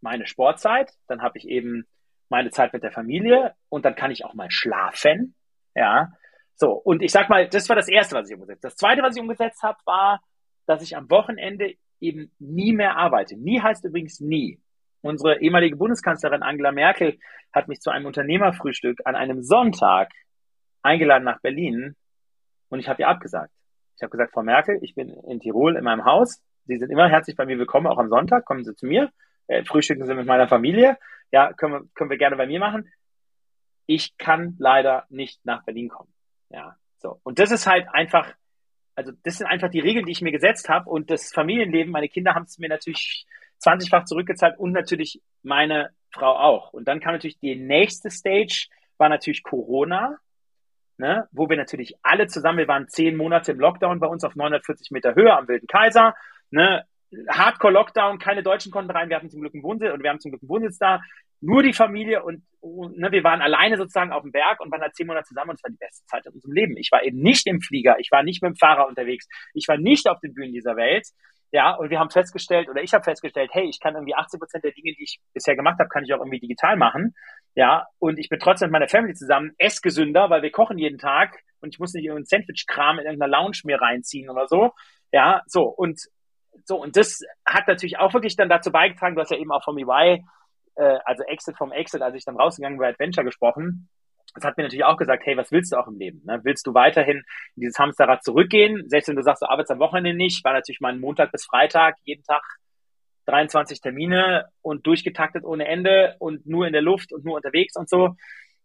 meine 0.00 0.26
Sportzeit, 0.26 0.92
dann 1.06 1.22
habe 1.22 1.38
ich 1.38 1.48
eben 1.48 1.86
meine 2.28 2.50
Zeit 2.50 2.72
mit 2.72 2.82
der 2.82 2.92
Familie 2.92 3.54
und 3.68 3.84
dann 3.84 3.94
kann 3.94 4.10
ich 4.10 4.24
auch 4.24 4.34
mal 4.34 4.50
schlafen. 4.50 5.34
Ja, 5.74 6.10
so. 6.56 6.72
Und 6.72 7.02
ich 7.02 7.12
sag 7.12 7.28
mal, 7.28 7.48
das 7.48 7.68
war 7.68 7.76
das 7.76 7.88
erste, 7.88 8.16
was 8.16 8.28
ich 8.28 8.34
umgesetzt 8.34 8.64
habe. 8.64 8.70
Das 8.70 8.76
zweite, 8.76 9.02
was 9.02 9.16
ich 9.16 9.22
umgesetzt 9.22 9.62
habe, 9.62 9.78
war, 9.84 10.20
dass 10.66 10.82
ich 10.82 10.96
am 10.96 11.08
Wochenende 11.10 11.74
eben 12.04 12.30
nie 12.38 12.72
mehr 12.72 12.96
arbeite. 12.96 13.36
Nie 13.36 13.60
heißt 13.60 13.84
übrigens 13.84 14.20
nie. 14.20 14.60
Unsere 15.00 15.40
ehemalige 15.40 15.76
Bundeskanzlerin 15.76 16.42
Angela 16.42 16.72
Merkel 16.72 17.18
hat 17.52 17.68
mich 17.68 17.80
zu 17.80 17.90
einem 17.90 18.06
Unternehmerfrühstück 18.06 19.00
an 19.04 19.16
einem 19.16 19.42
Sonntag 19.42 20.12
eingeladen 20.82 21.24
nach 21.24 21.40
Berlin 21.40 21.96
und 22.68 22.78
ich 22.78 22.88
habe 22.88 23.02
ihr 23.02 23.08
abgesagt. 23.08 23.52
Ich 23.96 24.02
habe 24.02 24.10
gesagt, 24.10 24.32
Frau 24.32 24.42
Merkel, 24.42 24.78
ich 24.82 24.94
bin 24.94 25.10
in 25.10 25.40
Tirol 25.40 25.76
in 25.76 25.84
meinem 25.84 26.04
Haus. 26.04 26.42
Sie 26.66 26.78
sind 26.78 26.90
immer 26.90 27.08
herzlich 27.08 27.36
bei 27.36 27.46
mir 27.46 27.58
willkommen, 27.58 27.86
auch 27.86 27.98
am 27.98 28.08
Sonntag. 28.08 28.44
Kommen 28.44 28.64
Sie 28.64 28.74
zu 28.74 28.86
mir. 28.86 29.10
Äh, 29.46 29.64
frühstücken 29.64 30.06
Sie 30.06 30.14
mit 30.14 30.26
meiner 30.26 30.48
Familie. 30.48 30.98
Ja, 31.30 31.52
können 31.52 31.72
wir, 31.72 31.82
können 31.94 32.10
wir 32.10 32.18
gerne 32.18 32.36
bei 32.36 32.46
mir 32.46 32.58
machen. 32.58 32.90
Ich 33.86 34.16
kann 34.16 34.56
leider 34.58 35.04
nicht 35.10 35.44
nach 35.44 35.64
Berlin 35.64 35.88
kommen. 35.88 36.12
Ja, 36.48 36.76
so. 36.98 37.20
Und 37.22 37.38
das 37.38 37.50
ist 37.50 37.66
halt 37.66 37.86
einfach 37.92 38.34
also 38.94 39.12
das 39.22 39.38
sind 39.38 39.46
einfach 39.46 39.70
die 39.70 39.80
Regeln, 39.80 40.06
die 40.06 40.12
ich 40.12 40.22
mir 40.22 40.32
gesetzt 40.32 40.68
habe 40.68 40.88
und 40.88 41.10
das 41.10 41.32
Familienleben, 41.32 41.92
meine 41.92 42.08
Kinder 42.08 42.34
haben 42.34 42.44
es 42.44 42.58
mir 42.58 42.68
natürlich 42.68 43.26
20-fach 43.62 44.04
zurückgezahlt 44.04 44.58
und 44.58 44.72
natürlich 44.72 45.20
meine 45.42 45.90
Frau 46.10 46.36
auch. 46.36 46.72
Und 46.72 46.86
dann 46.86 47.00
kam 47.00 47.14
natürlich 47.14 47.38
die 47.38 47.56
nächste 47.56 48.10
Stage, 48.10 48.68
war 48.98 49.08
natürlich 49.08 49.42
Corona, 49.42 50.18
ne, 50.98 51.28
wo 51.32 51.48
wir 51.48 51.56
natürlich 51.56 51.94
alle 52.02 52.26
zusammen, 52.26 52.58
wir 52.58 52.68
waren 52.68 52.88
zehn 52.88 53.16
Monate 53.16 53.52
im 53.52 53.60
Lockdown 53.60 54.00
bei 54.00 54.06
uns 54.06 54.24
auf 54.24 54.36
940 54.36 54.90
Meter 54.90 55.14
Höhe 55.14 55.34
am 55.36 55.48
Wilden 55.48 55.66
Kaiser, 55.66 56.14
ne, 56.50 56.84
Hardcore-Lockdown, 57.28 58.18
keine 58.18 58.42
Deutschen 58.42 58.72
konnten 58.72 58.90
rein, 58.90 59.08
wir 59.08 59.16
hatten 59.16 59.30
zum 59.30 59.40
Glück 59.40 59.54
einen 59.54 59.62
Wohnsitz 59.62 59.92
und 59.92 60.02
wir 60.02 60.10
haben 60.10 60.20
zum 60.20 60.30
Glück 60.30 60.42
einen 60.42 60.48
Wohnsitz 60.48 60.78
da, 60.78 61.00
nur 61.40 61.62
die 61.62 61.72
Familie 61.72 62.22
und, 62.22 62.42
und 62.60 62.96
ne, 62.96 63.12
wir 63.12 63.22
waren 63.22 63.42
alleine 63.42 63.76
sozusagen 63.76 64.12
auf 64.12 64.22
dem 64.22 64.32
Berg 64.32 64.60
und 64.60 64.70
waren 64.72 64.80
da 64.80 64.90
zehn 64.92 65.06
Monate 65.06 65.26
zusammen 65.26 65.50
und 65.50 65.56
es 65.56 65.62
war 65.62 65.70
die 65.70 65.76
beste 65.76 66.04
Zeit 66.06 66.24
in 66.26 66.32
unserem 66.32 66.52
Leben. 66.52 66.76
Ich 66.76 66.90
war 66.90 67.02
eben 67.04 67.18
nicht 67.18 67.46
im 67.46 67.60
Flieger, 67.60 67.96
ich 67.98 68.10
war 68.10 68.22
nicht 68.22 68.42
mit 68.42 68.50
dem 68.50 68.56
Fahrer 68.56 68.88
unterwegs, 68.88 69.26
ich 69.52 69.68
war 69.68 69.76
nicht 69.76 70.08
auf 70.08 70.20
den 70.20 70.34
Bühnen 70.34 70.52
dieser 70.52 70.76
Welt. 70.76 71.06
Ja, 71.52 71.72
und 71.74 71.90
wir 71.90 72.00
haben 72.00 72.10
festgestellt, 72.10 72.68
oder 72.68 72.82
ich 72.82 72.94
habe 72.94 73.04
festgestellt, 73.04 73.50
hey, 73.52 73.68
ich 73.68 73.78
kann 73.78 73.94
irgendwie 73.94 74.16
80 74.16 74.40
Prozent 74.40 74.64
der 74.64 74.72
Dinge, 74.72 74.92
die 74.98 75.04
ich 75.04 75.20
bisher 75.32 75.54
gemacht 75.54 75.78
habe, 75.78 75.88
kann 75.88 76.02
ich 76.02 76.12
auch 76.12 76.18
irgendwie 76.18 76.40
digital 76.40 76.76
machen. 76.76 77.14
Ja, 77.54 77.86
und 78.00 78.18
ich 78.18 78.28
bin 78.28 78.40
trotzdem 78.40 78.66
mit 78.68 78.72
meiner 78.72 78.88
Family 78.88 79.14
zusammen, 79.14 79.52
ess 79.58 79.80
gesünder, 79.80 80.30
weil 80.30 80.42
wir 80.42 80.50
kochen 80.50 80.78
jeden 80.78 80.98
Tag 80.98 81.38
und 81.60 81.72
ich 81.72 81.78
muss 81.78 81.94
nicht 81.94 82.04
irgendeinen 82.04 82.26
Sandwich-Kram 82.26 82.98
in 82.98 83.04
irgendeiner 83.04 83.30
Lounge 83.30 83.58
mir 83.64 83.80
reinziehen 83.80 84.28
oder 84.30 84.48
so. 84.48 84.72
Ja, 85.12 85.42
so, 85.46 85.62
und 85.62 86.00
so, 86.64 86.80
und 86.80 86.96
das 86.96 87.20
hat 87.44 87.68
natürlich 87.68 87.98
auch 87.98 88.12
wirklich 88.14 88.36
dann 88.36 88.48
dazu 88.48 88.70
beigetragen, 88.70 89.14
du 89.14 89.20
hast 89.20 89.30
ja 89.30 89.38
eben 89.38 89.52
auch 89.52 89.64
vom 89.64 89.78
EY 89.78 90.24
äh, 90.76 90.98
also 91.04 91.22
Exit 91.24 91.56
vom 91.56 91.72
Exit, 91.72 92.02
als 92.02 92.14
ich 92.14 92.24
dann 92.24 92.36
rausgegangen 92.36 92.78
bin 92.78 92.88
Adventure 92.88 93.24
gesprochen, 93.24 93.88
das 94.34 94.44
hat 94.44 94.56
mir 94.56 94.64
natürlich 94.64 94.84
auch 94.84 94.96
gesagt, 94.96 95.24
hey, 95.24 95.36
was 95.36 95.52
willst 95.52 95.72
du 95.72 95.76
auch 95.76 95.86
im 95.86 95.96
Leben? 95.96 96.22
Ne? 96.24 96.40
Willst 96.42 96.66
du 96.66 96.74
weiterhin 96.74 97.18
in 97.54 97.60
dieses 97.60 97.78
Hamsterrad 97.78 98.24
zurückgehen? 98.24 98.88
Selbst 98.88 99.08
wenn 99.08 99.16
du 99.16 99.22
sagst, 99.22 99.42
du 99.42 99.46
arbeitest 99.46 99.70
am 99.70 99.78
Wochenende 99.78 100.14
nicht, 100.14 100.44
war 100.44 100.52
natürlich 100.52 100.80
mein 100.80 100.98
Montag 100.98 101.30
bis 101.30 101.44
Freitag, 101.44 101.96
jeden 102.02 102.24
Tag 102.24 102.42
23 103.26 103.80
Termine 103.80 104.46
und 104.60 104.86
durchgetaktet 104.86 105.44
ohne 105.44 105.66
Ende 105.66 106.16
und 106.18 106.46
nur 106.46 106.66
in 106.66 106.72
der 106.72 106.82
Luft 106.82 107.12
und 107.12 107.24
nur 107.24 107.36
unterwegs 107.36 107.76
und 107.76 107.88
so. 107.88 108.16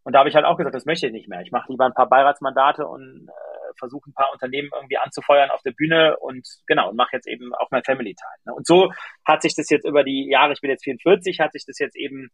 Und 0.02 0.12
da 0.12 0.20
habe 0.20 0.28
ich 0.28 0.34
halt 0.34 0.44
auch 0.44 0.56
gesagt, 0.56 0.74
das 0.74 0.86
möchte 0.86 1.06
ich 1.06 1.12
nicht 1.12 1.28
mehr. 1.28 1.40
Ich 1.42 1.52
mache 1.52 1.70
lieber 1.70 1.86
ein 1.86 1.94
paar 1.94 2.08
Beiratsmandate 2.08 2.86
und 2.86 3.28
äh, 3.28 3.59
versuche 3.78 4.10
ein 4.10 4.14
paar 4.14 4.32
Unternehmen 4.32 4.70
irgendwie 4.74 4.98
anzufeuern 4.98 5.50
auf 5.50 5.62
der 5.62 5.72
Bühne 5.72 6.16
und 6.18 6.46
genau, 6.66 6.90
und 6.90 6.96
mache 6.96 7.16
jetzt 7.16 7.28
eben 7.28 7.54
auch 7.54 7.70
mein 7.70 7.84
Family 7.84 8.14
Time. 8.14 8.40
Ne? 8.46 8.54
Und 8.54 8.66
so 8.66 8.92
hat 9.24 9.42
sich 9.42 9.54
das 9.54 9.68
jetzt 9.70 9.86
über 9.86 10.04
die 10.04 10.28
Jahre, 10.28 10.52
ich 10.52 10.60
bin 10.60 10.70
jetzt 10.70 10.84
44, 10.84 11.40
hat 11.40 11.52
sich 11.52 11.64
das 11.66 11.78
jetzt 11.78 11.96
eben 11.96 12.30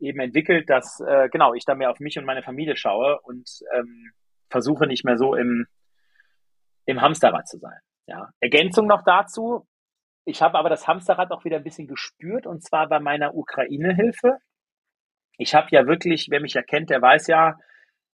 eben 0.00 0.20
entwickelt, 0.20 0.68
dass 0.68 1.00
äh, 1.00 1.28
genau 1.28 1.54
ich 1.54 1.64
da 1.64 1.74
mehr 1.74 1.90
auf 1.90 2.00
mich 2.00 2.18
und 2.18 2.24
meine 2.24 2.42
Familie 2.42 2.76
schaue 2.76 3.20
und 3.22 3.48
ähm, 3.76 4.12
versuche 4.50 4.86
nicht 4.86 5.04
mehr 5.04 5.16
so 5.16 5.34
im 5.34 5.66
im 6.86 7.00
Hamsterrad 7.00 7.48
zu 7.48 7.58
sein. 7.58 7.78
Ja. 8.06 8.28
Ergänzung 8.40 8.86
noch 8.86 9.02
dazu. 9.04 9.66
Ich 10.26 10.42
habe 10.42 10.58
aber 10.58 10.68
das 10.68 10.86
Hamsterrad 10.86 11.30
auch 11.30 11.44
wieder 11.44 11.56
ein 11.56 11.64
bisschen 11.64 11.86
gespürt 11.86 12.46
und 12.46 12.62
zwar 12.62 12.88
bei 12.88 13.00
meiner 13.00 13.34
Ukraine-Hilfe. 13.34 14.38
Ich 15.36 15.54
habe 15.54 15.68
ja 15.70 15.86
wirklich, 15.86 16.28
wer 16.30 16.40
mich 16.40 16.56
erkennt, 16.56 16.90
der 16.90 17.02
weiß 17.02 17.26
ja, 17.26 17.56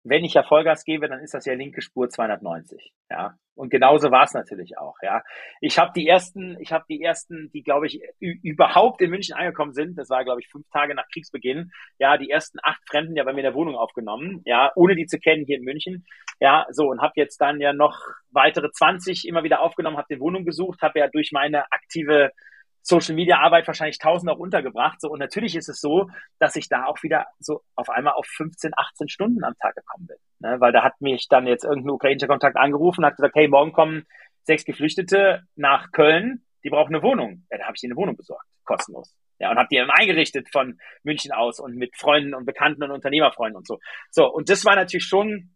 wenn 0.03 0.23
ich 0.23 0.33
ja 0.33 0.43
Vollgas 0.43 0.83
gebe, 0.85 1.09
dann 1.09 1.19
ist 1.19 1.33
das 1.33 1.45
ja 1.45 1.53
linke 1.53 1.81
Spur 1.81 2.09
290. 2.09 2.93
Ja, 3.09 3.35
und 3.55 3.69
genauso 3.69 4.11
war 4.11 4.23
es 4.23 4.33
natürlich 4.33 4.77
auch. 4.77 4.95
Ja, 5.01 5.21
ich 5.59 5.77
habe 5.77 5.91
die 5.93 6.07
ersten, 6.07 6.57
ich 6.61 6.71
habe 6.71 6.85
die 6.89 7.01
ersten, 7.01 7.51
die 7.51 7.63
glaube 7.63 7.87
ich 7.87 8.01
überhaupt 8.19 9.01
in 9.01 9.09
München 9.09 9.35
angekommen 9.35 9.73
sind. 9.73 9.97
Das 9.97 10.09
war 10.09 10.23
glaube 10.23 10.39
ich 10.41 10.47
fünf 10.47 10.69
Tage 10.69 10.95
nach 10.95 11.07
Kriegsbeginn. 11.11 11.71
Ja, 11.97 12.17
die 12.17 12.29
ersten 12.29 12.59
acht 12.63 12.81
Fremden 12.89 13.15
ja 13.15 13.23
bei 13.25 13.33
mir 13.33 13.39
in 13.39 13.51
der 13.51 13.55
Wohnung 13.55 13.75
aufgenommen. 13.75 14.41
Ja, 14.45 14.71
ohne 14.75 14.95
die 14.95 15.07
zu 15.07 15.19
kennen 15.19 15.45
hier 15.45 15.57
in 15.57 15.65
München. 15.65 16.05
Ja, 16.39 16.65
so 16.69 16.87
und 16.87 17.01
habe 17.01 17.13
jetzt 17.15 17.41
dann 17.41 17.59
ja 17.59 17.73
noch 17.73 17.99
weitere 18.31 18.71
20 18.71 19.27
immer 19.27 19.43
wieder 19.43 19.61
aufgenommen, 19.61 19.97
habe 19.97 20.13
die 20.13 20.21
Wohnung 20.21 20.45
gesucht, 20.45 20.81
habe 20.81 20.99
ja 20.99 21.07
durch 21.09 21.31
meine 21.33 21.71
aktive 21.71 22.31
Social 22.81 23.15
Media 23.15 23.39
Arbeit 23.39 23.67
wahrscheinlich 23.67 23.99
tausend 23.99 24.31
auch 24.31 24.39
untergebracht. 24.39 25.01
So, 25.01 25.09
und 25.09 25.19
natürlich 25.19 25.55
ist 25.55 25.69
es 25.69 25.81
so, 25.81 26.09
dass 26.39 26.55
ich 26.55 26.69
da 26.69 26.85
auch 26.85 27.01
wieder 27.03 27.27
so 27.39 27.61
auf 27.75 27.89
einmal 27.89 28.13
auf 28.13 28.25
15, 28.25 28.71
18 28.75 29.09
Stunden 29.09 29.43
am 29.43 29.55
Tag 29.57 29.75
gekommen 29.75 30.07
bin. 30.07 30.17
Ne? 30.39 30.59
Weil 30.59 30.71
da 30.71 30.83
hat 30.83 30.99
mich 31.01 31.27
dann 31.29 31.47
jetzt 31.47 31.63
irgendein 31.63 31.91
ukrainischer 31.91 32.27
Kontakt 32.27 32.57
angerufen, 32.57 33.05
hat 33.05 33.15
gesagt, 33.15 33.35
hey, 33.35 33.47
morgen 33.47 33.73
kommen 33.73 34.05
sechs 34.43 34.65
Geflüchtete 34.65 35.43
nach 35.55 35.91
Köln, 35.91 36.43
die 36.63 36.69
brauchen 36.69 36.95
eine 36.95 37.03
Wohnung. 37.03 37.45
Ja, 37.51 37.57
da 37.59 37.65
habe 37.65 37.75
ich 37.75 37.83
ihnen 37.83 37.93
eine 37.93 38.01
Wohnung 38.01 38.17
besorgt, 38.17 38.45
kostenlos. 38.63 39.15
Ja, 39.39 39.51
und 39.51 39.57
habe 39.57 39.69
die 39.71 39.77
dann 39.77 39.89
eingerichtet 39.89 40.49
von 40.51 40.79
München 41.03 41.31
aus 41.31 41.59
und 41.59 41.75
mit 41.75 41.95
Freunden 41.95 42.33
und 42.33 42.45
Bekannten 42.45 42.83
und 42.83 42.91
Unternehmerfreunden 42.91 43.57
und 43.57 43.67
so. 43.67 43.79
So, 44.11 44.27
und 44.31 44.49
das 44.49 44.65
war 44.65 44.75
natürlich 44.75 45.05
schon 45.05 45.55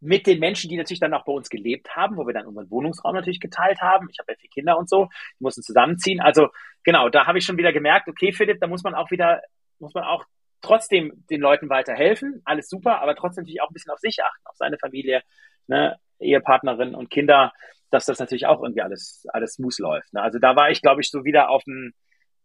mit 0.00 0.26
den 0.26 0.40
Menschen, 0.40 0.70
die 0.70 0.76
natürlich 0.76 1.00
dann 1.00 1.14
auch 1.14 1.24
bei 1.24 1.32
uns 1.32 1.50
gelebt 1.50 1.94
haben, 1.94 2.16
wo 2.16 2.26
wir 2.26 2.32
dann 2.32 2.46
unseren 2.46 2.70
Wohnungsraum 2.70 3.14
natürlich 3.14 3.40
geteilt 3.40 3.80
haben. 3.80 4.08
Ich 4.10 4.18
habe 4.18 4.32
ja 4.32 4.38
vier 4.38 4.50
Kinder 4.50 4.78
und 4.78 4.88
so, 4.88 5.08
die 5.38 5.42
mussten 5.42 5.62
zusammenziehen. 5.62 6.20
Also 6.20 6.48
genau, 6.84 7.08
da 7.10 7.26
habe 7.26 7.38
ich 7.38 7.44
schon 7.44 7.58
wieder 7.58 7.72
gemerkt, 7.72 8.08
okay, 8.08 8.32
Philipp, 8.32 8.60
da 8.60 8.66
muss 8.66 8.82
man 8.82 8.94
auch 8.94 9.10
wieder, 9.10 9.42
muss 9.78 9.94
man 9.94 10.04
auch 10.04 10.24
trotzdem 10.62 11.24
den 11.30 11.40
Leuten 11.40 11.68
weiterhelfen. 11.68 12.40
Alles 12.44 12.68
super, 12.68 13.00
aber 13.00 13.14
trotzdem 13.14 13.42
natürlich 13.42 13.62
auch 13.62 13.70
ein 13.70 13.74
bisschen 13.74 13.92
auf 13.92 13.98
sich 13.98 14.22
achten, 14.22 14.46
auf 14.46 14.56
seine 14.56 14.78
Familie, 14.78 15.22
ne, 15.66 15.96
Ehepartnerin 16.18 16.94
und 16.94 17.10
Kinder, 17.10 17.52
dass 17.90 18.06
das 18.06 18.18
natürlich 18.18 18.46
auch 18.46 18.62
irgendwie 18.62 18.82
alles, 18.82 19.26
alles 19.32 19.54
smooth 19.54 19.78
läuft. 19.78 20.12
Ne? 20.12 20.22
Also 20.22 20.38
da 20.38 20.56
war 20.56 20.70
ich, 20.70 20.80
glaube 20.80 21.00
ich, 21.00 21.10
so 21.10 21.24
wieder 21.24 21.50
auf 21.50 21.64
dem, 21.64 21.92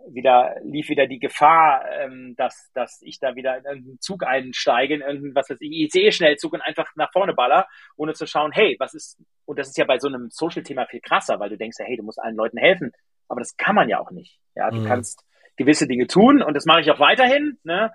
wieder 0.08 0.56
lief 0.64 0.90
wieder 0.90 1.08
die 1.08 1.20
Gefahr, 1.20 1.86
ähm, 1.92 2.36
dass, 2.38 2.72
dass 2.74 3.02
ich 3.02 3.20
da 3.20 3.36
wieder 3.36 3.58
in 3.58 3.66
irgendeinen 3.66 4.00
Zug 4.00 4.24
einsteige, 4.24 4.96
in 4.96 5.02
irgendeinen, 5.02 5.36
was 5.36 5.50
weiß 5.50 5.58
ich, 5.62 5.72
ICE-Schnellzug 5.72 6.54
und 6.54 6.62
einfach 6.62 6.88
nach 6.96 7.12
vorne 7.12 7.34
baller, 7.34 7.68
ohne 7.98 8.14
zu 8.14 8.26
schauen, 8.26 8.52
hey, 8.52 8.76
was 8.80 8.94
ist, 8.94 9.18
und 9.46 9.60
das 9.60 9.68
ist 9.70 9.78
ja 9.78 9.86
bei 9.86 10.00
so 10.00 10.08
einem 10.08 10.30
Social-Thema 10.30 10.86
viel 10.86 11.02
krasser, 11.02 11.40
weil 11.40 11.50
du 11.50 11.58
denkst 11.58 11.78
ja, 11.80 11.86
hey, 11.86 11.98
du 11.98 12.04
musst 12.04 12.22
allen 12.22 12.36
Leuten 12.36 12.58
helfen, 12.58 12.92
aber 13.28 13.42
das 13.42 13.58
kann 13.58 13.76
man 13.76 13.90
ja 13.90 14.00
auch 14.00 14.12
nicht. 14.12 14.40
Ja, 14.56 14.70
du 14.70 14.82
mhm. 14.82 14.86
kannst 14.86 15.24
gewisse 15.58 15.88
Dinge 15.88 16.08
tun 16.08 16.42
und 16.42 16.56
das 16.56 16.66
mache 16.66 16.82
ich 16.82 16.92
auch 16.92 17.00
weiterhin, 17.00 17.58
ne? 17.64 17.92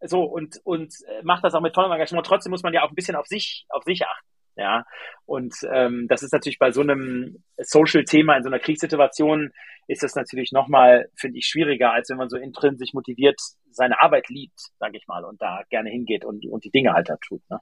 So, 0.00 0.22
und, 0.22 0.60
und 0.64 0.92
äh, 1.06 1.22
macht 1.22 1.44
das 1.44 1.54
auch 1.54 1.62
mit 1.62 1.74
vollem 1.74 1.92
Engagement. 1.92 2.26
Trotzdem 2.26 2.50
muss 2.50 2.62
man 2.62 2.74
ja 2.74 2.82
auch 2.82 2.90
ein 2.90 2.94
bisschen 2.94 3.16
auf 3.16 3.26
sich, 3.26 3.64
auf 3.70 3.84
sich 3.84 4.04
achten. 4.04 4.33
Ja, 4.56 4.84
und 5.26 5.54
ähm, 5.72 6.06
das 6.08 6.22
ist 6.22 6.32
natürlich 6.32 6.58
bei 6.58 6.70
so 6.70 6.80
einem 6.80 7.42
Social-Thema 7.58 8.36
in 8.36 8.42
so 8.44 8.48
einer 8.48 8.60
Kriegssituation 8.60 9.50
ist 9.86 10.02
das 10.02 10.14
natürlich 10.14 10.52
nochmal, 10.52 11.08
finde 11.16 11.38
ich, 11.38 11.46
schwieriger, 11.46 11.92
als 11.92 12.08
wenn 12.08 12.16
man 12.16 12.28
so 12.28 12.36
intrinsisch 12.36 12.94
motiviert 12.94 13.40
seine 13.70 14.00
Arbeit 14.00 14.28
liebt, 14.28 14.58
sage 14.78 14.96
ich 14.96 15.06
mal, 15.06 15.24
und 15.24 15.42
da 15.42 15.62
gerne 15.70 15.90
hingeht 15.90 16.24
und, 16.24 16.46
und 16.46 16.64
die 16.64 16.70
Dinge 16.70 16.92
halt 16.92 17.08
da 17.08 17.16
tut. 17.16 17.42
Ne? 17.50 17.58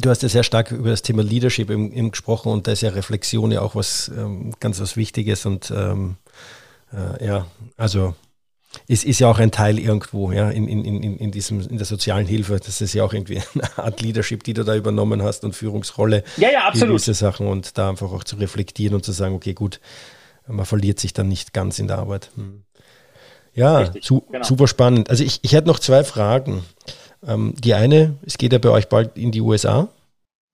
Du 0.00 0.08
hast 0.08 0.22
ja 0.22 0.28
sehr 0.28 0.42
stark 0.42 0.72
über 0.72 0.90
das 0.90 1.02
Thema 1.02 1.22
Leadership 1.22 1.68
im, 1.70 1.92
im 1.92 2.10
gesprochen 2.10 2.50
und 2.50 2.66
da 2.66 2.72
ist 2.72 2.80
ja 2.80 2.90
Reflexion 2.90 3.50
ja 3.50 3.60
auch 3.60 3.74
was 3.74 4.08
ähm, 4.16 4.54
ganz 4.58 4.80
was 4.80 4.96
Wichtiges 4.96 5.44
und 5.44 5.70
ähm, 5.70 6.16
äh, 6.92 7.24
ja, 7.24 7.46
also 7.76 8.14
es 8.88 9.04
ist 9.04 9.20
ja 9.20 9.28
auch 9.28 9.38
ein 9.38 9.50
Teil 9.50 9.78
irgendwo, 9.78 10.32
ja, 10.32 10.50
in, 10.50 10.68
in, 10.68 10.84
in, 10.84 11.16
in, 11.16 11.30
diesem, 11.30 11.60
in 11.60 11.76
der 11.76 11.86
sozialen 11.86 12.26
Hilfe. 12.26 12.58
Das 12.58 12.80
ist 12.80 12.94
ja 12.94 13.04
auch 13.04 13.12
irgendwie 13.12 13.40
eine 13.54 13.78
Art 13.78 14.00
Leadership, 14.00 14.42
die 14.44 14.54
du 14.54 14.64
da 14.64 14.74
übernommen 14.74 15.22
hast 15.22 15.44
und 15.44 15.54
Führungsrolle. 15.54 16.24
Ja, 16.36 16.50
ja, 16.50 16.66
absolut. 16.66 17.00
Diese 17.00 17.14
Sachen 17.14 17.46
und 17.46 17.78
da 17.78 17.90
einfach 17.90 18.12
auch 18.12 18.24
zu 18.24 18.36
reflektieren 18.36 18.94
und 18.94 19.04
zu 19.04 19.12
sagen, 19.12 19.34
okay, 19.34 19.54
gut, 19.54 19.80
man 20.46 20.66
verliert 20.66 21.00
sich 21.00 21.12
dann 21.12 21.28
nicht 21.28 21.52
ganz 21.52 21.78
in 21.78 21.88
der 21.88 21.98
Arbeit. 21.98 22.30
Hm. 22.36 22.64
Ja, 23.54 23.78
Richtig, 23.78 24.04
su 24.04 24.20
genau. 24.20 24.44
super 24.44 24.66
spannend. 24.66 25.10
Also 25.10 25.22
ich, 25.22 25.40
ich 25.42 25.52
hätte 25.52 25.68
noch 25.68 25.78
zwei 25.78 26.04
Fragen. 26.04 26.64
Ähm, 27.26 27.54
die 27.56 27.74
eine, 27.74 28.16
es 28.26 28.36
geht 28.36 28.52
ja 28.52 28.58
bei 28.58 28.70
euch 28.70 28.88
bald 28.88 29.16
in 29.16 29.30
die 29.30 29.40
USA. 29.40 29.88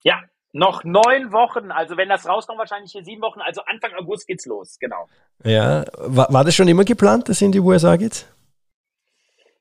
Ja, 0.04 0.20
noch 0.52 0.84
neun 0.84 1.32
Wochen. 1.32 1.70
Also 1.70 1.96
wenn 1.96 2.08
das 2.08 2.28
rauskommt, 2.28 2.58
wahrscheinlich 2.58 2.92
hier 2.92 3.04
sieben 3.04 3.22
Wochen. 3.22 3.40
Also 3.40 3.62
Anfang 3.66 3.92
August 3.94 4.26
geht's 4.26 4.46
los, 4.46 4.78
genau. 4.78 5.08
Ja, 5.44 5.84
war, 5.98 6.32
war 6.32 6.44
das 6.44 6.54
schon 6.54 6.68
immer 6.68 6.84
geplant, 6.84 7.28
dass 7.28 7.40
ihr 7.40 7.46
in 7.46 7.52
die 7.52 7.60
USA 7.60 7.96
geht? 7.96 8.26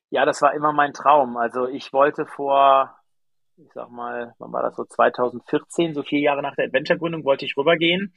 Ja, 0.09 0.25
das 0.25 0.41
war 0.41 0.53
immer 0.53 0.73
mein 0.73 0.93
Traum. 0.93 1.37
Also 1.37 1.67
ich 1.67 1.93
wollte 1.93 2.25
vor, 2.25 2.95
ich 3.57 3.71
sag 3.73 3.89
mal, 3.91 4.33
wann 4.39 4.51
war 4.51 4.63
das 4.63 4.75
so 4.75 4.83
2014, 4.83 5.93
so 5.93 6.03
vier 6.03 6.19
Jahre 6.19 6.41
nach 6.41 6.55
der 6.55 6.65
Adventure-Gründung, 6.65 7.23
wollte 7.23 7.45
ich 7.45 7.55
rübergehen 7.55 8.13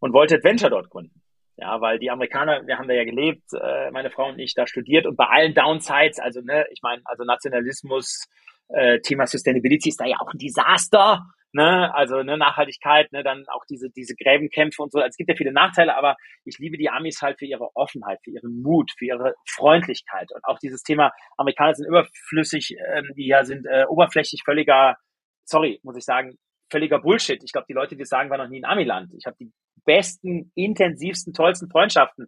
und 0.00 0.12
wollte 0.12 0.36
Adventure 0.36 0.70
dort 0.70 0.90
gründen. 0.90 1.22
Ja, 1.56 1.80
weil 1.80 1.98
die 1.98 2.10
Amerikaner, 2.10 2.66
wir 2.66 2.78
haben 2.78 2.88
da 2.88 2.94
ja 2.94 3.04
gelebt, 3.04 3.52
äh, 3.52 3.90
meine 3.90 4.10
Frau 4.10 4.28
und 4.28 4.38
ich 4.38 4.54
da 4.54 4.66
studiert 4.66 5.06
und 5.06 5.16
bei 5.16 5.26
allen 5.26 5.52
Downsides, 5.52 6.18
also 6.18 6.40
ne, 6.40 6.64
ich 6.70 6.80
meine, 6.82 7.02
also 7.04 7.24
Nationalismus, 7.24 8.28
äh, 8.68 9.00
Thema 9.00 9.26
Sustainability 9.26 9.90
ist 9.90 10.00
da 10.00 10.06
ja 10.06 10.16
auch 10.20 10.32
ein 10.32 10.38
Desaster 10.38 11.26
ne, 11.52 11.92
also 11.94 12.22
ne, 12.22 12.36
Nachhaltigkeit, 12.36 13.10
ne, 13.12 13.22
dann 13.22 13.44
auch 13.48 13.64
diese, 13.68 13.90
diese 13.90 14.14
Gräbenkämpfe 14.14 14.82
und 14.82 14.92
so. 14.92 15.00
Es 15.00 15.16
gibt 15.16 15.30
ja 15.30 15.36
viele 15.36 15.52
Nachteile, 15.52 15.96
aber 15.96 16.16
ich 16.44 16.58
liebe 16.58 16.76
die 16.76 16.90
Amis 16.90 17.22
halt 17.22 17.38
für 17.38 17.46
ihre 17.46 17.68
Offenheit, 17.74 18.18
für 18.24 18.30
ihren 18.30 18.62
Mut, 18.62 18.92
für 18.98 19.06
ihre 19.06 19.34
Freundlichkeit 19.48 20.30
und 20.32 20.44
auch 20.44 20.58
dieses 20.58 20.82
Thema, 20.82 21.12
Amerikaner 21.36 21.74
sind 21.74 21.88
überflüssig, 21.88 22.76
ähm, 22.92 23.10
die 23.16 23.26
ja 23.26 23.44
sind 23.44 23.66
äh, 23.66 23.84
oberflächlich 23.88 24.42
völliger, 24.44 24.96
sorry, 25.44 25.80
muss 25.82 25.96
ich 25.96 26.04
sagen, 26.04 26.36
völliger 26.70 27.00
Bullshit. 27.00 27.42
Ich 27.42 27.52
glaube, 27.52 27.66
die 27.68 27.74
Leute, 27.74 27.96
die 27.96 28.02
das 28.02 28.08
sagen, 28.08 28.30
waren 28.30 28.40
noch 28.40 28.48
nie 28.48 28.58
in 28.58 28.64
Amiland. 28.64 29.12
Ich 29.16 29.26
habe 29.26 29.36
die 29.40 29.50
besten, 29.84 30.52
intensivsten, 30.54 31.32
tollsten 31.32 31.68
Freundschaften 31.68 32.26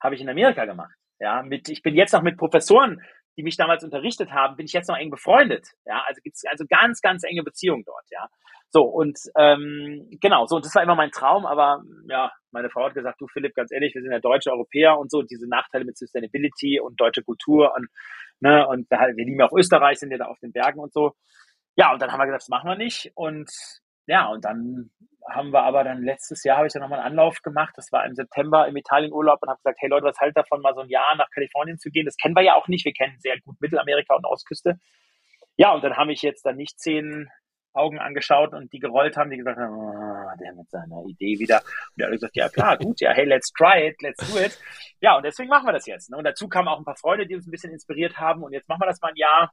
habe 0.00 0.14
ich 0.14 0.20
in 0.20 0.28
Amerika 0.28 0.64
gemacht. 0.64 0.94
Ja, 1.18 1.42
mit, 1.42 1.68
ich 1.68 1.82
bin 1.82 1.94
jetzt 1.94 2.12
noch 2.12 2.22
mit 2.22 2.36
Professoren 2.36 3.00
die 3.36 3.42
mich 3.42 3.56
damals 3.56 3.82
unterrichtet 3.84 4.30
haben, 4.30 4.56
bin 4.56 4.66
ich 4.66 4.72
jetzt 4.72 4.88
noch 4.88 4.96
eng 4.96 5.10
befreundet. 5.10 5.68
Ja, 5.86 6.04
also 6.06 6.20
gibt 6.22 6.36
es 6.36 6.44
also 6.50 6.64
ganz, 6.68 7.00
ganz 7.00 7.24
enge 7.24 7.42
Beziehungen 7.42 7.84
dort. 7.84 8.04
Ja, 8.10 8.28
so 8.70 8.82
und 8.82 9.18
ähm, 9.36 10.08
genau 10.20 10.46
so 10.46 10.56
und 10.56 10.64
das 10.64 10.74
war 10.74 10.82
immer 10.82 10.94
mein 10.94 11.10
Traum. 11.10 11.46
Aber 11.46 11.82
ja, 12.08 12.30
meine 12.50 12.70
Frau 12.70 12.84
hat 12.84 12.94
gesagt, 12.94 13.20
du 13.20 13.26
Philipp, 13.28 13.54
ganz 13.54 13.72
ehrlich, 13.72 13.94
wir 13.94 14.02
sind 14.02 14.12
ja 14.12 14.18
deutsche 14.18 14.50
Europäer 14.50 14.98
und 14.98 15.10
so 15.10 15.22
diese 15.22 15.48
Nachteile 15.48 15.84
mit 15.84 15.96
Sustainability 15.96 16.80
und 16.80 17.00
deutsche 17.00 17.22
Kultur 17.22 17.72
und 17.76 17.88
ne 18.40 18.66
und 18.68 18.90
wir, 18.90 18.98
wir 18.98 19.24
lieben 19.24 19.40
ja 19.40 19.46
auch 19.46 19.56
Österreich, 19.56 19.98
sind 19.98 20.10
ja 20.10 20.18
da 20.18 20.26
auf 20.26 20.38
den 20.40 20.52
Bergen 20.52 20.80
und 20.80 20.92
so. 20.92 21.12
Ja, 21.76 21.92
und 21.92 22.02
dann 22.02 22.12
haben 22.12 22.20
wir 22.20 22.26
gesagt, 22.26 22.42
das 22.42 22.48
machen 22.48 22.68
wir 22.68 22.76
nicht 22.76 23.12
und 23.14 23.50
ja, 24.06 24.26
und 24.28 24.44
dann 24.44 24.90
haben 25.30 25.50
wir 25.52 25.62
aber 25.62 25.84
dann 25.84 26.02
letztes 26.02 26.44
Jahr 26.44 26.56
habe 26.58 26.66
ich 26.66 26.72
dann 26.72 26.82
nochmal 26.82 27.00
einen 27.00 27.08
Anlauf 27.08 27.42
gemacht. 27.42 27.74
Das 27.76 27.92
war 27.92 28.04
im 28.06 28.14
September 28.14 28.66
im 28.66 28.76
Italienurlaub 28.76 29.40
und 29.42 29.48
habe 29.48 29.58
gesagt, 29.58 29.78
hey 29.80 29.88
Leute, 29.88 30.06
was 30.06 30.18
haltet 30.18 30.36
davon, 30.36 30.60
mal 30.60 30.74
so 30.74 30.80
ein 30.80 30.88
Jahr 30.88 31.16
nach 31.16 31.30
Kalifornien 31.30 31.78
zu 31.78 31.90
gehen? 31.90 32.06
Das 32.06 32.16
kennen 32.16 32.34
wir 32.34 32.42
ja 32.42 32.54
auch 32.54 32.68
nicht. 32.68 32.84
Wir 32.84 32.92
kennen 32.92 33.16
sehr 33.20 33.38
gut 33.40 33.60
Mittelamerika 33.60 34.14
und 34.14 34.26
Ostküste. 34.26 34.78
Ja, 35.56 35.72
und 35.72 35.84
dann 35.84 35.96
habe 35.96 36.12
ich 36.12 36.22
jetzt 36.22 36.44
da 36.44 36.52
nicht 36.52 36.80
zehn 36.80 37.28
Augen 37.74 37.98
angeschaut 37.98 38.52
und 38.52 38.72
die 38.72 38.78
gerollt 38.78 39.16
haben, 39.16 39.30
die 39.30 39.38
gesagt 39.38 39.58
haben, 39.58 39.74
oh, 39.74 40.38
der 40.40 40.52
mit 40.54 40.68
seiner 40.70 41.04
Idee 41.06 41.38
wieder. 41.38 41.58
Und 41.60 41.98
der 41.98 42.06
hat 42.06 42.12
gesagt, 42.12 42.36
ja 42.36 42.48
klar, 42.48 42.76
gut, 42.76 43.00
ja, 43.00 43.12
hey, 43.12 43.24
let's 43.24 43.50
try 43.52 43.88
it, 43.88 44.02
let's 44.02 44.18
do 44.30 44.38
it. 44.38 44.58
Ja, 45.00 45.16
und 45.16 45.24
deswegen 45.24 45.48
machen 45.48 45.66
wir 45.66 45.72
das 45.72 45.86
jetzt. 45.86 46.10
Ne? 46.10 46.16
Und 46.16 46.24
dazu 46.24 46.48
kamen 46.48 46.68
auch 46.68 46.78
ein 46.78 46.84
paar 46.84 46.96
Freunde, 46.96 47.26
die 47.26 47.34
uns 47.34 47.46
ein 47.46 47.50
bisschen 47.50 47.72
inspiriert 47.72 48.18
haben. 48.18 48.42
Und 48.42 48.52
jetzt 48.52 48.68
machen 48.68 48.80
wir 48.80 48.86
das 48.86 49.00
mal 49.00 49.08
ein 49.08 49.16
Jahr 49.16 49.52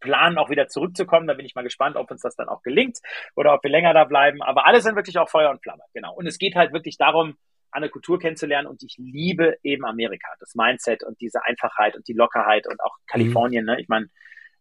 planen, 0.00 0.38
auch 0.38 0.50
wieder 0.50 0.68
zurückzukommen. 0.68 1.26
Da 1.26 1.34
bin 1.34 1.46
ich 1.46 1.54
mal 1.54 1.62
gespannt, 1.62 1.96
ob 1.96 2.10
uns 2.10 2.22
das 2.22 2.36
dann 2.36 2.48
auch 2.48 2.62
gelingt 2.62 2.98
oder 3.36 3.54
ob 3.54 3.62
wir 3.62 3.70
länger 3.70 3.94
da 3.94 4.04
bleiben. 4.04 4.42
Aber 4.42 4.66
alle 4.66 4.80
sind 4.80 4.96
wirklich 4.96 5.18
auch 5.18 5.28
Feuer 5.28 5.50
und 5.50 5.62
Flamme. 5.62 5.82
Genau. 5.94 6.14
Und 6.14 6.26
es 6.26 6.38
geht 6.38 6.54
halt 6.54 6.72
wirklich 6.72 6.96
darum, 6.96 7.36
eine 7.70 7.88
Kultur 7.88 8.18
kennenzulernen 8.18 8.68
und 8.68 8.82
ich 8.82 8.96
liebe 8.98 9.56
eben 9.62 9.86
Amerika, 9.86 10.28
das 10.40 10.54
Mindset 10.54 11.02
und 11.04 11.20
diese 11.20 11.44
Einfachheit 11.44 11.96
und 11.96 12.06
die 12.06 12.12
Lockerheit 12.12 12.66
und 12.66 12.80
auch 12.82 12.96
Kalifornien. 13.06 13.64
Mhm. 13.64 13.70
Ne? 13.70 13.80
Ich 13.80 13.88
meine, 13.88 14.08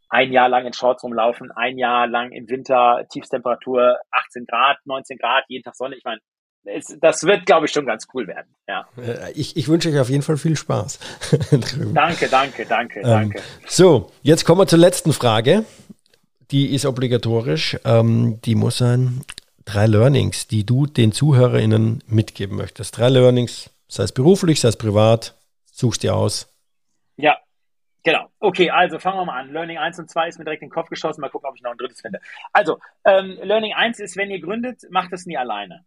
ein 0.09 0.31
Jahr 0.31 0.49
lang 0.49 0.65
in 0.65 0.73
Shorts 0.73 1.03
rumlaufen, 1.03 1.51
ein 1.51 1.77
Jahr 1.77 2.07
lang 2.07 2.31
im 2.31 2.49
Winter, 2.49 3.05
Tiefstemperatur 3.11 3.97
18 4.11 4.45
Grad, 4.45 4.77
19 4.85 5.17
Grad, 5.17 5.45
jeden 5.47 5.63
Tag 5.63 5.75
Sonne. 5.75 5.95
Ich 5.95 6.03
meine, 6.03 6.19
es, 6.63 6.97
das 6.99 7.23
wird, 7.23 7.45
glaube 7.45 7.65
ich, 7.65 7.71
schon 7.71 7.85
ganz 7.85 8.07
cool 8.13 8.27
werden. 8.27 8.55
Ja. 8.67 8.87
Äh, 8.97 9.31
ich, 9.33 9.57
ich 9.57 9.67
wünsche 9.67 9.89
euch 9.89 9.99
auf 9.99 10.09
jeden 10.09 10.21
Fall 10.21 10.37
viel 10.37 10.55
Spaß. 10.55 10.99
danke, 11.93 12.27
danke, 12.29 12.65
danke, 12.65 12.99
ähm, 12.99 13.05
danke. 13.05 13.41
So, 13.67 14.11
jetzt 14.21 14.45
kommen 14.45 14.61
wir 14.61 14.67
zur 14.67 14.79
letzten 14.79 15.13
Frage. 15.13 15.65
Die 16.51 16.73
ist 16.73 16.85
obligatorisch. 16.85 17.77
Ähm, 17.85 18.39
die 18.41 18.55
muss 18.55 18.77
sein. 18.77 19.23
Drei 19.65 19.85
Learnings, 19.85 20.47
die 20.47 20.65
du 20.65 20.85
den 20.85 21.11
ZuhörerInnen 21.11 22.03
mitgeben 22.07 22.57
möchtest. 22.57 22.97
Drei 22.97 23.09
Learnings, 23.09 23.69
sei 23.87 24.03
es 24.03 24.11
beruflich, 24.11 24.59
sei 24.59 24.69
es 24.69 24.77
privat. 24.77 25.35
Suchst 25.71 26.03
dir 26.03 26.15
aus. 26.15 26.47
Ja, 27.17 27.37
Genau. 28.03 28.29
Okay, 28.39 28.71
also 28.71 28.97
fangen 28.97 29.19
wir 29.19 29.25
mal 29.25 29.39
an. 29.39 29.53
Learning 29.53 29.77
1 29.77 29.99
und 29.99 30.09
2 30.09 30.27
ist 30.27 30.39
mir 30.39 30.45
direkt 30.45 30.63
in 30.63 30.69
den 30.69 30.73
Kopf 30.73 30.89
geschossen. 30.89 31.21
Mal 31.21 31.29
gucken, 31.29 31.47
ob 31.47 31.55
ich 31.55 31.61
noch 31.61 31.71
ein 31.71 31.77
drittes 31.77 32.01
finde. 32.01 32.19
Also, 32.51 32.79
ähm, 33.05 33.37
Learning 33.43 33.73
1 33.73 33.99
ist, 33.99 34.17
wenn 34.17 34.31
ihr 34.31 34.41
gründet, 34.41 34.81
macht 34.89 35.13
es 35.13 35.27
nie 35.27 35.37
alleine. 35.37 35.85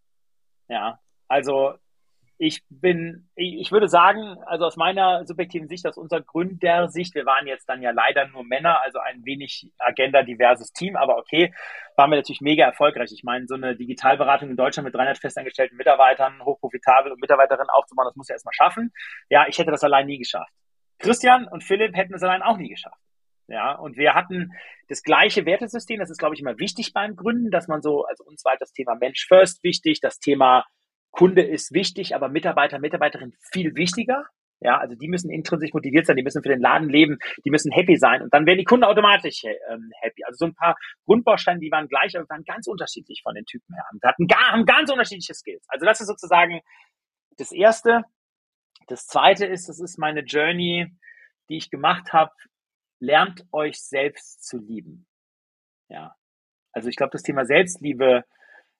Ja, 0.69 0.99
also 1.29 1.75
ich 2.37 2.62
bin, 2.69 3.29
ich 3.37 3.71
würde 3.71 3.89
sagen, 3.89 4.37
also 4.47 4.65
aus 4.65 4.77
meiner 4.77 5.25
subjektiven 5.25 5.69
Sicht, 5.69 5.87
aus 5.87 5.97
unserer 5.97 6.21
Gründersicht, 6.21 7.15
wir 7.15 7.27
waren 7.27 7.47
jetzt 7.47 7.69
dann 7.69 7.81
ja 7.81 7.93
leider 7.93 8.27
nur 8.29 8.45
Männer, 8.45 8.83
also 8.83 8.99
ein 8.99 9.25
wenig 9.25 9.71
agenda-diverses 9.79 10.73
Team, 10.73 10.97
aber 10.97 11.17
okay, 11.17 11.55
waren 11.97 12.11
wir 12.11 12.17
natürlich 12.17 12.41
mega 12.41 12.65
erfolgreich. 12.65 13.12
Ich 13.12 13.23
meine, 13.23 13.47
so 13.47 13.55
eine 13.55 13.77
Digitalberatung 13.77 14.51
in 14.51 14.57
Deutschland 14.57 14.85
mit 14.85 14.95
300 14.95 15.19
festangestellten 15.19 15.77
Mitarbeitern, 15.77 16.43
hochprofitabel 16.45 17.12
und 17.12 17.21
Mitarbeiterinnen 17.21 17.71
aufzubauen, 17.71 18.07
das 18.07 18.17
muss 18.17 18.29
ja 18.29 18.35
erstmal 18.35 18.55
schaffen. 18.55 18.93
Ja, 19.31 19.47
ich 19.49 19.59
hätte 19.59 19.71
das 19.71 19.85
allein 19.85 20.07
nie 20.07 20.19
geschafft. 20.19 20.53
Christian 20.99 21.47
und 21.47 21.62
Philipp 21.62 21.97
hätten 21.97 22.15
es 22.15 22.23
allein 22.23 22.43
auch 22.43 22.57
nie 22.57 22.69
geschafft. 22.69 22.99
Ja, 23.47 23.73
und 23.73 23.97
wir 23.97 24.15
hatten 24.15 24.53
das 24.89 25.03
gleiche 25.03 25.45
Wertesystem. 25.45 26.01
Das 26.01 26.11
ist, 26.11 26.19
glaube 26.19 26.35
ich, 26.35 26.41
immer 26.41 26.59
wichtig 26.59 26.93
beim 26.93 27.15
Gründen, 27.17 27.51
dass 27.51 27.69
man 27.69 27.83
so, 27.83 28.05
also 28.05 28.25
uns 28.25 28.45
war 28.45 28.57
das 28.59 28.73
Thema 28.73 28.95
Mensch 28.95 29.27
first 29.27 29.63
wichtig, 29.63 30.01
das 30.01 30.19
Thema 30.19 30.65
Kunde 31.11 31.43
ist 31.43 31.73
wichtig, 31.73 32.15
aber 32.15 32.29
Mitarbeiter, 32.29 32.79
Mitarbeiterin 32.79 33.35
viel 33.53 33.77
wichtiger. 33.77 34.25
Ja, 34.61 34.79
also 34.79 34.95
die 34.95 35.09
müssen 35.09 35.31
intrinsisch 35.31 35.75
motiviert 35.75 36.07
sein, 36.07 36.17
die 36.17 36.23
müssen 36.23 36.43
für 36.43 36.49
den 36.49 36.61
Laden 36.61 36.89
leben, 36.89 37.19
die 37.45 37.51
müssen 37.51 37.71
happy 37.71 37.97
sein 37.97 38.23
und 38.23 38.33
dann 38.33 38.47
werden 38.47 38.59
die 38.59 38.65
Kunden 38.65 38.85
automatisch 38.85 39.43
ähm, 39.45 39.91
happy. 40.01 40.25
Also 40.25 40.39
so 40.39 40.47
ein 40.47 40.55
paar 40.55 40.75
Grundbausteine, 41.05 41.61
die 41.61 41.71
waren 41.71 41.87
gleich, 41.87 42.17
aber 42.17 42.27
waren 42.31 42.45
ganz 42.45 42.67
unterschiedlich 42.67 43.21
von 43.23 43.35
den 43.35 43.45
Typen 43.45 43.75
her. 43.75 43.85
Und 43.93 44.03
hatten 44.03 44.27
gar, 44.27 44.53
haben 44.53 44.65
ganz 44.65 44.91
unterschiedliche 44.91 45.35
Skills. 45.35 45.67
Also 45.69 45.85
das 45.85 46.01
ist 46.01 46.07
sozusagen 46.07 46.61
das 47.37 47.53
Erste. 47.53 48.05
Das 48.87 49.07
Zweite 49.07 49.45
ist, 49.45 49.69
das 49.69 49.81
ist 49.81 49.99
meine 49.99 50.21
Journey, 50.21 50.87
die 51.51 51.59
ich 51.59 51.71
gemacht 51.71 52.13
habe 52.13 52.31
lernt 53.05 53.45
euch 53.53 53.81
selbst 53.81 54.45
zu 54.45 54.59
lieben. 54.59 55.07
Ja. 55.89 56.15
Also 56.73 56.89
ich 56.89 56.97
glaube, 56.97 57.13
das 57.13 57.23
Thema 57.23 57.45
Selbstliebe, 57.45 58.25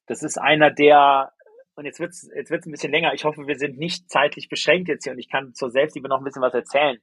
das 0.07 0.23
ist 0.23 0.39
einer 0.39 0.71
der, 0.71 1.33
und 1.77 1.85
jetzt 1.85 2.01
wird's 2.01 2.29
jetzt 2.35 2.51
wird's 2.51 2.67
ein 2.67 2.73
bisschen 2.73 2.93
länger. 2.93 3.15
Ich 3.15 3.25
hoffe, 3.25 3.47
wir 3.47 3.59
sind 3.59 3.79
nicht 3.79 4.11
zeitlich 4.11 4.49
beschränkt 4.49 4.89
jetzt 4.89 5.05
hier 5.05 5.13
und 5.13 5.19
ich 5.19 5.31
kann 5.31 5.55
zur 5.55 5.71
Selbstliebe 5.71 6.09
noch 6.09 6.19
ein 6.19 6.25
bisschen 6.25 6.43
was 6.43 6.55
erzählen. 6.55 6.99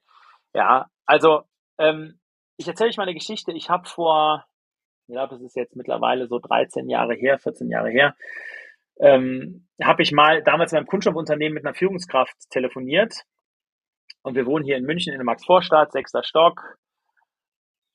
Ja, 0.54 0.90
also 1.06 1.44
ähm, 1.78 2.20
ich 2.58 2.68
erzähle 2.68 2.90
euch 2.90 2.98
mal 2.98 3.04
eine 3.04 3.14
Geschichte. 3.14 3.52
Ich 3.54 3.70
habe 3.70 3.88
vor, 3.88 4.46
ich 5.08 5.14
glaube, 5.14 5.36
es 5.36 5.42
ist 5.42 5.56
jetzt 5.56 5.76
mittlerweile 5.76 6.28
so 6.28 6.40
13 6.40 6.90
Jahre 6.90 7.16
her, 7.16 7.40
14 7.40 7.70
Jahre 7.70 7.90
her, 7.90 8.16
ähm, 9.00 9.68
habe 9.82 10.04
ich 10.04 10.12
mal 10.12 10.44
damals 10.44 10.72
in 10.72 10.78
meinem 10.78 10.88
Kunststoffunternehmen 10.88 11.56
mit 11.56 11.66
einer 11.66 11.74
Führungskraft 11.74 12.36
telefoniert. 12.50 13.24
Und 14.24 14.36
wir 14.36 14.46
wohnen 14.46 14.64
hier 14.64 14.78
in 14.78 14.86
München 14.86 15.14
in 15.14 15.20
der 15.20 15.26
Maxvorstadt, 15.26 15.92
sechster 15.92 16.24
Stock. 16.24 16.78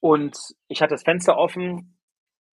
Und 0.07 0.39
ich 0.69 0.83
hatte 0.83 0.95
das 0.95 1.03
Fenster 1.03 1.37
offen 1.37 1.99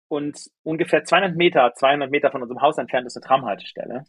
und 0.07 0.39
ungefähr 0.63 1.03
200 1.03 1.35
Meter, 1.35 1.71
200 1.75 2.09
Meter 2.09 2.31
von 2.31 2.41
unserem 2.41 2.63
Haus 2.63 2.79
entfernt 2.79 3.05
ist 3.05 3.15
eine 3.15 3.27
Tramhaltestelle. 3.27 4.05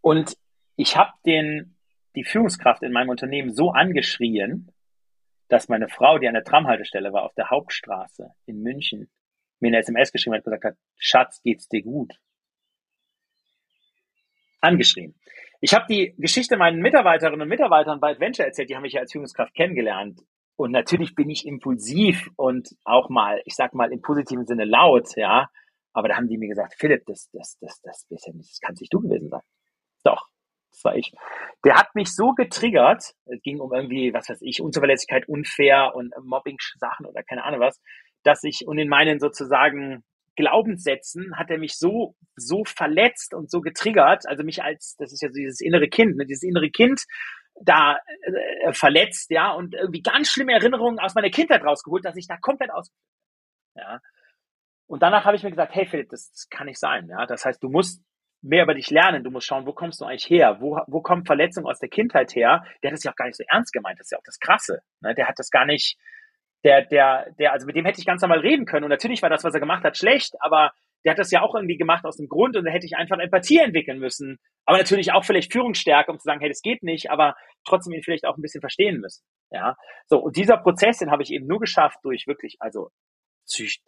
Und 0.00 0.36
ich 0.74 0.96
habe 0.96 1.12
die 1.24 2.24
Führungskraft 2.24 2.82
in 2.82 2.90
meinem 2.90 3.10
Unternehmen 3.10 3.54
so 3.54 3.70
angeschrien, 3.70 4.72
dass 5.46 5.68
meine 5.68 5.88
Frau, 5.88 6.18
die 6.18 6.26
an 6.26 6.34
der 6.34 6.42
Tramhaltestelle 6.42 7.12
war, 7.12 7.22
auf 7.22 7.34
der 7.34 7.48
Hauptstraße 7.48 8.32
in 8.46 8.64
München, 8.64 9.08
mir 9.60 9.68
eine 9.68 9.78
SMS 9.78 10.10
geschrieben 10.10 10.34
hat 10.34 10.40
und 10.40 10.50
gesagt 10.52 10.64
hat, 10.64 10.76
Schatz, 10.96 11.40
geht's 11.44 11.68
dir 11.68 11.84
gut? 11.84 12.18
Angeschrien. 14.60 15.14
Ich 15.60 15.74
habe 15.74 15.86
die 15.88 16.16
Geschichte 16.18 16.56
meinen 16.56 16.82
Mitarbeiterinnen 16.82 17.42
und 17.42 17.48
Mitarbeitern 17.48 18.00
bei 18.00 18.10
Adventure 18.10 18.48
erzählt, 18.48 18.68
die 18.68 18.74
haben 18.74 18.82
mich 18.82 18.94
ja 18.94 19.02
als 19.02 19.12
Führungskraft 19.12 19.54
kennengelernt. 19.54 20.22
Und 20.58 20.72
natürlich 20.72 21.14
bin 21.14 21.30
ich 21.30 21.46
impulsiv 21.46 22.30
und 22.34 22.74
auch 22.84 23.10
mal, 23.10 23.40
ich 23.44 23.54
sag 23.54 23.74
mal 23.74 23.92
im 23.92 24.02
positiven 24.02 24.44
Sinne 24.44 24.64
laut, 24.64 25.14
ja. 25.14 25.48
Aber 25.92 26.08
da 26.08 26.16
haben 26.16 26.26
die 26.26 26.36
mir 26.36 26.48
gesagt, 26.48 26.74
Philipp, 26.76 27.06
das, 27.06 27.30
das, 27.32 27.56
das, 27.60 27.80
das, 27.82 28.06
das, 28.10 28.24
das 28.24 28.60
kann 28.60 28.74
nicht 28.80 28.92
du 28.92 29.00
gewesen 29.00 29.28
sein. 29.28 29.42
Doch, 30.02 30.26
das 30.72 30.84
war 30.84 30.96
ich. 30.96 31.12
Der 31.64 31.76
hat 31.76 31.94
mich 31.94 32.12
so 32.12 32.32
getriggert, 32.32 33.14
es 33.26 33.40
ging 33.42 33.60
um 33.60 33.72
irgendwie, 33.72 34.12
was 34.12 34.28
weiß 34.28 34.42
ich, 34.42 34.60
Unzuverlässigkeit, 34.60 35.28
unfair 35.28 35.94
und 35.94 36.12
Mobbing-Sachen 36.24 37.06
oder 37.06 37.22
keine 37.22 37.44
Ahnung 37.44 37.60
was, 37.60 37.80
dass 38.24 38.42
ich 38.42 38.66
und 38.66 38.78
in 38.78 38.88
meinen 38.88 39.20
sozusagen 39.20 40.02
Glaubenssätzen 40.34 41.36
hat 41.36 41.50
er 41.50 41.58
mich 41.58 41.78
so, 41.78 42.16
so 42.34 42.64
verletzt 42.64 43.32
und 43.32 43.48
so 43.48 43.60
getriggert, 43.60 44.26
also 44.26 44.42
mich 44.42 44.64
als, 44.64 44.96
das 44.98 45.12
ist 45.12 45.22
ja 45.22 45.28
so 45.28 45.34
dieses 45.34 45.60
innere 45.60 45.88
Kind, 45.88 46.16
ne, 46.16 46.26
dieses 46.26 46.42
innere 46.42 46.70
Kind 46.70 47.04
da 47.60 47.98
äh, 48.22 48.72
verletzt, 48.72 49.30
ja, 49.30 49.52
und 49.52 49.74
irgendwie 49.74 50.02
ganz 50.02 50.30
schlimme 50.30 50.52
Erinnerungen 50.52 50.98
aus 50.98 51.14
meiner 51.14 51.30
Kindheit 51.30 51.64
rausgeholt, 51.64 52.04
dass 52.04 52.16
ich 52.16 52.26
da 52.26 52.36
komplett 52.36 52.72
aus, 52.72 52.90
ja. 53.74 54.00
Und 54.86 55.02
danach 55.02 55.26
habe 55.26 55.36
ich 55.36 55.42
mir 55.42 55.50
gesagt, 55.50 55.74
hey 55.74 55.86
Philipp, 55.86 56.08
das, 56.08 56.30
das 56.30 56.48
kann 56.48 56.66
nicht 56.66 56.78
sein, 56.78 57.08
ja. 57.08 57.26
Das 57.26 57.44
heißt, 57.44 57.62
du 57.62 57.68
musst 57.68 58.02
mehr 58.42 58.64
über 58.64 58.74
dich 58.74 58.90
lernen. 58.90 59.24
Du 59.24 59.30
musst 59.30 59.46
schauen, 59.46 59.66
wo 59.66 59.72
kommst 59.72 60.00
du 60.00 60.04
eigentlich 60.04 60.28
her? 60.28 60.58
Wo, 60.60 60.78
wo 60.86 61.00
kommt 61.00 61.26
Verletzung 61.26 61.66
aus 61.66 61.78
der 61.78 61.88
Kindheit 61.88 62.34
her? 62.34 62.64
Der 62.82 62.90
hat 62.90 62.96
das 62.96 63.04
ja 63.04 63.10
auch 63.10 63.16
gar 63.16 63.26
nicht 63.26 63.36
so 63.36 63.44
ernst 63.48 63.72
gemeint. 63.72 63.98
Das 63.98 64.06
ist 64.06 64.10
ja 64.12 64.18
auch 64.18 64.24
das 64.24 64.38
Krasse. 64.38 64.80
Ne? 65.00 65.14
Der 65.14 65.26
hat 65.26 65.38
das 65.38 65.50
gar 65.50 65.66
nicht, 65.66 65.98
der, 66.64 66.82
der, 66.82 67.30
der, 67.38 67.52
also 67.52 67.66
mit 67.66 67.76
dem 67.76 67.84
hätte 67.84 68.00
ich 68.00 68.06
ganz 68.06 68.22
normal 68.22 68.40
reden 68.40 68.66
können. 68.66 68.84
Und 68.84 68.90
natürlich 68.90 69.22
war 69.22 69.30
das, 69.30 69.44
was 69.44 69.54
er 69.54 69.60
gemacht 69.60 69.84
hat, 69.84 69.96
schlecht, 69.96 70.36
aber 70.40 70.72
der 71.04 71.12
hat 71.12 71.18
das 71.18 71.30
ja 71.30 71.42
auch 71.42 71.54
irgendwie 71.54 71.76
gemacht 71.76 72.04
aus 72.04 72.16
dem 72.16 72.28
Grund 72.28 72.56
und 72.56 72.64
da 72.64 72.70
hätte 72.70 72.86
ich 72.86 72.96
einfach 72.96 73.18
Empathie 73.18 73.58
entwickeln 73.58 73.98
müssen. 73.98 74.38
Aber 74.64 74.78
natürlich 74.78 75.12
auch 75.12 75.24
vielleicht 75.24 75.52
Führungsstärke, 75.52 76.10
um 76.10 76.18
zu 76.18 76.24
sagen, 76.24 76.40
hey, 76.40 76.48
das 76.48 76.60
geht 76.60 76.82
nicht, 76.82 77.10
aber 77.10 77.34
trotzdem 77.64 77.94
ihn 77.94 78.02
vielleicht 78.02 78.26
auch 78.26 78.36
ein 78.36 78.42
bisschen 78.42 78.60
verstehen 78.60 79.00
müssen. 79.00 79.24
Ja. 79.50 79.76
So, 80.06 80.18
und 80.18 80.36
dieser 80.36 80.56
Prozess, 80.58 80.98
den 80.98 81.10
habe 81.10 81.22
ich 81.22 81.32
eben 81.32 81.46
nur 81.46 81.60
geschafft 81.60 81.98
durch 82.02 82.26
wirklich, 82.26 82.56
also 82.60 82.90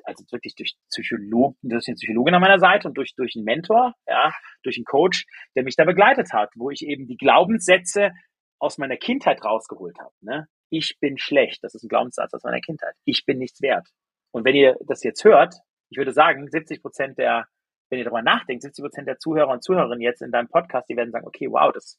also 0.04 0.24
wirklich 0.30 0.54
durch 0.54 0.74
Psychologen, 0.88 1.56
durch 1.62 1.84
den 1.84 1.96
Psychologen 1.96 2.34
an 2.34 2.40
meiner 2.40 2.58
Seite 2.58 2.88
und 2.88 2.94
durch, 2.94 3.14
durch 3.14 3.34
einen 3.36 3.44
Mentor, 3.44 3.94
ja, 4.06 4.32
durch 4.62 4.76
einen 4.76 4.84
Coach, 4.84 5.26
der 5.54 5.64
mich 5.64 5.76
da 5.76 5.84
begleitet 5.84 6.32
hat, 6.32 6.50
wo 6.56 6.70
ich 6.70 6.82
eben 6.82 7.06
die 7.06 7.18
Glaubenssätze 7.18 8.12
aus 8.58 8.78
meiner 8.78 8.96
Kindheit 8.96 9.44
rausgeholt 9.44 9.98
habe. 9.98 10.14
Ne? 10.20 10.46
Ich 10.70 10.98
bin 11.00 11.18
schlecht, 11.18 11.62
das 11.62 11.74
ist 11.74 11.84
ein 11.84 11.88
Glaubenssatz 11.88 12.32
aus 12.32 12.42
meiner 12.42 12.60
Kindheit. 12.60 12.94
Ich 13.04 13.24
bin 13.26 13.38
nichts 13.38 13.60
wert. 13.60 13.88
Und 14.32 14.44
wenn 14.44 14.54
ihr 14.54 14.76
das 14.86 15.02
jetzt 15.02 15.24
hört, 15.24 15.56
ich 15.90 15.98
würde 15.98 16.12
sagen, 16.12 16.48
70 16.48 16.80
Prozent 16.80 17.18
der, 17.18 17.46
wenn 17.90 17.98
ihr 17.98 18.04
darüber 18.04 18.22
nachdenkt, 18.22 18.62
70 18.62 18.82
Prozent 18.82 19.08
der 19.08 19.18
Zuhörer 19.18 19.50
und 19.50 19.62
Zuhörerinnen 19.62 20.00
jetzt 20.00 20.22
in 20.22 20.30
deinem 20.30 20.48
Podcast, 20.48 20.88
die 20.88 20.96
werden 20.96 21.10
sagen, 21.10 21.26
okay, 21.26 21.48
wow, 21.50 21.72
das, 21.72 21.98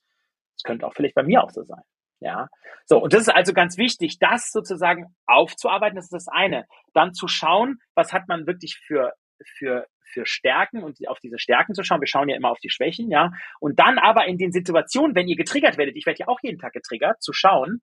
das 0.56 0.64
könnte 0.64 0.88
auch 0.88 0.94
vielleicht 0.94 1.16
bei 1.16 1.24
mir 1.24 1.44
auch 1.44 1.52
so 1.52 1.64
sein. 1.64 1.84
Ja, 2.20 2.50
so 2.86 3.00
und 3.00 3.14
das 3.14 3.22
ist 3.22 3.30
also 3.30 3.52
ganz 3.52 3.78
wichtig, 3.78 4.20
das 4.20 4.52
sozusagen 4.52 5.08
aufzuarbeiten. 5.26 5.96
Das 5.96 6.06
ist 6.06 6.14
das 6.14 6.28
eine. 6.28 6.68
Dann 6.94 7.14
zu 7.14 7.28
schauen, 7.28 7.80
was 7.96 8.14
hat 8.14 8.28
man 8.28 8.46
wirklich 8.46 8.78
für 8.78 9.14
für 9.58 9.88
für 10.04 10.26
Stärken 10.26 10.84
und 10.84 10.98
auf 11.08 11.20
diese 11.20 11.39
Stärken 11.39 11.74
zu 11.74 11.84
schauen. 11.84 12.02
Wir 12.02 12.08
schauen 12.08 12.30
ja 12.30 12.36
immer 12.36 12.52
auf 12.52 12.60
die 12.60 12.70
Schwächen, 12.70 13.10
ja. 13.10 13.32
Und 13.60 13.80
dann 13.80 13.98
aber 13.98 14.28
in 14.28 14.38
den 14.38 14.52
Situationen, 14.52 15.16
wenn 15.16 15.28
ihr 15.28 15.36
getriggert 15.36 15.78
werdet, 15.78 15.96
ich 15.96 16.06
werde 16.06 16.20
ja 16.20 16.28
auch 16.28 16.39
jeden 16.44 16.60
Tag 16.60 16.74
getriggert, 16.74 17.24
zu 17.24 17.34
schauen, 17.34 17.82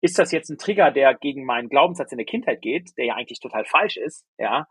ist 0.00 0.18
das 0.18 0.32
jetzt 0.32 0.50
ein 0.50 0.58
Trigger, 0.58 0.90
der 0.90 1.14
gegen 1.14 1.44
meinen 1.44 1.68
Glaubenssatz 1.68 2.12
in 2.12 2.18
der 2.18 2.26
Kindheit 2.26 2.60
geht, 2.60 2.90
der 2.98 3.06
ja 3.06 3.14
eigentlich 3.14 3.40
total 3.40 3.64
falsch 3.64 3.96
ist, 3.96 4.24
ja. 4.38 4.66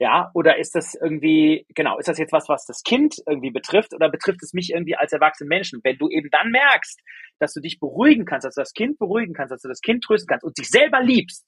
Ja, 0.00 0.30
oder 0.34 0.58
ist 0.58 0.74
das 0.74 0.94
irgendwie, 0.94 1.66
genau, 1.68 1.98
ist 1.98 2.08
das 2.08 2.18
jetzt 2.18 2.32
was, 2.32 2.48
was 2.48 2.66
das 2.66 2.82
Kind 2.82 3.16
irgendwie 3.28 3.52
betrifft 3.52 3.94
oder 3.94 4.10
betrifft 4.10 4.42
es 4.42 4.52
mich 4.52 4.70
irgendwie 4.70 4.96
als 4.96 5.12
erwachsenen 5.12 5.48
Menschen? 5.48 5.80
Wenn 5.84 5.98
du 5.98 6.08
eben 6.08 6.30
dann 6.30 6.50
merkst, 6.50 7.00
dass 7.38 7.54
du 7.54 7.60
dich 7.60 7.78
beruhigen 7.78 8.24
kannst, 8.24 8.44
dass 8.44 8.56
du 8.56 8.60
das 8.60 8.72
Kind 8.72 8.98
beruhigen 8.98 9.34
kannst, 9.34 9.52
dass 9.52 9.62
du 9.62 9.68
das 9.68 9.80
Kind 9.80 10.02
trösten 10.02 10.26
kannst 10.26 10.44
und 10.44 10.58
dich 10.58 10.68
selber 10.68 11.00
liebst, 11.00 11.46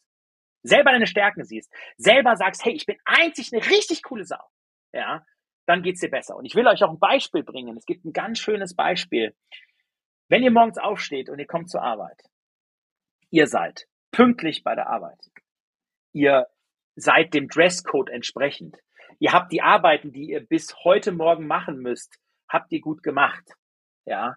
selber 0.63 0.93
deine 0.93 1.09
Stärken 1.09 1.45
siehst, 1.45 1.73
selber 1.97 2.37
sagst, 2.37 2.65
hey, 2.65 2.73
ich 2.73 2.87
bin 2.87 2.97
einzig 3.05 3.51
eine 3.53 3.65
richtig 3.67 4.05
coole 4.05 4.25
Sau, 4.25 4.43
ja, 4.93 5.25
dann 5.67 5.83
geht's 5.83 6.01
dir 6.01 6.11
besser. 6.11 6.37
Und 6.37 6.45
ich 6.45 6.55
will 6.55 6.69
euch 6.69 6.85
auch 6.85 6.91
ein 6.91 7.01
Beispiel 7.01 7.43
bringen. 7.43 7.77
Es 7.77 7.87
gibt 7.87 8.05
ein 8.05 8.13
ganz 8.13 8.39
schönes 8.39 8.77
Beispiel. 8.77 9.35
Wenn 10.29 10.43
ihr 10.43 10.53
morgens 10.53 10.79
aufsteht 10.79 11.29
und 11.29 11.39
ihr 11.41 11.47
kommt 11.47 11.69
zur 11.69 11.83
Arbeit, 11.83 12.23
ihr 13.31 13.49
seid 13.49 13.87
pünktlich 14.13 14.63
bei 14.63 14.75
der 14.75 14.89
Arbeit. 14.89 15.19
Ihr 16.13 16.47
seid 16.97 17.35
dem 17.35 17.49
Dresscode 17.49 18.11
entsprechend. 18.11 18.77
Ihr 19.19 19.33
habt 19.33 19.53
die 19.53 19.63
Arbeiten, 19.63 20.13
die 20.13 20.31
ihr 20.31 20.45
bis 20.45 20.75
heute 20.85 21.13
Morgen 21.13 21.47
machen 21.47 21.79
müsst, 21.79 22.19
habt 22.49 22.73
ihr 22.73 22.81
gut 22.81 23.03
gemacht. 23.03 23.45
Ja. 24.05 24.35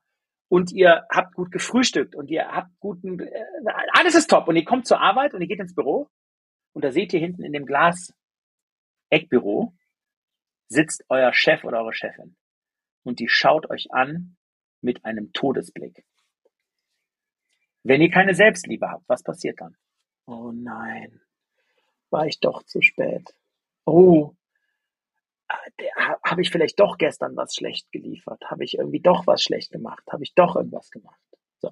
Und 0.50 0.72
ihr 0.72 1.06
habt 1.12 1.36
gut 1.36 1.52
gefrühstückt 1.52 2.16
und 2.16 2.30
ihr 2.30 2.48
habt 2.48 2.72
guten, 2.80 3.20
äh, 3.20 3.46
alles 3.94 4.16
ist 4.16 4.30
top. 4.30 4.48
Und 4.48 4.56
ihr 4.56 4.66
kommt 4.66 4.88
zur 4.88 5.00
Arbeit 5.00 5.34
und 5.34 5.42
ihr 5.42 5.48
geht 5.48 5.60
ins 5.60 5.76
Büro 5.76 6.10
und 6.74 6.84
da 6.84 6.92
seht 6.92 7.14
ihr 7.14 7.20
hinten 7.20 7.44
in 7.44 7.54
dem 7.54 7.66
Glas 7.66 8.14
Eckbüro 9.10 9.74
sitzt 10.68 11.04
euer 11.10 11.34
Chef 11.34 11.64
oder 11.64 11.80
eure 11.80 11.94
Chefin 11.94 12.36
und 13.04 13.20
die 13.20 13.28
schaut 13.28 13.70
euch 13.70 13.88
an 13.92 14.38
mit 14.82 15.04
einem 15.04 15.34
Todesblick. 15.34 16.06
Wenn 17.84 18.02
ihr 18.02 18.12
keine 18.12 18.36
Selbstliebe 18.36 18.90
habt, 18.90 19.08
was 19.08 19.24
passiert 19.24 19.60
dann? 19.62 19.76
Oh 20.26 20.52
nein, 20.52 21.22
war 22.12 22.26
ich 22.26 22.40
doch 22.40 22.64
zu 22.64 22.82
spät. 22.82 23.36
Oh, 23.86 24.36
habe 26.24 26.42
ich 26.42 26.52
vielleicht 26.52 26.80
doch 26.80 26.98
gestern 26.98 27.36
was 27.36 27.56
schlecht 27.56 27.92
geliefert? 27.92 28.44
Habe 28.50 28.64
ich 28.64 28.78
irgendwie 28.78 29.02
doch 29.02 29.26
was 29.28 29.42
schlecht 29.42 29.72
gemacht? 29.72 30.04
Habe 30.12 30.24
ich 30.24 30.34
doch 30.36 30.56
irgendwas 30.56 30.92
gemacht? 30.92 31.20
So. 31.60 31.72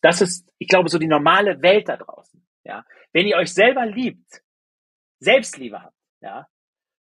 Das 0.00 0.20
ist, 0.20 0.52
ich 0.58 0.68
glaube, 0.68 0.88
so 0.88 0.98
die 0.98 1.06
normale 1.06 1.62
Welt 1.62 1.88
da 1.88 1.96
draußen. 1.96 2.44
Ja. 2.64 2.84
Wenn 3.12 3.26
ihr 3.26 3.36
euch 3.36 3.52
selber 3.52 3.86
liebt, 3.86 4.42
Selbstliebe 5.20 5.82
habt, 5.82 5.96
ja, 6.20 6.48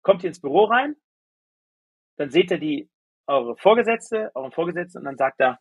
kommt 0.04 0.24
ihr 0.24 0.30
ins 0.30 0.42
Büro 0.42 0.66
rein, 0.66 0.96
dann 2.18 2.30
seht 2.30 2.52
ihr 2.52 2.60
die, 2.60 2.90
eure 3.28 3.58
Vorgesetzte, 3.58 4.32
euren 4.36 4.52
Vorgesetzten 4.52 5.00
und 5.00 5.06
dann 5.06 5.18
sagt 5.18 5.40
er, 5.40 5.60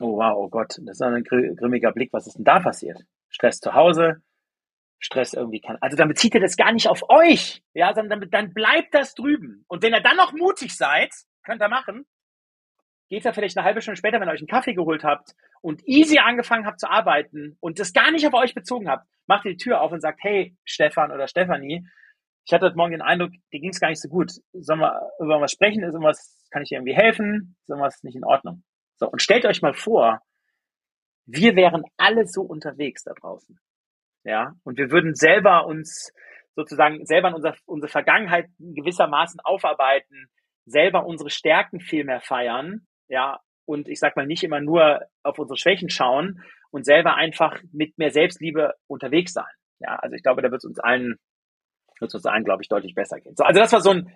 oh 0.00 0.18
wow, 0.18 0.36
oh 0.36 0.48
Gott, 0.48 0.78
das 0.82 1.00
ist 1.00 1.02
ein 1.02 1.24
grimmiger 1.24 1.92
Blick, 1.92 2.12
was 2.12 2.26
ist 2.26 2.36
denn 2.36 2.44
da 2.44 2.60
passiert? 2.60 3.02
Stress 3.30 3.58
zu 3.60 3.72
Hause, 3.74 4.22
Stress 4.98 5.32
irgendwie 5.32 5.60
kann. 5.60 5.78
Also 5.80 5.96
dann 5.96 6.08
bezieht 6.08 6.34
ihr 6.34 6.40
das 6.40 6.56
gar 6.56 6.72
nicht 6.72 6.88
auf 6.88 7.08
euch, 7.08 7.62
ja, 7.74 7.94
sondern 7.94 8.20
dann, 8.20 8.30
dann 8.30 8.54
bleibt 8.54 8.94
das 8.94 9.14
drüben. 9.14 9.64
Und 9.68 9.82
wenn 9.82 9.94
ihr 9.94 10.00
dann 10.00 10.16
noch 10.16 10.32
mutig 10.32 10.76
seid, 10.76 11.12
könnt 11.44 11.62
ihr 11.62 11.68
machen, 11.68 12.04
geht 13.08 13.24
ihr 13.24 13.32
vielleicht 13.32 13.56
eine 13.56 13.64
halbe 13.64 13.80
Stunde 13.80 13.96
später, 13.96 14.20
wenn 14.20 14.28
ihr 14.28 14.32
euch 14.32 14.40
einen 14.40 14.48
Kaffee 14.48 14.74
geholt 14.74 15.04
habt 15.04 15.34
und 15.60 15.86
easy 15.86 16.18
angefangen 16.18 16.66
habt 16.66 16.80
zu 16.80 16.90
arbeiten 16.90 17.56
und 17.60 17.78
das 17.78 17.92
gar 17.92 18.10
nicht 18.10 18.26
auf 18.26 18.34
euch 18.34 18.54
bezogen 18.54 18.88
habt, 18.88 19.06
macht 19.26 19.44
ihr 19.44 19.52
die 19.52 19.56
Tür 19.56 19.80
auf 19.80 19.92
und 19.92 20.00
sagt, 20.00 20.18
hey, 20.22 20.56
Stefan 20.64 21.12
oder 21.12 21.28
Stefanie, 21.28 21.86
ich 22.48 22.52
hatte 22.52 22.64
heute 22.64 22.76
Morgen 22.76 22.92
den 22.92 23.02
Eindruck, 23.02 23.32
dir 23.52 23.60
ging 23.60 23.70
es 23.70 23.80
gar 23.80 23.90
nicht 23.90 24.00
so 24.00 24.08
gut. 24.08 24.32
Sollen 24.54 24.80
wir 24.80 25.10
über 25.20 25.38
was 25.38 25.52
sprechen? 25.52 25.82
Ist 25.82 25.92
irgendwas, 25.92 26.48
kann 26.50 26.62
ich 26.62 26.70
dir 26.70 26.76
irgendwie 26.76 26.94
helfen? 26.94 27.56
Ist 27.60 27.68
irgendwas 27.68 28.02
nicht 28.02 28.16
in 28.16 28.24
Ordnung? 28.24 28.64
So, 28.96 29.06
und 29.06 29.20
stellt 29.20 29.44
euch 29.44 29.60
mal 29.60 29.74
vor, 29.74 30.22
wir 31.26 31.56
wären 31.56 31.84
alle 31.98 32.26
so 32.26 32.40
unterwegs 32.40 33.04
da 33.04 33.12
draußen. 33.12 33.60
Ja, 34.24 34.52
und 34.64 34.78
wir 34.78 34.90
würden 34.90 35.14
selber 35.14 35.66
uns 35.66 36.12
sozusagen 36.54 37.06
selber 37.06 37.28
in 37.28 37.34
unser, 37.34 37.54
unsere 37.66 37.90
Vergangenheit 37.90 38.46
gewissermaßen 38.58 39.40
aufarbeiten, 39.44 40.26
selber 40.66 41.06
unsere 41.06 41.30
Stärken 41.30 41.80
viel 41.80 42.04
mehr 42.04 42.20
feiern, 42.20 42.86
ja, 43.08 43.40
und 43.64 43.88
ich 43.88 44.00
sag 44.00 44.16
mal 44.16 44.26
nicht 44.26 44.44
immer 44.44 44.60
nur 44.60 45.02
auf 45.22 45.38
unsere 45.38 45.58
Schwächen 45.58 45.90
schauen 45.90 46.42
und 46.70 46.84
selber 46.84 47.14
einfach 47.14 47.60
mit 47.72 47.96
mehr 47.98 48.10
Selbstliebe 48.10 48.74
unterwegs 48.86 49.32
sein. 49.32 49.52
Ja, 49.78 49.96
also 49.96 50.16
ich 50.16 50.22
glaube, 50.22 50.42
da 50.42 50.50
wird 50.50 50.60
es 50.60 50.64
uns 50.64 50.80
allen 50.80 51.18
wird 52.00 52.14
uns 52.14 52.26
allen, 52.26 52.44
glaube 52.44 52.62
ich, 52.62 52.68
deutlich 52.68 52.94
besser 52.94 53.20
gehen. 53.20 53.34
So, 53.36 53.44
also 53.44 53.60
das 53.60 53.72
war 53.72 53.80
so 53.80 53.90
ein 53.90 54.12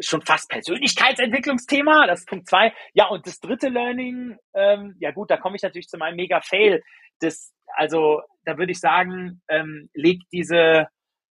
schon 0.00 0.22
fast 0.22 0.48
Persönlichkeitsentwicklungsthema. 0.48 2.06
Das 2.06 2.20
ist 2.20 2.28
Punkt 2.28 2.48
zwei. 2.48 2.72
Ja, 2.94 3.08
und 3.08 3.26
das 3.26 3.40
dritte 3.40 3.68
Learning, 3.68 4.36
ähm, 4.54 4.96
ja 4.98 5.10
gut, 5.10 5.30
da 5.30 5.36
komme 5.36 5.56
ich 5.56 5.62
natürlich 5.62 5.88
zu 5.88 5.98
meinem 5.98 6.16
Mega-Fail. 6.16 6.82
Das, 7.20 7.54
also, 7.76 8.22
da 8.44 8.58
würde 8.58 8.72
ich 8.72 8.80
sagen, 8.80 9.42
ähm, 9.48 9.90
legt 9.94 10.24
diese, 10.32 10.88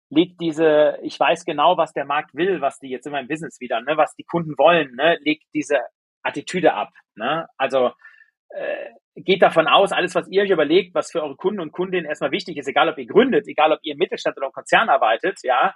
legt 0.10 0.40
diese, 0.42 0.98
ich 1.04 1.20
weiß 1.20 1.46
genau, 1.46 1.78
was 1.78 1.94
der 1.94 2.06
Markt 2.06 2.34
will, 2.34 2.62
was 2.62 2.80
die 2.80 2.90
jetzt 2.90 3.06
in 3.06 3.12
meinem 3.12 3.28
Business 3.28 3.60
wieder, 3.60 3.82
ne, 3.82 3.98
was 3.98 4.16
die 4.16 4.24
Kunden 4.24 4.58
wollen, 4.58 4.96
ne, 4.96 5.18
legt 5.22 5.46
diese 5.54 5.80
Attitüde 6.24 6.74
ab. 6.74 6.92
Ne? 7.16 7.48
Also 7.58 7.92
äh, 8.50 8.90
geht 9.16 9.42
davon 9.42 9.68
aus, 9.68 9.92
alles, 9.92 10.16
was 10.16 10.28
ihr 10.30 10.44
euch 10.44 10.50
überlegt, 10.50 10.94
was 10.94 11.12
für 11.12 11.24
eure 11.24 11.36
Kunden 11.36 11.60
und 11.60 11.72
Kundinnen 11.72 12.06
erstmal 12.06 12.32
wichtig 12.32 12.58
ist, 12.58 12.68
egal 12.68 12.90
ob 12.90 12.98
ihr 12.98 13.08
gründet, 13.08 13.48
egal 13.48 13.72
ob 13.72 13.80
ihr 13.84 13.94
im 13.94 14.00
Mittelstand 14.00 14.38
oder 14.38 14.48
im 14.48 14.54
Konzern 14.54 14.90
arbeitet, 14.90 15.40
ja, 15.44 15.74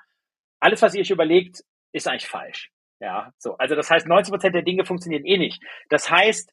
alles, 0.60 0.82
was 0.82 0.94
ihr 0.94 1.02
euch 1.02 1.12
überlegt, 1.12 1.62
ist 1.94 2.08
eigentlich 2.08 2.28
falsch. 2.28 2.70
Ja, 3.00 3.32
so. 3.38 3.56
Also 3.58 3.76
das 3.76 3.89
heißt, 3.89 4.08
90 4.08 4.32
Prozent 4.32 4.56
der 4.56 4.62
Dinge 4.62 4.86
funktionieren 4.86 5.26
eh 5.26 5.38
nicht. 5.38 5.64
Das 5.89 6.10
heißt, 6.10 6.52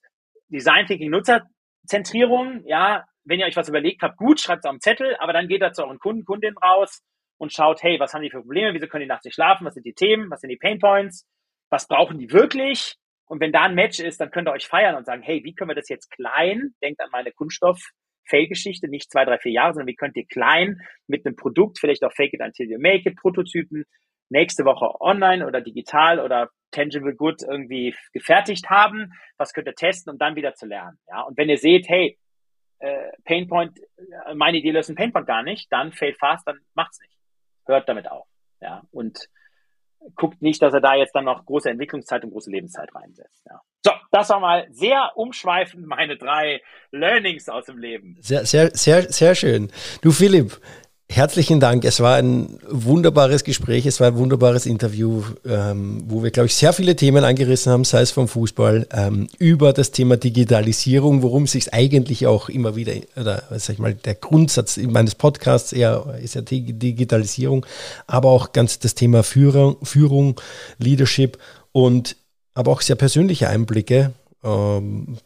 Design 0.49 0.86
Thinking 0.86 1.11
Nutzerzentrierung, 1.11 2.62
ja, 2.66 3.05
wenn 3.24 3.40
ihr 3.40 3.47
euch 3.47 3.57
was 3.57 3.68
überlegt 3.68 4.03
habt, 4.03 4.16
gut, 4.16 4.40
schreibt 4.40 4.64
es 4.64 4.68
auf 4.68 4.76
den 4.76 4.80
Zettel, 4.80 5.16
aber 5.18 5.32
dann 5.32 5.49
geht 5.49 5.62
da 5.62 5.72
zu 5.72 5.82
euren 5.82 5.99
Kunden, 5.99 6.24
Kundinnen 6.24 6.57
raus 6.59 7.03
und 7.38 7.53
schaut, 7.53 7.82
hey, 7.82 7.99
was 7.99 8.14
haben 8.14 8.22
die 8.22 8.30
für 8.30 8.40
Probleme, 8.40 8.72
wieso 8.72 8.86
können 8.86 9.03
die 9.03 9.09
nachts 9.09 9.24
nicht 9.24 9.34
schlafen, 9.34 9.66
was 9.66 9.74
sind 9.74 9.84
die 9.84 9.94
Themen, 9.94 10.30
was 10.30 10.40
sind 10.40 10.51
die 10.51 10.57
Pain 10.57 10.78
Points, 10.78 11.26
was 11.68 11.88
brauchen 11.88 12.18
die 12.18 12.30
wirklich? 12.32 12.94
Und 13.26 13.40
wenn 13.40 13.51
da 13.51 13.62
ein 13.62 13.74
Match 13.74 13.99
ist, 13.99 14.20
dann 14.20 14.30
könnt 14.30 14.49
ihr 14.49 14.53
euch 14.53 14.68
feiern 14.68 14.94
und 14.94 15.05
sagen, 15.05 15.22
hey, 15.22 15.42
wie 15.42 15.53
können 15.53 15.70
wir 15.70 15.74
das 15.74 15.88
jetzt 15.88 16.11
klein, 16.11 16.74
denkt 16.80 17.01
an 17.01 17.11
meine 17.11 17.32
Kunststoff 17.32 17.80
Fail-Geschichte, 18.28 18.88
nicht 18.88 19.11
zwei, 19.11 19.24
drei, 19.24 19.38
vier 19.38 19.53
Jahre, 19.53 19.74
sondern 19.74 19.88
wie 19.88 19.94
könnt 19.94 20.16
ihr 20.16 20.26
klein 20.26 20.80
mit 21.07 21.26
einem 21.26 21.36
Produkt, 21.36 21.78
vielleicht 21.78 22.05
auch 22.05 22.12
Fake 22.12 22.34
it 22.34 22.40
until 22.40 22.68
you 22.68 22.78
make 22.78 23.09
it, 23.09 23.16
Prototypen, 23.16 23.84
nächste 24.28 24.64
Woche 24.64 25.00
online 25.00 25.46
oder 25.46 25.60
digital 25.60 26.20
oder 26.20 26.50
tangible 26.70 27.14
good 27.14 27.42
irgendwie 27.42 27.94
gefertigt 28.12 28.68
haben, 28.68 29.12
was 29.38 29.52
könnt 29.52 29.68
ihr 29.68 29.74
testen, 29.74 30.12
um 30.12 30.18
dann 30.18 30.36
wieder 30.36 30.54
zu 30.54 30.66
lernen. 30.66 30.98
Ja, 31.08 31.22
und 31.22 31.36
wenn 31.36 31.48
ihr 31.48 31.58
seht, 31.58 31.88
hey, 31.88 32.18
äh, 32.78 33.10
Painpoint, 33.24 33.78
äh, 33.78 34.34
meine 34.34 34.58
Idee 34.58 34.72
löst 34.72 34.90
ein 34.90 34.96
Painpoint 34.96 35.26
gar 35.26 35.42
nicht, 35.42 35.72
dann 35.72 35.92
fail 35.92 36.14
fast, 36.14 36.46
dann 36.46 36.58
macht's 36.74 37.00
nicht. 37.00 37.16
Hört 37.66 37.88
damit 37.88 38.10
auf. 38.10 38.26
Ja, 38.60 38.82
und 38.90 39.28
guckt 40.14 40.42
nicht, 40.42 40.62
dass 40.62 40.74
er 40.74 40.80
da 40.80 40.94
jetzt 40.94 41.14
dann 41.14 41.24
noch 41.24 41.44
große 41.44 41.70
Entwicklungszeit 41.70 42.22
und 42.24 42.30
große 42.30 42.50
Lebenszeit 42.50 42.94
reinsetzt. 42.94 43.44
Ja. 43.46 43.60
So, 43.84 43.92
das 44.10 44.28
war 44.30 44.40
mal 44.40 44.66
sehr 44.70 45.12
umschweifend 45.16 45.86
meine 45.86 46.16
drei 46.16 46.62
Learnings 46.90 47.48
aus 47.48 47.66
dem 47.66 47.78
Leben. 47.78 48.16
Sehr, 48.20 48.44
sehr, 48.44 48.70
sehr, 48.70 49.02
sehr 49.02 49.34
schön. 49.34 49.70
Du 50.02 50.12
Philipp, 50.12 50.60
Herzlichen 51.09 51.61
Dank. 51.61 51.84
Es 51.84 52.00
war 52.00 52.16
ein 52.16 52.59
wunderbares 52.68 53.44
Gespräch, 53.44 53.86
es 53.86 54.00
war 54.00 54.09
ein 54.09 54.16
wunderbares 54.16 54.66
Interview, 54.66 55.22
ähm, 55.46 56.02
wo 56.09 56.22
wir, 56.24 56.32
glaube 56.32 56.48
ich, 56.48 56.54
sehr 56.57 56.72
viele 56.72 56.96
Themen 56.96 57.22
angerissen 57.22 57.70
haben, 57.72 57.84
sei 57.84 58.00
es 58.00 58.11
vom 58.11 58.26
Fußball, 58.26 58.88
ähm, 58.90 59.28
über 59.38 59.72
das 59.72 59.92
Thema 59.92 60.16
Digitalisierung, 60.16 61.22
worum 61.22 61.44
es 61.44 61.52
sich 61.52 61.72
eigentlich 61.72 62.26
auch 62.26 62.48
immer 62.48 62.74
wieder, 62.74 62.92
oder 63.14 63.44
sag 63.50 63.74
ich 63.74 63.78
mal, 63.78 63.94
der 63.94 64.16
Grundsatz 64.16 64.78
meines 64.78 65.14
Podcasts 65.14 65.72
eher 65.72 66.18
ist 66.20 66.34
ja 66.34 66.40
Digitalisierung, 66.40 67.64
aber 68.09 68.30
auch 68.30 68.52
ganz 68.52 68.80
das 68.80 68.96
Thema 68.96 69.22
Führung, 69.22 69.76
Führung 69.84 70.40
Leadership 70.78 71.38
und 71.70 72.16
aber 72.52 72.72
auch 72.72 72.80
sehr 72.80 72.96
persönliche 72.96 73.48
Einblicke. 73.48 74.12
Ähm, 74.42 75.18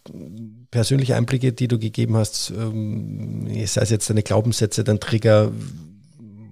persönliche 0.71 1.17
Einblicke, 1.17 1.53
die 1.53 1.69
du 1.69 1.79
gegeben 1.79 2.17
hast, 2.17 2.51
ähm, 2.51 3.49
sei 3.67 3.83
es 3.83 3.91
jetzt 3.91 4.09
deine 4.09 4.23
Glaubenssätze, 4.23 4.85
dein 4.85 5.01
Trigger, 5.01 5.51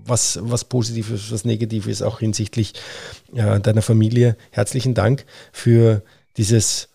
was, 0.04 0.38
was 0.42 0.64
Positives, 0.64 1.30
was 1.30 1.44
Negatives, 1.44 2.02
auch 2.02 2.20
hinsichtlich 2.20 2.74
äh, 3.34 3.60
deiner 3.60 3.82
Familie. 3.82 4.36
Herzlichen 4.50 4.94
Dank 4.94 5.24
für 5.52 6.02
dieses 6.36 6.88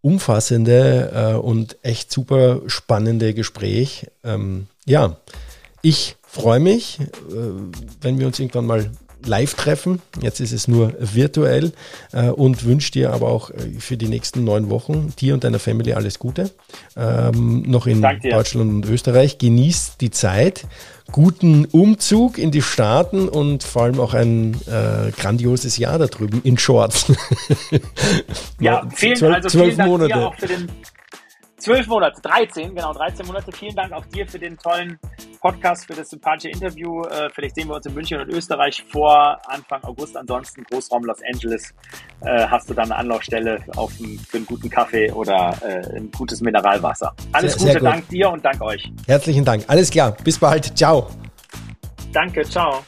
umfassende 0.00 1.10
äh, 1.14 1.34
und 1.34 1.78
echt 1.82 2.12
super 2.12 2.62
spannende 2.66 3.34
Gespräch. 3.34 4.06
Ähm, 4.22 4.66
ja, 4.84 5.16
ich 5.82 6.16
freue 6.22 6.60
mich, 6.60 7.00
äh, 7.00 7.06
wenn 8.00 8.18
wir 8.18 8.26
uns 8.26 8.38
irgendwann 8.38 8.66
mal 8.66 8.90
live 9.26 9.54
treffen. 9.54 10.00
Jetzt 10.20 10.40
ist 10.40 10.52
es 10.52 10.68
nur 10.68 10.94
virtuell 10.98 11.72
äh, 12.12 12.28
und 12.28 12.64
wünsche 12.64 12.92
dir 12.92 13.12
aber 13.12 13.28
auch 13.28 13.50
äh, 13.50 13.78
für 13.78 13.96
die 13.96 14.08
nächsten 14.08 14.44
neun 14.44 14.70
Wochen 14.70 15.12
dir 15.18 15.34
und 15.34 15.44
deiner 15.44 15.58
Family 15.58 15.92
alles 15.92 16.18
Gute. 16.18 16.50
Ähm, 16.96 17.62
noch 17.66 17.86
in 17.86 18.02
Deutschland 18.02 18.70
und 18.70 18.86
Österreich. 18.86 19.38
Genieß 19.38 19.96
die 20.00 20.10
Zeit. 20.10 20.66
Guten 21.12 21.66
Umzug 21.66 22.38
in 22.38 22.50
die 22.50 22.62
Staaten 22.62 23.28
und 23.28 23.62
vor 23.62 23.82
allem 23.82 24.00
auch 24.00 24.14
ein 24.14 24.54
äh, 24.66 25.10
grandioses 25.12 25.76
Jahr 25.76 25.98
da 25.98 26.06
drüben 26.06 26.40
in 26.44 26.56
Shorts. 26.56 27.12
ja, 28.60 28.88
vielen, 28.94 29.16
zwölf, 29.16 29.34
also 29.34 29.58
vielen 29.58 29.76
Dank 29.76 29.90
Monate. 29.90 30.16
auch 30.16 30.34
für 30.36 30.46
den 30.46 30.68
zwölf 31.64 31.86
Monate, 31.86 32.20
13, 32.20 32.74
genau, 32.74 32.92
13 32.92 33.26
Monate. 33.26 33.50
Vielen 33.52 33.74
Dank 33.74 33.92
auch 33.92 34.04
dir 34.06 34.26
für 34.26 34.38
den 34.38 34.56
tollen 34.58 34.98
Podcast, 35.40 35.86
für 35.86 35.94
das 35.94 36.10
sympathische 36.10 36.50
Interview. 36.50 37.02
Äh, 37.02 37.30
vielleicht 37.34 37.54
sehen 37.54 37.68
wir 37.68 37.76
uns 37.76 37.86
in 37.86 37.94
München 37.94 38.20
und 38.20 38.28
Österreich 38.28 38.84
vor 38.90 39.40
Anfang 39.46 39.82
August. 39.84 40.16
Ansonsten 40.16 40.62
Großraum 40.64 41.04
Los 41.04 41.18
Angeles 41.32 41.74
äh, 42.20 42.46
hast 42.46 42.68
du 42.68 42.74
dann 42.74 42.84
eine 42.92 42.96
Anlaufstelle 42.96 43.64
auf 43.76 43.92
ein, 43.98 44.18
für 44.18 44.36
einen 44.36 44.46
guten 44.46 44.68
Kaffee 44.68 45.10
oder 45.12 45.56
äh, 45.62 45.96
ein 45.96 46.10
gutes 46.10 46.40
Mineralwasser. 46.42 47.14
Alles 47.32 47.54
sehr, 47.54 47.58
Gute, 47.58 47.72
sehr 47.72 47.80
gut. 47.80 47.88
dank 47.88 48.08
dir 48.08 48.30
und 48.30 48.44
dank 48.44 48.60
euch. 48.60 48.92
Herzlichen 49.06 49.44
Dank. 49.44 49.64
Alles 49.66 49.90
klar. 49.90 50.16
Bis 50.22 50.38
bald. 50.38 50.76
Ciao. 50.76 51.08
Danke. 52.12 52.42
Ciao. 52.42 52.82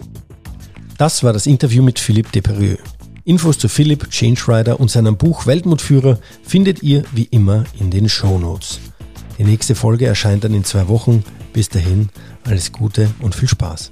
Das 0.98 1.22
war 1.24 1.32
das 1.32 1.46
Interview 1.46 1.82
mit 1.82 1.98
Philippe 1.98 2.30
Deperrieux. 2.30 2.95
Infos 3.26 3.58
zu 3.58 3.68
Philipp 3.68 4.08
Changerider 4.10 4.78
und 4.78 4.88
seinem 4.88 5.16
Buch 5.16 5.46
Weltmutführer 5.46 6.20
findet 6.44 6.84
ihr 6.84 7.02
wie 7.12 7.24
immer 7.24 7.64
in 7.80 7.90
den 7.90 8.08
Show 8.08 8.38
Notes. 8.38 8.78
Die 9.36 9.42
nächste 9.42 9.74
Folge 9.74 10.06
erscheint 10.06 10.44
dann 10.44 10.54
in 10.54 10.62
zwei 10.62 10.86
Wochen. 10.86 11.24
Bis 11.52 11.68
dahin, 11.68 12.08
alles 12.44 12.70
Gute 12.70 13.10
und 13.20 13.34
viel 13.34 13.48
Spaß. 13.48 13.90